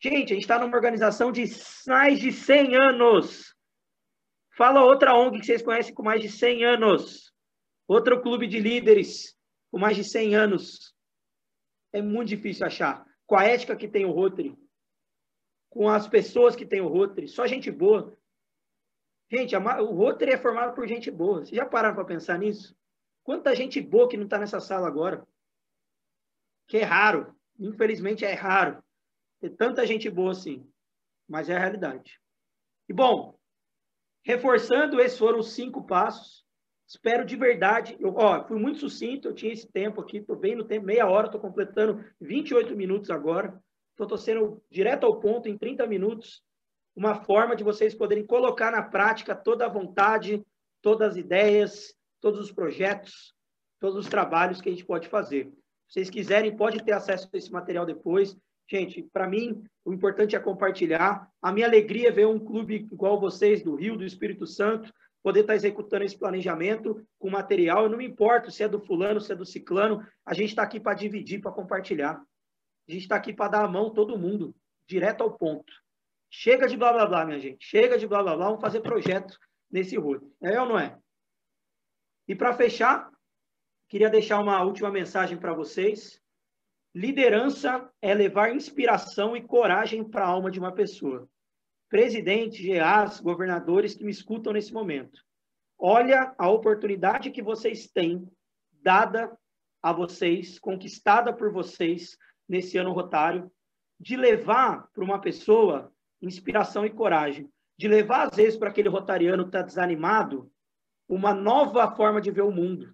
[0.00, 1.44] Gente, a gente está numa organização de
[1.86, 3.54] mais de 100 anos.
[4.56, 7.32] Fala outra ONG que vocês conhecem com mais de 100 anos.
[7.88, 9.36] Outro clube de líderes
[9.70, 10.93] com mais de 100 anos.
[11.94, 13.06] É muito difícil achar.
[13.24, 14.58] Com a ética que tem o Rotary,
[15.70, 18.18] com as pessoas que tem o Rotary, só gente boa.
[19.30, 21.38] Gente, o Rotary é formado por gente boa.
[21.38, 22.76] Vocês já pararam para pensar nisso?
[23.22, 25.24] Quanta gente boa que não está nessa sala agora?
[26.66, 27.32] Que é raro.
[27.60, 28.82] Infelizmente é raro
[29.40, 30.68] ter tanta gente boa assim.
[31.28, 32.20] Mas é a realidade.
[32.88, 33.38] E bom,
[34.24, 36.43] reforçando, esses foram os cinco passos.
[36.94, 37.96] Espero de verdade.
[37.98, 41.08] Eu ó, fui muito sucinto, eu tinha esse tempo aqui, estou bem no tempo, meia
[41.08, 43.60] hora, estou completando 28 minutos agora.
[43.94, 46.40] Então, estou sendo direto ao ponto, em 30 minutos,
[46.94, 50.40] uma forma de vocês poderem colocar na prática toda a vontade,
[50.80, 53.34] todas as ideias, todos os projetos,
[53.80, 55.46] todos os trabalhos que a gente pode fazer.
[55.88, 58.36] Se vocês quiserem, pode ter acesso a esse material depois.
[58.70, 61.28] Gente, para mim, o importante é compartilhar.
[61.42, 64.92] A minha alegria é ver um clube igual vocês, do Rio, do Espírito Santo,
[65.24, 67.84] poder estar executando esse planejamento com material.
[67.84, 70.06] Eu não me importo se é do fulano, se é do ciclano.
[70.24, 72.22] A gente está aqui para dividir, para compartilhar.
[72.86, 74.54] A gente está aqui para dar a mão todo mundo,
[74.86, 75.72] direto ao ponto.
[76.30, 77.64] Chega de blá blá blá, minha gente.
[77.64, 78.46] Chega de blá blá blá.
[78.48, 79.38] Vamos fazer projeto
[79.70, 80.30] nesse rodo.
[80.42, 80.98] É ou não é?
[82.28, 83.10] E para fechar,
[83.88, 86.20] queria deixar uma última mensagem para vocês.
[86.94, 91.26] Liderança é levar inspiração e coragem para a alma de uma pessoa
[91.94, 95.22] presidentes, GAs, governadores que me escutam nesse momento.
[95.78, 98.28] Olha a oportunidade que vocês têm
[98.82, 99.30] dada
[99.80, 102.18] a vocês, conquistada por vocês
[102.48, 103.48] nesse ano rotário,
[104.00, 107.48] de levar para uma pessoa inspiração e coragem,
[107.78, 110.50] de levar às vezes para aquele rotariano que está desanimado
[111.08, 112.92] uma nova forma de ver o mundo,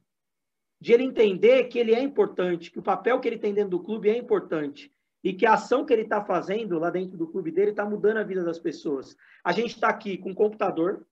[0.78, 3.82] de ele entender que ele é importante, que o papel que ele tem dentro do
[3.82, 7.50] clube é importante e que a ação que ele está fazendo lá dentro do clube
[7.50, 9.16] dele está mudando a vida das pessoas.
[9.44, 11.06] A gente está aqui com computador,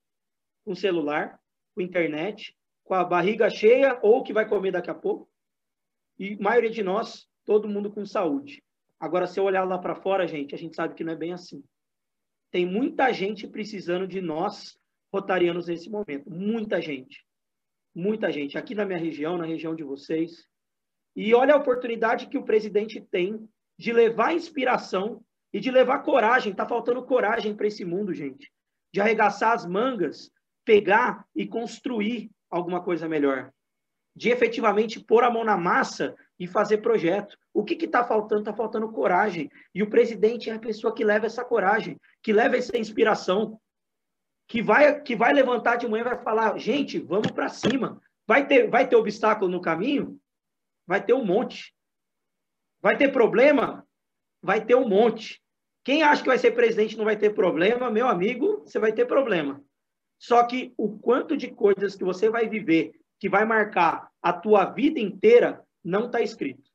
[0.65, 1.39] com celular,
[1.75, 5.29] com internet, com a barriga cheia ou que vai comer daqui a pouco,
[6.19, 8.65] e maioria de nós, todo mundo com saúde.
[8.99, 11.33] Agora, se eu olhar lá para fora, gente, a gente sabe que não é bem
[11.33, 11.63] assim.
[12.51, 14.77] Tem muita gente precisando de nós,
[15.13, 16.29] rotarianos, nesse momento.
[16.29, 17.25] Muita gente.
[17.95, 18.59] Muita gente.
[18.59, 20.49] Aqui na minha região, na região de vocês.
[21.15, 23.49] E olha a oportunidade que o presidente tem
[23.79, 25.23] de levar inspiração
[25.53, 26.53] e de levar coragem.
[26.53, 28.51] Está faltando coragem para esse mundo, gente.
[28.93, 30.31] De arregaçar as mangas,
[30.65, 33.53] pegar e construir alguma coisa melhor.
[34.17, 37.37] De efetivamente pôr a mão na massa e fazer projeto.
[37.55, 38.43] O que está faltando?
[38.43, 39.51] Está faltando coragem.
[39.75, 43.61] E o presidente é a pessoa que leva essa coragem, que leva essa inspiração,
[44.49, 48.01] que vai, que vai levantar de manhã e vai falar: gente, vamos para cima.
[48.27, 50.19] Vai ter, vai ter obstáculo no caminho?
[50.87, 51.73] Vai ter um monte.
[52.81, 53.87] Vai ter problema?
[54.43, 55.43] Vai ter um monte.
[55.85, 59.07] Quem acha que vai ser presidente não vai ter problema, meu amigo, você vai ter
[59.07, 59.63] problema.
[60.19, 64.65] Só que o quanto de coisas que você vai viver, que vai marcar a tua
[64.67, 66.69] vida inteira, não está escrito.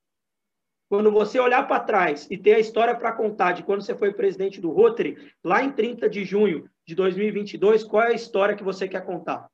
[0.89, 4.13] Quando você olhar para trás e ter a história para contar de quando você foi
[4.13, 8.63] presidente do Rotary, lá em 30 de junho de 2022, qual é a história que
[8.63, 9.49] você quer contar?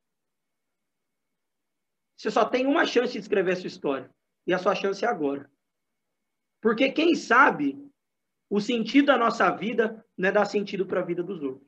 [2.17, 4.09] Você só tem uma chance de escrever essa história.
[4.45, 5.49] E a sua chance é agora.
[6.61, 7.77] Porque quem sabe
[8.49, 11.67] o sentido da nossa vida não é dar sentido para a vida dos outros.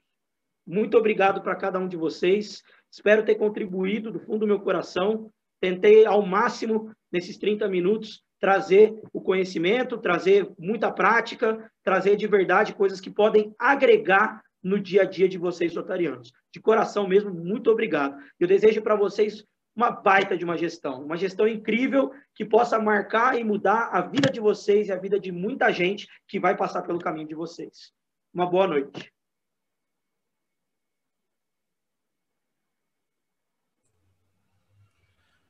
[0.65, 2.63] Muito obrigado para cada um de vocês.
[2.91, 5.31] Espero ter contribuído do fundo do meu coração.
[5.59, 12.73] Tentei ao máximo, nesses 30 minutos, trazer o conhecimento, trazer muita prática, trazer de verdade
[12.73, 16.31] coisas que podem agregar no dia a dia de vocês, rotarianos.
[16.51, 18.15] De coração mesmo, muito obrigado.
[18.39, 23.39] Eu desejo para vocês uma baita de uma gestão, uma gestão incrível que possa marcar
[23.39, 26.81] e mudar a vida de vocês e a vida de muita gente que vai passar
[26.81, 27.93] pelo caminho de vocês.
[28.33, 29.11] Uma boa noite.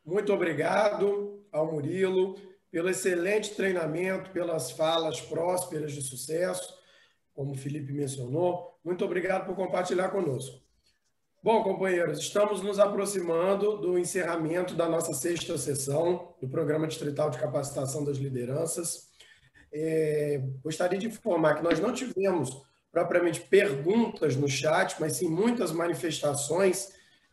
[0.03, 2.35] Muito obrigado ao Murilo
[2.69, 6.73] pelo excelente treinamento, pelas falas prósperas de sucesso,
[7.33, 8.79] como o Felipe mencionou.
[8.83, 10.61] Muito obrigado por compartilhar conosco.
[11.43, 17.39] Bom, companheiros, estamos nos aproximando do encerramento da nossa sexta sessão do Programa Distrital de
[17.39, 19.07] Capacitação das Lideranças.
[19.73, 22.61] É, gostaria de informar que nós não tivemos
[22.91, 26.89] propriamente perguntas no chat, mas sim muitas manifestações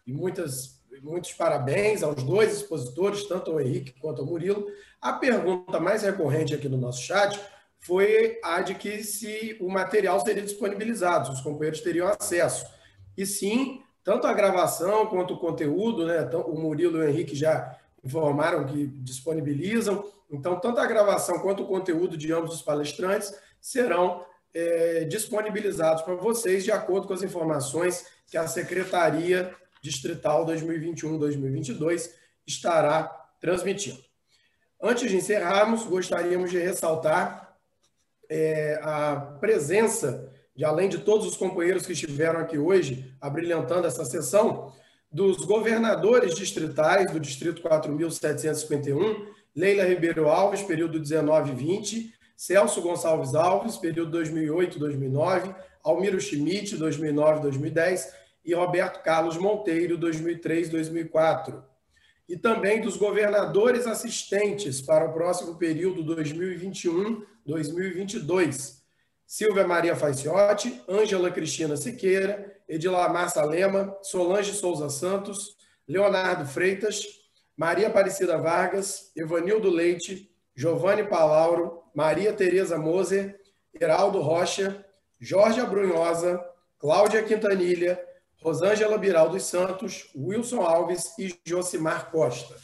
[0.06, 4.68] e muitas, muitos parabéns aos dois expositores, tanto ao Henrique quanto ao Murilo.
[5.02, 7.38] A pergunta mais recorrente aqui no nosso chat
[7.78, 12.64] foi a de que se o material seria disponibilizado, se os companheiros teriam acesso.
[13.14, 16.26] E sim, tanto a gravação quanto o conteúdo, né?
[16.46, 20.02] O Murilo e o Henrique já informaram que disponibilizam.
[20.30, 24.24] Então, tanto a gravação quanto o conteúdo de ambos os palestrantes serão
[24.54, 32.10] é, disponibilizados para vocês de acordo com as informações que a Secretaria Distrital 2021-2022
[32.46, 34.02] estará transmitindo.
[34.80, 37.58] Antes de encerrarmos, gostaríamos de ressaltar
[38.26, 44.04] é, a presença de além de todos os companheiros que estiveram aqui hoje, abrilhantando essa
[44.04, 44.72] sessão,
[45.08, 53.36] dos governadores distritais do Distrito 4.751, Leila Ribeiro Alves, período 19 e 20, Celso Gonçalves
[53.36, 55.54] Alves, período 2008-2009,
[55.84, 58.08] Almiro Schmidt, 2009-2010,
[58.44, 61.62] e Roberto Carlos Monteiro, 2003-2004.
[62.28, 68.77] E também dos governadores assistentes para o próximo período 2021-2022,
[69.28, 75.54] Silvia Maria Faiciotti, Ângela Cristina Siqueira, Edilamar Salema, Solange Souza Santos,
[75.86, 77.02] Leonardo Freitas,
[77.54, 83.38] Maria Aparecida Vargas, Evanildo Leite, Giovanni Palauro, Maria Tereza Moser,
[83.78, 84.82] Heraldo Rocha,
[85.20, 86.42] Jorge Abrunhosa,
[86.78, 88.02] Cláudia Quintanilha,
[88.42, 92.56] Rosângela Biral dos Santos, Wilson Alves e Josimar Costa.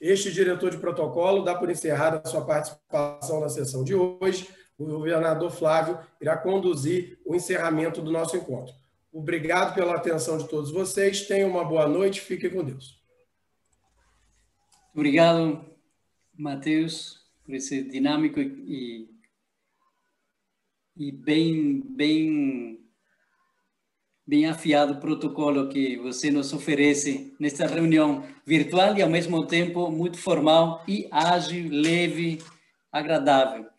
[0.00, 4.46] Este diretor de protocolo dá por encerrada a sua participação na sessão de hoje
[4.78, 8.74] o governador Flávio irá conduzir o encerramento do nosso encontro.
[9.12, 11.26] Obrigado pela atenção de todos vocês.
[11.26, 12.20] Tenham uma boa noite.
[12.20, 13.00] Fiquem com Deus.
[14.92, 15.64] Obrigado,
[16.36, 19.08] Matheus, por esse dinâmico e,
[20.96, 22.80] e bem, bem,
[24.26, 30.18] bem afiado protocolo que você nos oferece nesta reunião virtual e, ao mesmo tempo, muito
[30.18, 32.42] formal e ágil, leve,
[32.90, 33.73] agradável.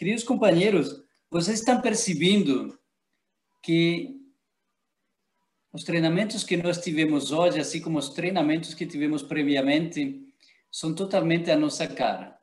[0.00, 2.74] Queridos companheiros, vocês estão percebendo
[3.62, 4.18] que
[5.74, 10.18] os treinamentos que nós tivemos hoje, assim como os treinamentos que tivemos previamente,
[10.72, 12.34] são totalmente a nossa cara.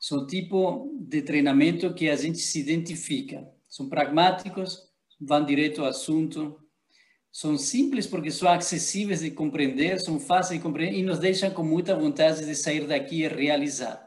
[0.00, 3.48] São tipo de treinamento que a gente se identifica.
[3.68, 4.90] São pragmáticos,
[5.20, 6.60] vão direto ao assunto,
[7.30, 11.62] são simples porque são acessíveis de compreender, são fáceis de compreender e nos deixam com
[11.62, 14.05] muita vontade de sair daqui e realizar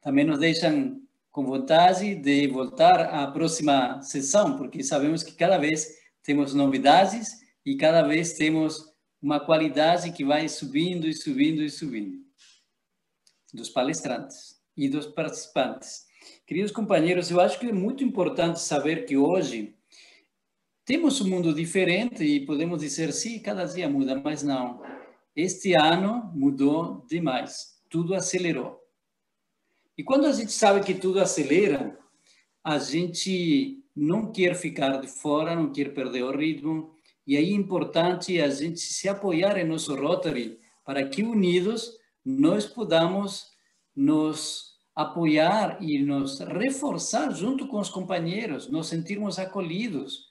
[0.00, 1.00] também nos deixam
[1.30, 5.86] com vontade de voltar à próxima sessão, porque sabemos que cada vez
[6.22, 12.18] temos novidades e cada vez temos uma qualidade que vai subindo e subindo e subindo
[13.52, 16.06] dos palestrantes e dos participantes.
[16.46, 19.74] Queridos companheiros, eu acho que é muito importante saber que hoje
[20.84, 24.82] temos um mundo diferente e podemos dizer, sim, cada dia muda, mas não.
[25.36, 28.79] Este ano mudou demais, tudo acelerou
[30.00, 31.94] E quando a gente sabe que tudo acelera,
[32.64, 36.94] a gente não quer ficar de fora, não quer perder o ritmo,
[37.26, 42.64] e aí é importante a gente se apoiar em nosso Rotary para que unidos nós
[42.64, 43.50] podamos
[43.94, 50.30] nos apoiar e nos reforçar junto com os companheiros, nos sentirmos acolhidos,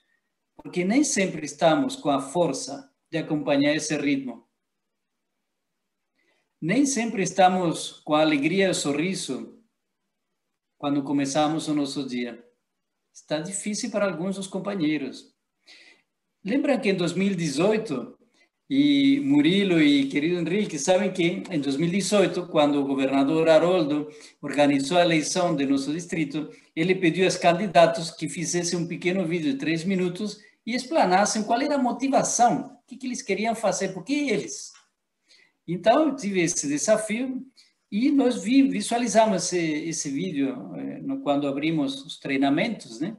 [0.56, 4.48] porque nem sempre estamos com a força de acompanhar esse ritmo.
[6.60, 9.59] Nem sempre estamos com a alegria e o sorriso
[10.80, 12.42] quando começamos o nosso dia.
[13.12, 15.30] Está difícil para alguns dos companheiros.
[16.42, 18.16] Lembra que em 2018
[18.70, 24.08] e Murilo e querido Henrique sabem que em 2018, quando o governador Haroldo
[24.40, 29.52] organizou a eleição de nosso distrito, ele pediu aos candidatos que fizessem um pequeno vídeo
[29.52, 33.92] de três minutos e explanassem qual era a motivação, o que, que eles queriam fazer,
[33.92, 34.72] por que eles.
[35.68, 37.44] Então, eu tive esse desafio
[37.90, 43.16] e nós visualizamos esse, esse vídeo eh, quando abrimos os treinamentos, né?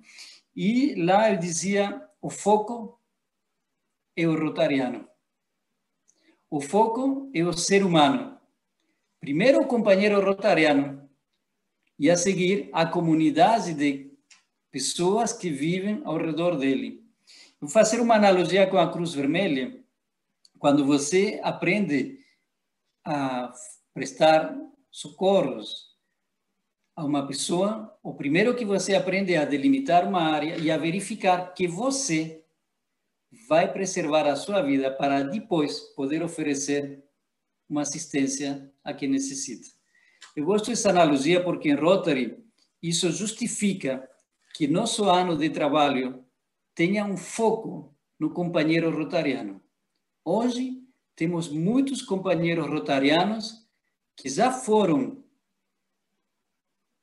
[0.55, 2.99] E lá eu dizia, o foco
[4.15, 5.07] é o rotariano.
[6.49, 8.37] O foco é o ser humano.
[9.19, 11.09] Primeiro o companheiro rotariano
[11.99, 14.11] e a seguir a comunidade de
[14.71, 17.05] pessoas que vivem ao redor dele.
[17.59, 19.79] Vou fazer uma analogia com a Cruz Vermelha.
[20.57, 22.19] Quando você aprende
[23.05, 23.53] a
[23.93, 24.55] prestar
[24.89, 25.91] socorros
[26.95, 30.77] a uma pessoa, o primeiro que você aprende é a delimitar uma área e a
[30.77, 32.43] verificar que você
[33.47, 37.03] vai preservar a sua vida para depois poder oferecer
[37.69, 39.67] uma assistência a quem necessita.
[40.35, 42.37] Eu gosto dessa analogia porque em Rotary
[42.81, 44.07] isso justifica
[44.53, 46.25] que nosso ano de trabalho
[46.75, 49.61] tenha um foco no companheiro rotariano.
[50.23, 50.81] Hoje
[51.15, 53.60] temos muitos companheiros rotarianos
[54.21, 55.23] que já foram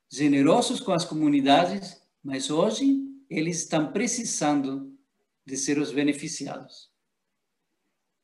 [0.09, 2.97] generosos com as comunidades, mas hoje
[3.29, 4.97] eles estão precisando
[5.45, 6.89] de ser os beneficiados.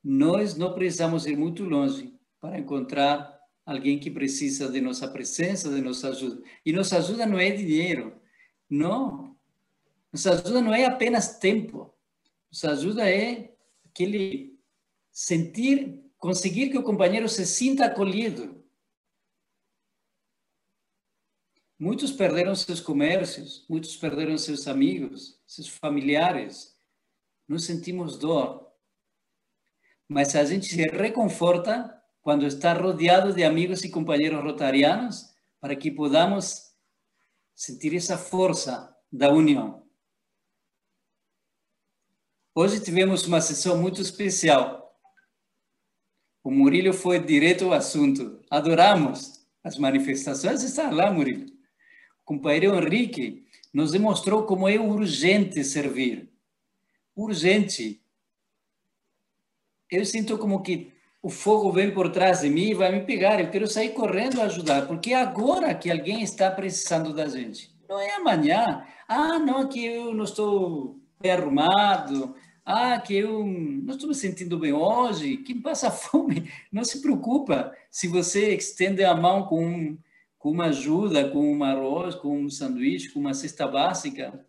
[0.01, 5.81] Nós não precisamos ir muito longe para encontrar alguém que precisa de nossa presença, de
[5.81, 6.41] nossa ajuda.
[6.65, 8.17] E nossa ajuda não é dinheiro,
[8.69, 9.35] não.
[10.13, 11.93] Nossa ajuda não é apenas tempo.
[12.49, 13.53] Nossa ajuda é
[13.83, 14.57] aquele
[15.11, 18.63] sentir, conseguir que o companheiro se sinta acolhido.
[21.77, 26.73] Muitos perderam seus comércios, muitos perderam seus amigos, seus familiares
[27.47, 28.71] nos sentimos dor.
[30.07, 35.91] Mas a gente se reconforta quando está rodeado de amigos e companheiros rotarianos para que
[35.91, 36.73] podamos
[37.53, 39.85] sentir essa força da união.
[42.53, 44.97] Hoje tivemos uma sessão muito especial.
[46.43, 48.39] O Murilo foi direto ao assunto.
[48.49, 50.63] Adoramos as manifestações.
[50.63, 51.54] Está lá, Murilo.
[52.25, 56.35] Companheiro Henrique nos demonstrou como é urgente servir
[57.15, 58.01] urgente.
[59.89, 60.91] Eu sinto como que
[61.21, 63.39] o fogo vem por trás de mim e vai me pegar.
[63.39, 67.73] Eu quero sair correndo ajudar, porque é agora que alguém está precisando da gente.
[67.87, 68.85] Não é amanhã.
[69.07, 72.35] Ah, não, que eu não estou bem arrumado.
[72.65, 75.37] Ah, que eu não estou me sentindo bem hoje.
[75.37, 77.73] Quem passa fome não se preocupa.
[77.89, 79.97] Se você estende a mão com,
[80.45, 84.47] com uma ajuda, com um arroz, com um sanduíche, com uma cesta básica,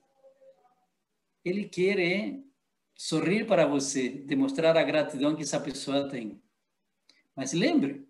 [1.43, 2.39] ele quer é
[2.95, 6.39] sorrir para você, demonstrar a gratidão que essa pessoa tem.
[7.35, 8.07] Mas lembre,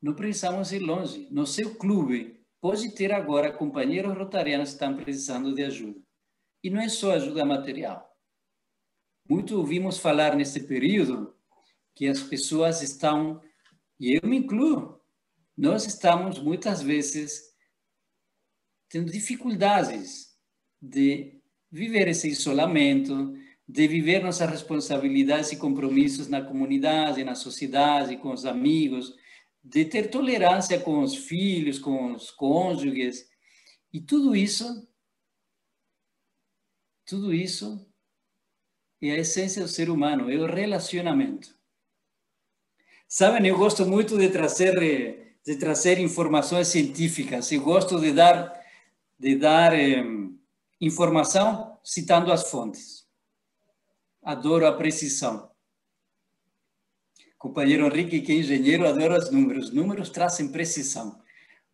[0.00, 1.26] não precisamos ir longe.
[1.28, 6.00] No seu clube, pode ter agora companheiros rotarianos que estão precisando de ajuda.
[6.62, 8.16] E não é só ajuda material.
[9.28, 11.34] Muito ouvimos falar nesse período
[11.96, 13.42] que as pessoas estão,
[13.98, 14.95] e eu me incluo,
[15.56, 17.54] nós estamos muitas vezes
[18.88, 20.36] tendo dificuldades
[20.80, 23.34] de viver esse isolamento,
[23.66, 29.14] de viver nossas responsabilidades e compromissos na comunidade, na sociedade, com os amigos,
[29.64, 33.28] de ter tolerância com os filhos, com os cônjuges.
[33.92, 34.86] E tudo isso,
[37.04, 37.90] tudo isso
[39.02, 41.56] é a essência do ser humano, é o relacionamento.
[43.08, 47.52] Sabem, eu gosto muito de trazer de trazer informações científicas.
[47.52, 48.54] Eu gosto de dar
[49.18, 50.04] de dar eh,
[50.80, 53.06] informação citando as fontes
[54.26, 55.48] adoro a precisão.
[57.36, 59.70] O companheiro Henrique, que é engenheiro, adora os números.
[59.70, 61.22] Números trazem precisão.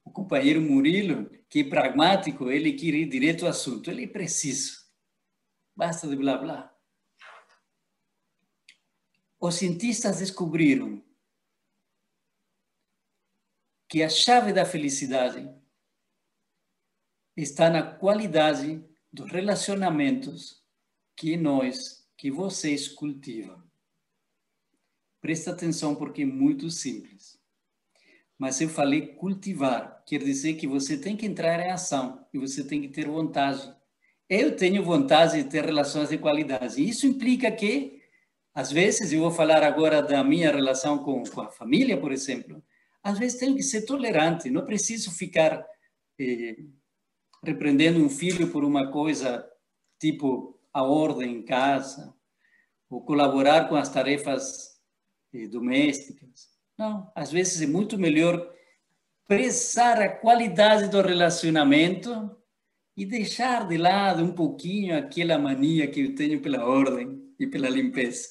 [0.05, 3.91] O companheiro Murilo, que é pragmático, ele quer ir direto ao assunto.
[3.91, 4.83] Ele é preciso.
[5.75, 6.71] Basta de blá blá.
[9.41, 11.03] Os cientistas descobriram
[13.93, 15.47] que a chave da felicidade
[17.37, 18.83] está na qualidade
[19.13, 20.65] dos relacionamentos
[21.15, 23.63] que nós, que vocês cultivam.
[25.21, 27.39] Presta atenção porque é muito simples.
[28.39, 32.65] Mas eu falei cultivar, quer dizer que você tem que entrar em ação e você
[32.65, 33.77] tem que ter vontade.
[34.27, 36.83] Eu tenho vontade de ter relações de qualidade.
[36.83, 38.01] Isso implica que,
[38.55, 42.65] às vezes, eu vou falar agora da minha relação com, com a família, por exemplo,
[43.03, 45.65] às vezes tenho que ser tolerante, não preciso ficar
[46.19, 46.57] eh,
[47.45, 49.45] repreendendo um filho por uma coisa
[49.99, 52.15] tipo a ordem em casa,
[52.89, 54.79] ou colaborar com as tarefas
[55.35, 56.51] eh, domésticas.
[56.79, 58.51] Não, às vezes é muito melhor
[59.27, 62.37] prezar a qualidade do relacionamento
[62.97, 67.69] e deixar de lado um pouquinho aquela mania que eu tenho pela ordem e pela
[67.69, 68.29] limpeza.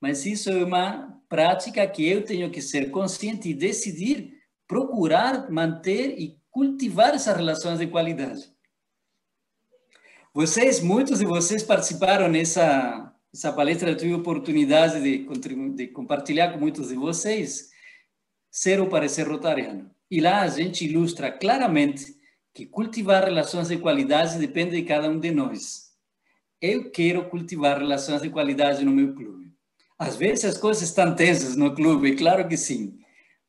[0.00, 4.34] Mas isso é uma prática que eu tenho que ser consciente e decidir
[4.68, 8.48] procurar manter e cultivar essas relações de qualidade.
[10.32, 15.26] Vocês, muitos de vocês participaram nessa essa palestra, eu tive oportunidade de,
[15.74, 17.70] de compartilhar com muitos de vocês
[18.48, 19.90] ser ou parecer rotariano.
[20.08, 22.14] E lá a gente ilustra claramente
[22.54, 25.90] que cultivar relações de qualidade depende de cada um de nós.
[26.60, 29.43] Eu quero cultivar relações de qualidade no meu clube.
[29.98, 32.98] Às vezes as coisas estão tensas no clube, claro que sim.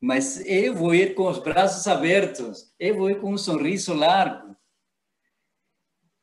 [0.00, 4.54] Mas eu vou ir com os braços abertos, eu vou ir com um sorriso largo.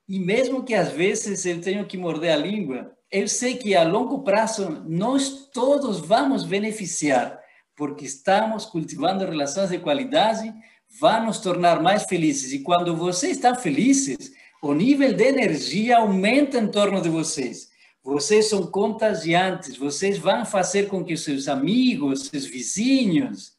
[0.08, 3.84] E mesmo que às vezes eu tenha que morder a língua, eu sei que a
[3.84, 7.40] longo prazo nós todos vamos beneficiar,
[7.76, 10.54] porque estamos cultivando relações de qualidade,
[11.00, 12.54] vai nos tornar mais felizes.
[12.54, 14.32] E quando vocês estão felizes,
[14.62, 17.73] o nível de energia aumenta em torno de vocês.
[18.04, 23.58] Vocês são contagiantes, vocês vão fazer com que seus amigos, seus vizinhos,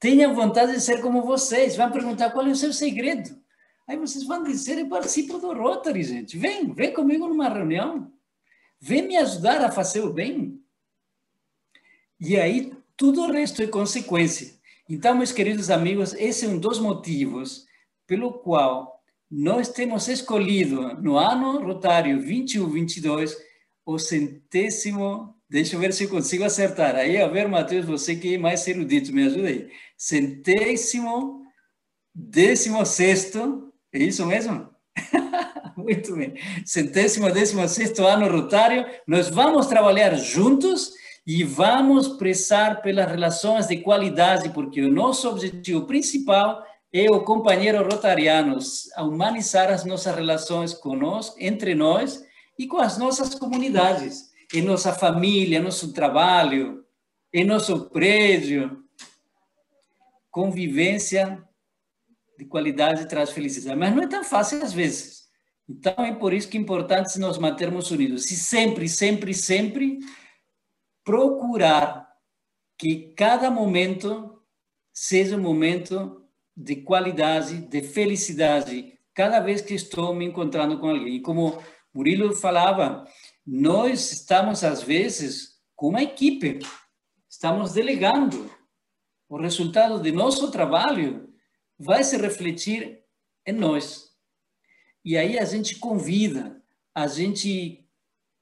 [0.00, 1.76] tenham vontade de ser como vocês.
[1.76, 3.38] Vão perguntar qual é o seu segredo.
[3.86, 6.38] Aí vocês vão dizer, eu participo do Rotary, gente.
[6.38, 8.10] Vem, vem comigo numa reunião.
[8.80, 10.58] Vem me ajudar a fazer o bem.
[12.18, 14.54] E aí, tudo o resto é consequência.
[14.88, 17.66] Então, meus queridos amigos, esse é um dos motivos
[18.06, 23.36] pelo qual nós temos escolhido no ano rotário 21-22
[23.88, 26.94] o centésimo, deixa eu ver se eu consigo acertar.
[26.94, 29.70] Aí, a ver, Matheus, você que é mais erudito, me ajuda aí.
[29.96, 31.42] Centésimo,
[32.14, 34.68] décimo sexto, é isso mesmo?
[35.74, 36.34] Muito bem.
[36.66, 40.92] Centésimo, décimo sexto ano rotário, nós vamos trabalhar juntos
[41.26, 46.62] e vamos prezar pelas relações de qualidade, porque o nosso objetivo principal
[46.92, 48.58] é o companheiro rotariano,
[48.98, 52.27] humanizar as nossas relações conosco, entre nós
[52.58, 56.84] e com as nossas comunidades, em nossa família, nosso trabalho,
[57.32, 58.82] em nosso prédio.
[60.30, 61.42] Convivência
[62.36, 65.28] de qualidade traz felicidade, mas não é tão fácil às vezes.
[65.68, 68.30] Então, é por isso que é importante nos mantermos unidos.
[68.30, 69.98] E sempre, sempre, sempre
[71.04, 72.08] procurar
[72.78, 74.42] que cada momento
[74.92, 76.24] seja um momento
[76.56, 81.16] de qualidade, de felicidade, cada vez que estou me encontrando com alguém.
[81.16, 81.62] E como
[81.98, 83.08] Murilo falava,
[83.44, 86.60] nós estamos, às vezes, com uma equipe,
[87.28, 88.48] estamos delegando.
[89.28, 91.28] O resultado de nosso trabalho
[91.76, 93.02] vai se refletir
[93.44, 94.12] em nós.
[95.04, 96.62] E aí a gente convida,
[96.94, 97.84] a gente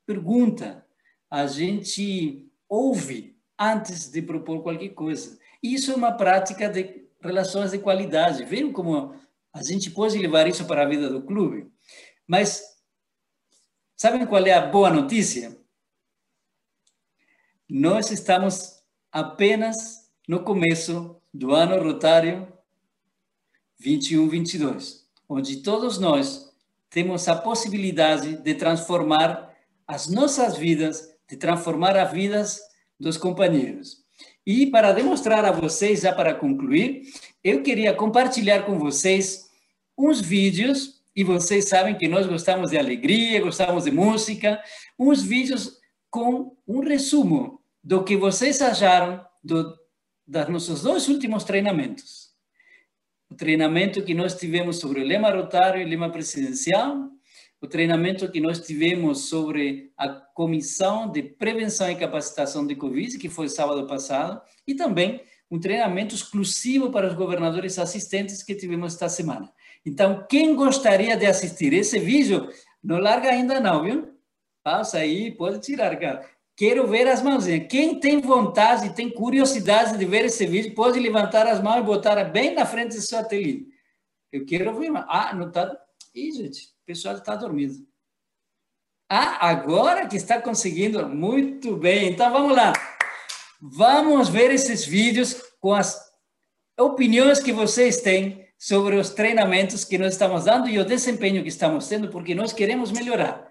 [0.04, 0.86] pergunta,
[1.30, 5.38] a gente ouve antes de propor qualquer coisa.
[5.62, 8.44] Isso é uma prática de relações de qualidade.
[8.44, 9.18] Viram como
[9.50, 11.72] a gente pode levar isso para a vida do clube?
[12.28, 12.75] Mas
[13.96, 15.56] sabem qual é a boa notícia?
[17.68, 22.46] Nós estamos apenas no começo do ano rotário
[23.82, 26.52] 21-22, onde todos nós
[26.90, 29.52] temos a possibilidade de transformar
[29.86, 32.60] as nossas vidas, de transformar as vidas
[32.98, 34.04] dos companheiros.
[34.46, 37.02] E para demonstrar a vocês, já para concluir,
[37.42, 39.50] eu queria compartilhar com vocês
[39.98, 44.62] uns vídeos, e vocês sabem que nós gostamos de alegria, gostamos de música,
[44.98, 45.80] uns vídeos
[46.10, 49.74] com um resumo do que vocês acharam do,
[50.26, 52.26] dos nossos dois últimos treinamentos
[53.30, 57.10] o treinamento que nós tivemos sobre o lema rotário e lema presidencial,
[57.60, 63.28] o treinamento que nós tivemos sobre a Comissão de Prevenção e Capacitação de Covid, que
[63.28, 69.08] foi sábado passado, e também um treinamento exclusivo para os governadores assistentes que tivemos esta
[69.08, 69.52] semana.
[69.86, 72.50] Então, quem gostaria de assistir esse vídeo,
[72.82, 74.12] não larga ainda não, viu?
[74.64, 76.28] Passa aí, pode tirar, cara.
[76.56, 77.68] Quero ver as mãozinhas.
[77.68, 82.24] Quem tem vontade, tem curiosidade de ver esse vídeo, pode levantar as mãos e botar
[82.24, 83.66] bem na frente do seu ateliê.
[84.32, 84.90] Eu quero ver.
[85.06, 85.78] Ah, não está.
[86.12, 87.86] Ih, gente, o pessoal está dormindo.
[89.08, 91.08] Ah, agora que está conseguindo.
[91.08, 92.08] Muito bem.
[92.10, 92.72] Então vamos lá.
[93.60, 95.96] Vamos ver esses vídeos com as
[96.76, 101.48] opiniões que vocês têm sobre os treinamentos que nós estamos dando e o desempenho que
[101.48, 103.46] estamos tendo, porque nós queremos melhorar.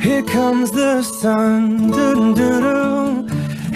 [0.00, 1.72] Here comes the sun.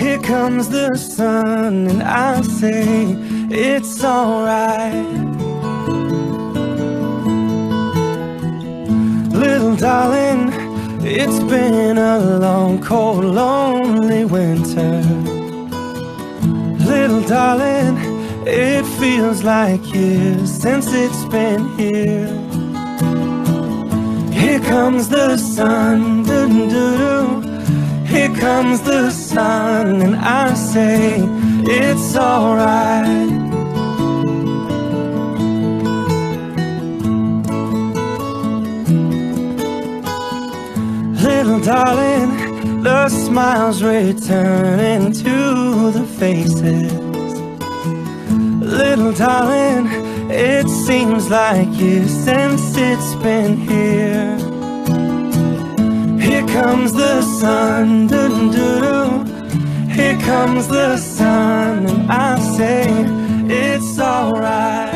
[0.07, 3.07] Here comes the sun, and I say
[3.51, 4.95] it's alright.
[9.33, 10.53] Little darling,
[11.05, 15.03] it's been a long, cold, lonely winter.
[16.93, 17.97] Little darling,
[18.47, 22.29] it feels like years since it's been here.
[24.31, 27.46] Here comes the sun, doo doo doo.
[28.17, 31.19] Here comes the sun, and I say
[31.67, 33.29] it's alright.
[41.23, 46.91] Little darling, the smiles returning to the faces.
[48.63, 49.89] Little darling,
[50.31, 54.46] it seems like years since it's been here.
[56.27, 59.25] Here comes the sun, doo doo doo.
[59.95, 62.83] Here comes the sun, and I say
[63.49, 64.96] it's alright.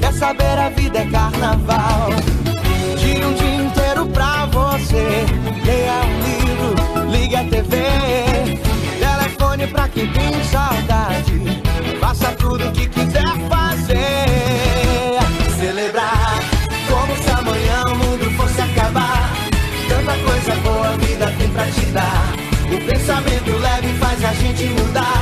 [0.00, 2.10] Quer saber, a vida é carnaval.
[2.98, 5.26] De um dia inteiro pra você.
[5.64, 7.76] Leia um livro, ligue a TV.
[8.98, 11.62] Telefone pra quem tem saudade.
[12.00, 15.18] Faça tudo o que quiser fazer.
[15.58, 16.38] Celebrar
[16.88, 19.30] como se amanhã o mundo fosse acabar.
[19.88, 22.32] Tanta coisa boa a vida tem pra te dar.
[22.72, 25.13] O pensamento leve faz a gente mudar.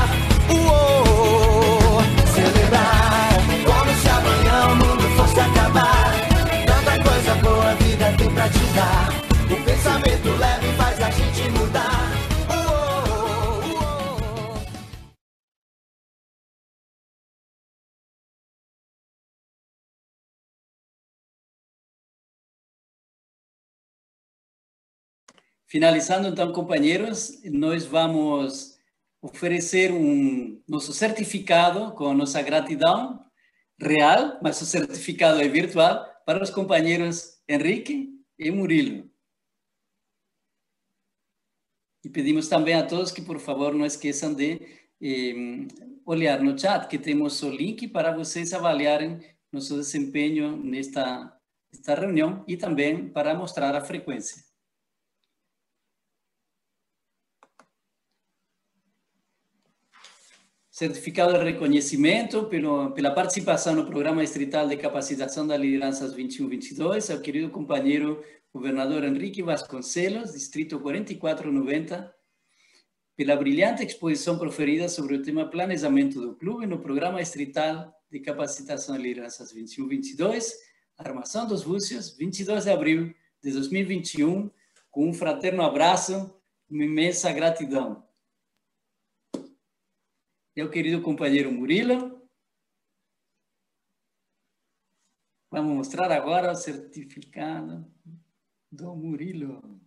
[8.73, 12.11] O pensamento leve faz a gente mudar.
[25.67, 28.79] Finalizando, então, companheiros, nós vamos
[29.21, 33.23] oferecer um nosso certificado com nossa gratidão
[33.79, 38.12] real, mas o certificado é virtual para os companheiros Henrique
[38.47, 39.11] e Murilo.
[42.05, 44.61] E pedimos também a todos que, por favor, não esqueçam de
[45.01, 45.35] eh,
[46.05, 49.21] olhar no chat, que temos o link para vocês avaliarem
[49.53, 51.39] nosso desempenho nesta
[51.73, 54.52] esta reunião e também para mostrar a frequência.
[60.73, 62.49] Certificado de reconhecimento
[62.95, 69.43] pela participação no Programa Distrital de Capacitação das Lideranças 21-22 ao querido companheiro governador Henrique
[69.43, 72.11] Vasconcelos, Distrito 4490,
[73.15, 78.97] pela brilhante exposição proferida sobre o tema planejamento do clube no Programa Distrital de Capacitação
[78.97, 80.53] de Lideranças 21-22,
[80.97, 84.51] Armação dos Búzios, 22 de abril de 2021,
[84.91, 86.35] com um fraterno abraço,
[86.71, 88.11] uma imensa gratidão.
[90.55, 92.29] Meu querido companheiro Murilo.
[95.51, 97.91] Vamos mostrar agora o certificado
[98.71, 99.81] do Murilo.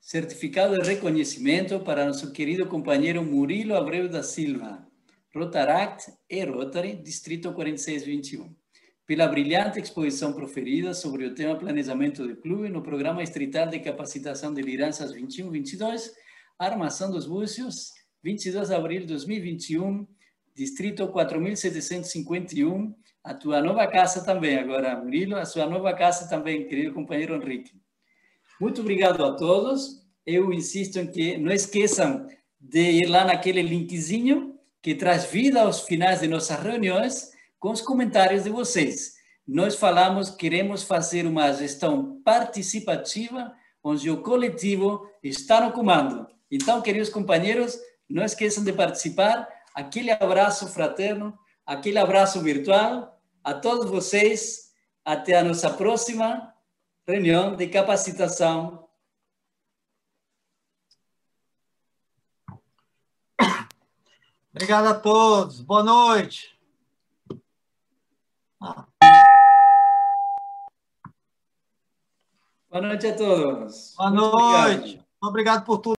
[0.00, 4.84] Certificado de reconhecimento para nosso querido companheiro Murilo Abreu da Silva,
[5.32, 8.63] Rotaract e Rotary, Distrito 4621.
[9.06, 14.52] Pela brilhante exposição proferida sobre o tema planejamento do clube no programa estrital de capacitação
[14.52, 16.10] de lideranças 21-22,
[16.58, 20.06] Armação dos Búzios, 22 de abril de 2021,
[20.54, 26.94] distrito 4751, a tua nova casa também agora, Murilo, a sua nova casa também, querido
[26.94, 27.72] companheiro Henrique.
[28.60, 30.02] Muito obrigado a todos.
[30.24, 32.26] Eu insisto em que não esqueçam
[32.58, 37.33] de ir lá naquele linkzinho que traz vida aos finais de nossas reuniões
[37.64, 39.14] com os comentários de vocês.
[39.48, 46.26] Nós falamos, queremos fazer uma gestão participativa, onde o coletivo está no comando.
[46.50, 49.48] Então, queridos companheiros, não esqueçam de participar.
[49.74, 51.32] Aquele abraço fraterno,
[51.64, 54.70] aquele abraço virtual a todos vocês.
[55.02, 56.52] Até a nossa próxima
[57.08, 58.86] reunião de capacitação.
[64.52, 65.62] Obrigado a todos.
[65.62, 66.53] Boa noite.
[72.70, 73.94] Boa noite a todos.
[73.96, 74.34] Boa noite.
[74.40, 75.06] Obrigado.
[75.22, 75.94] obrigado por tudo.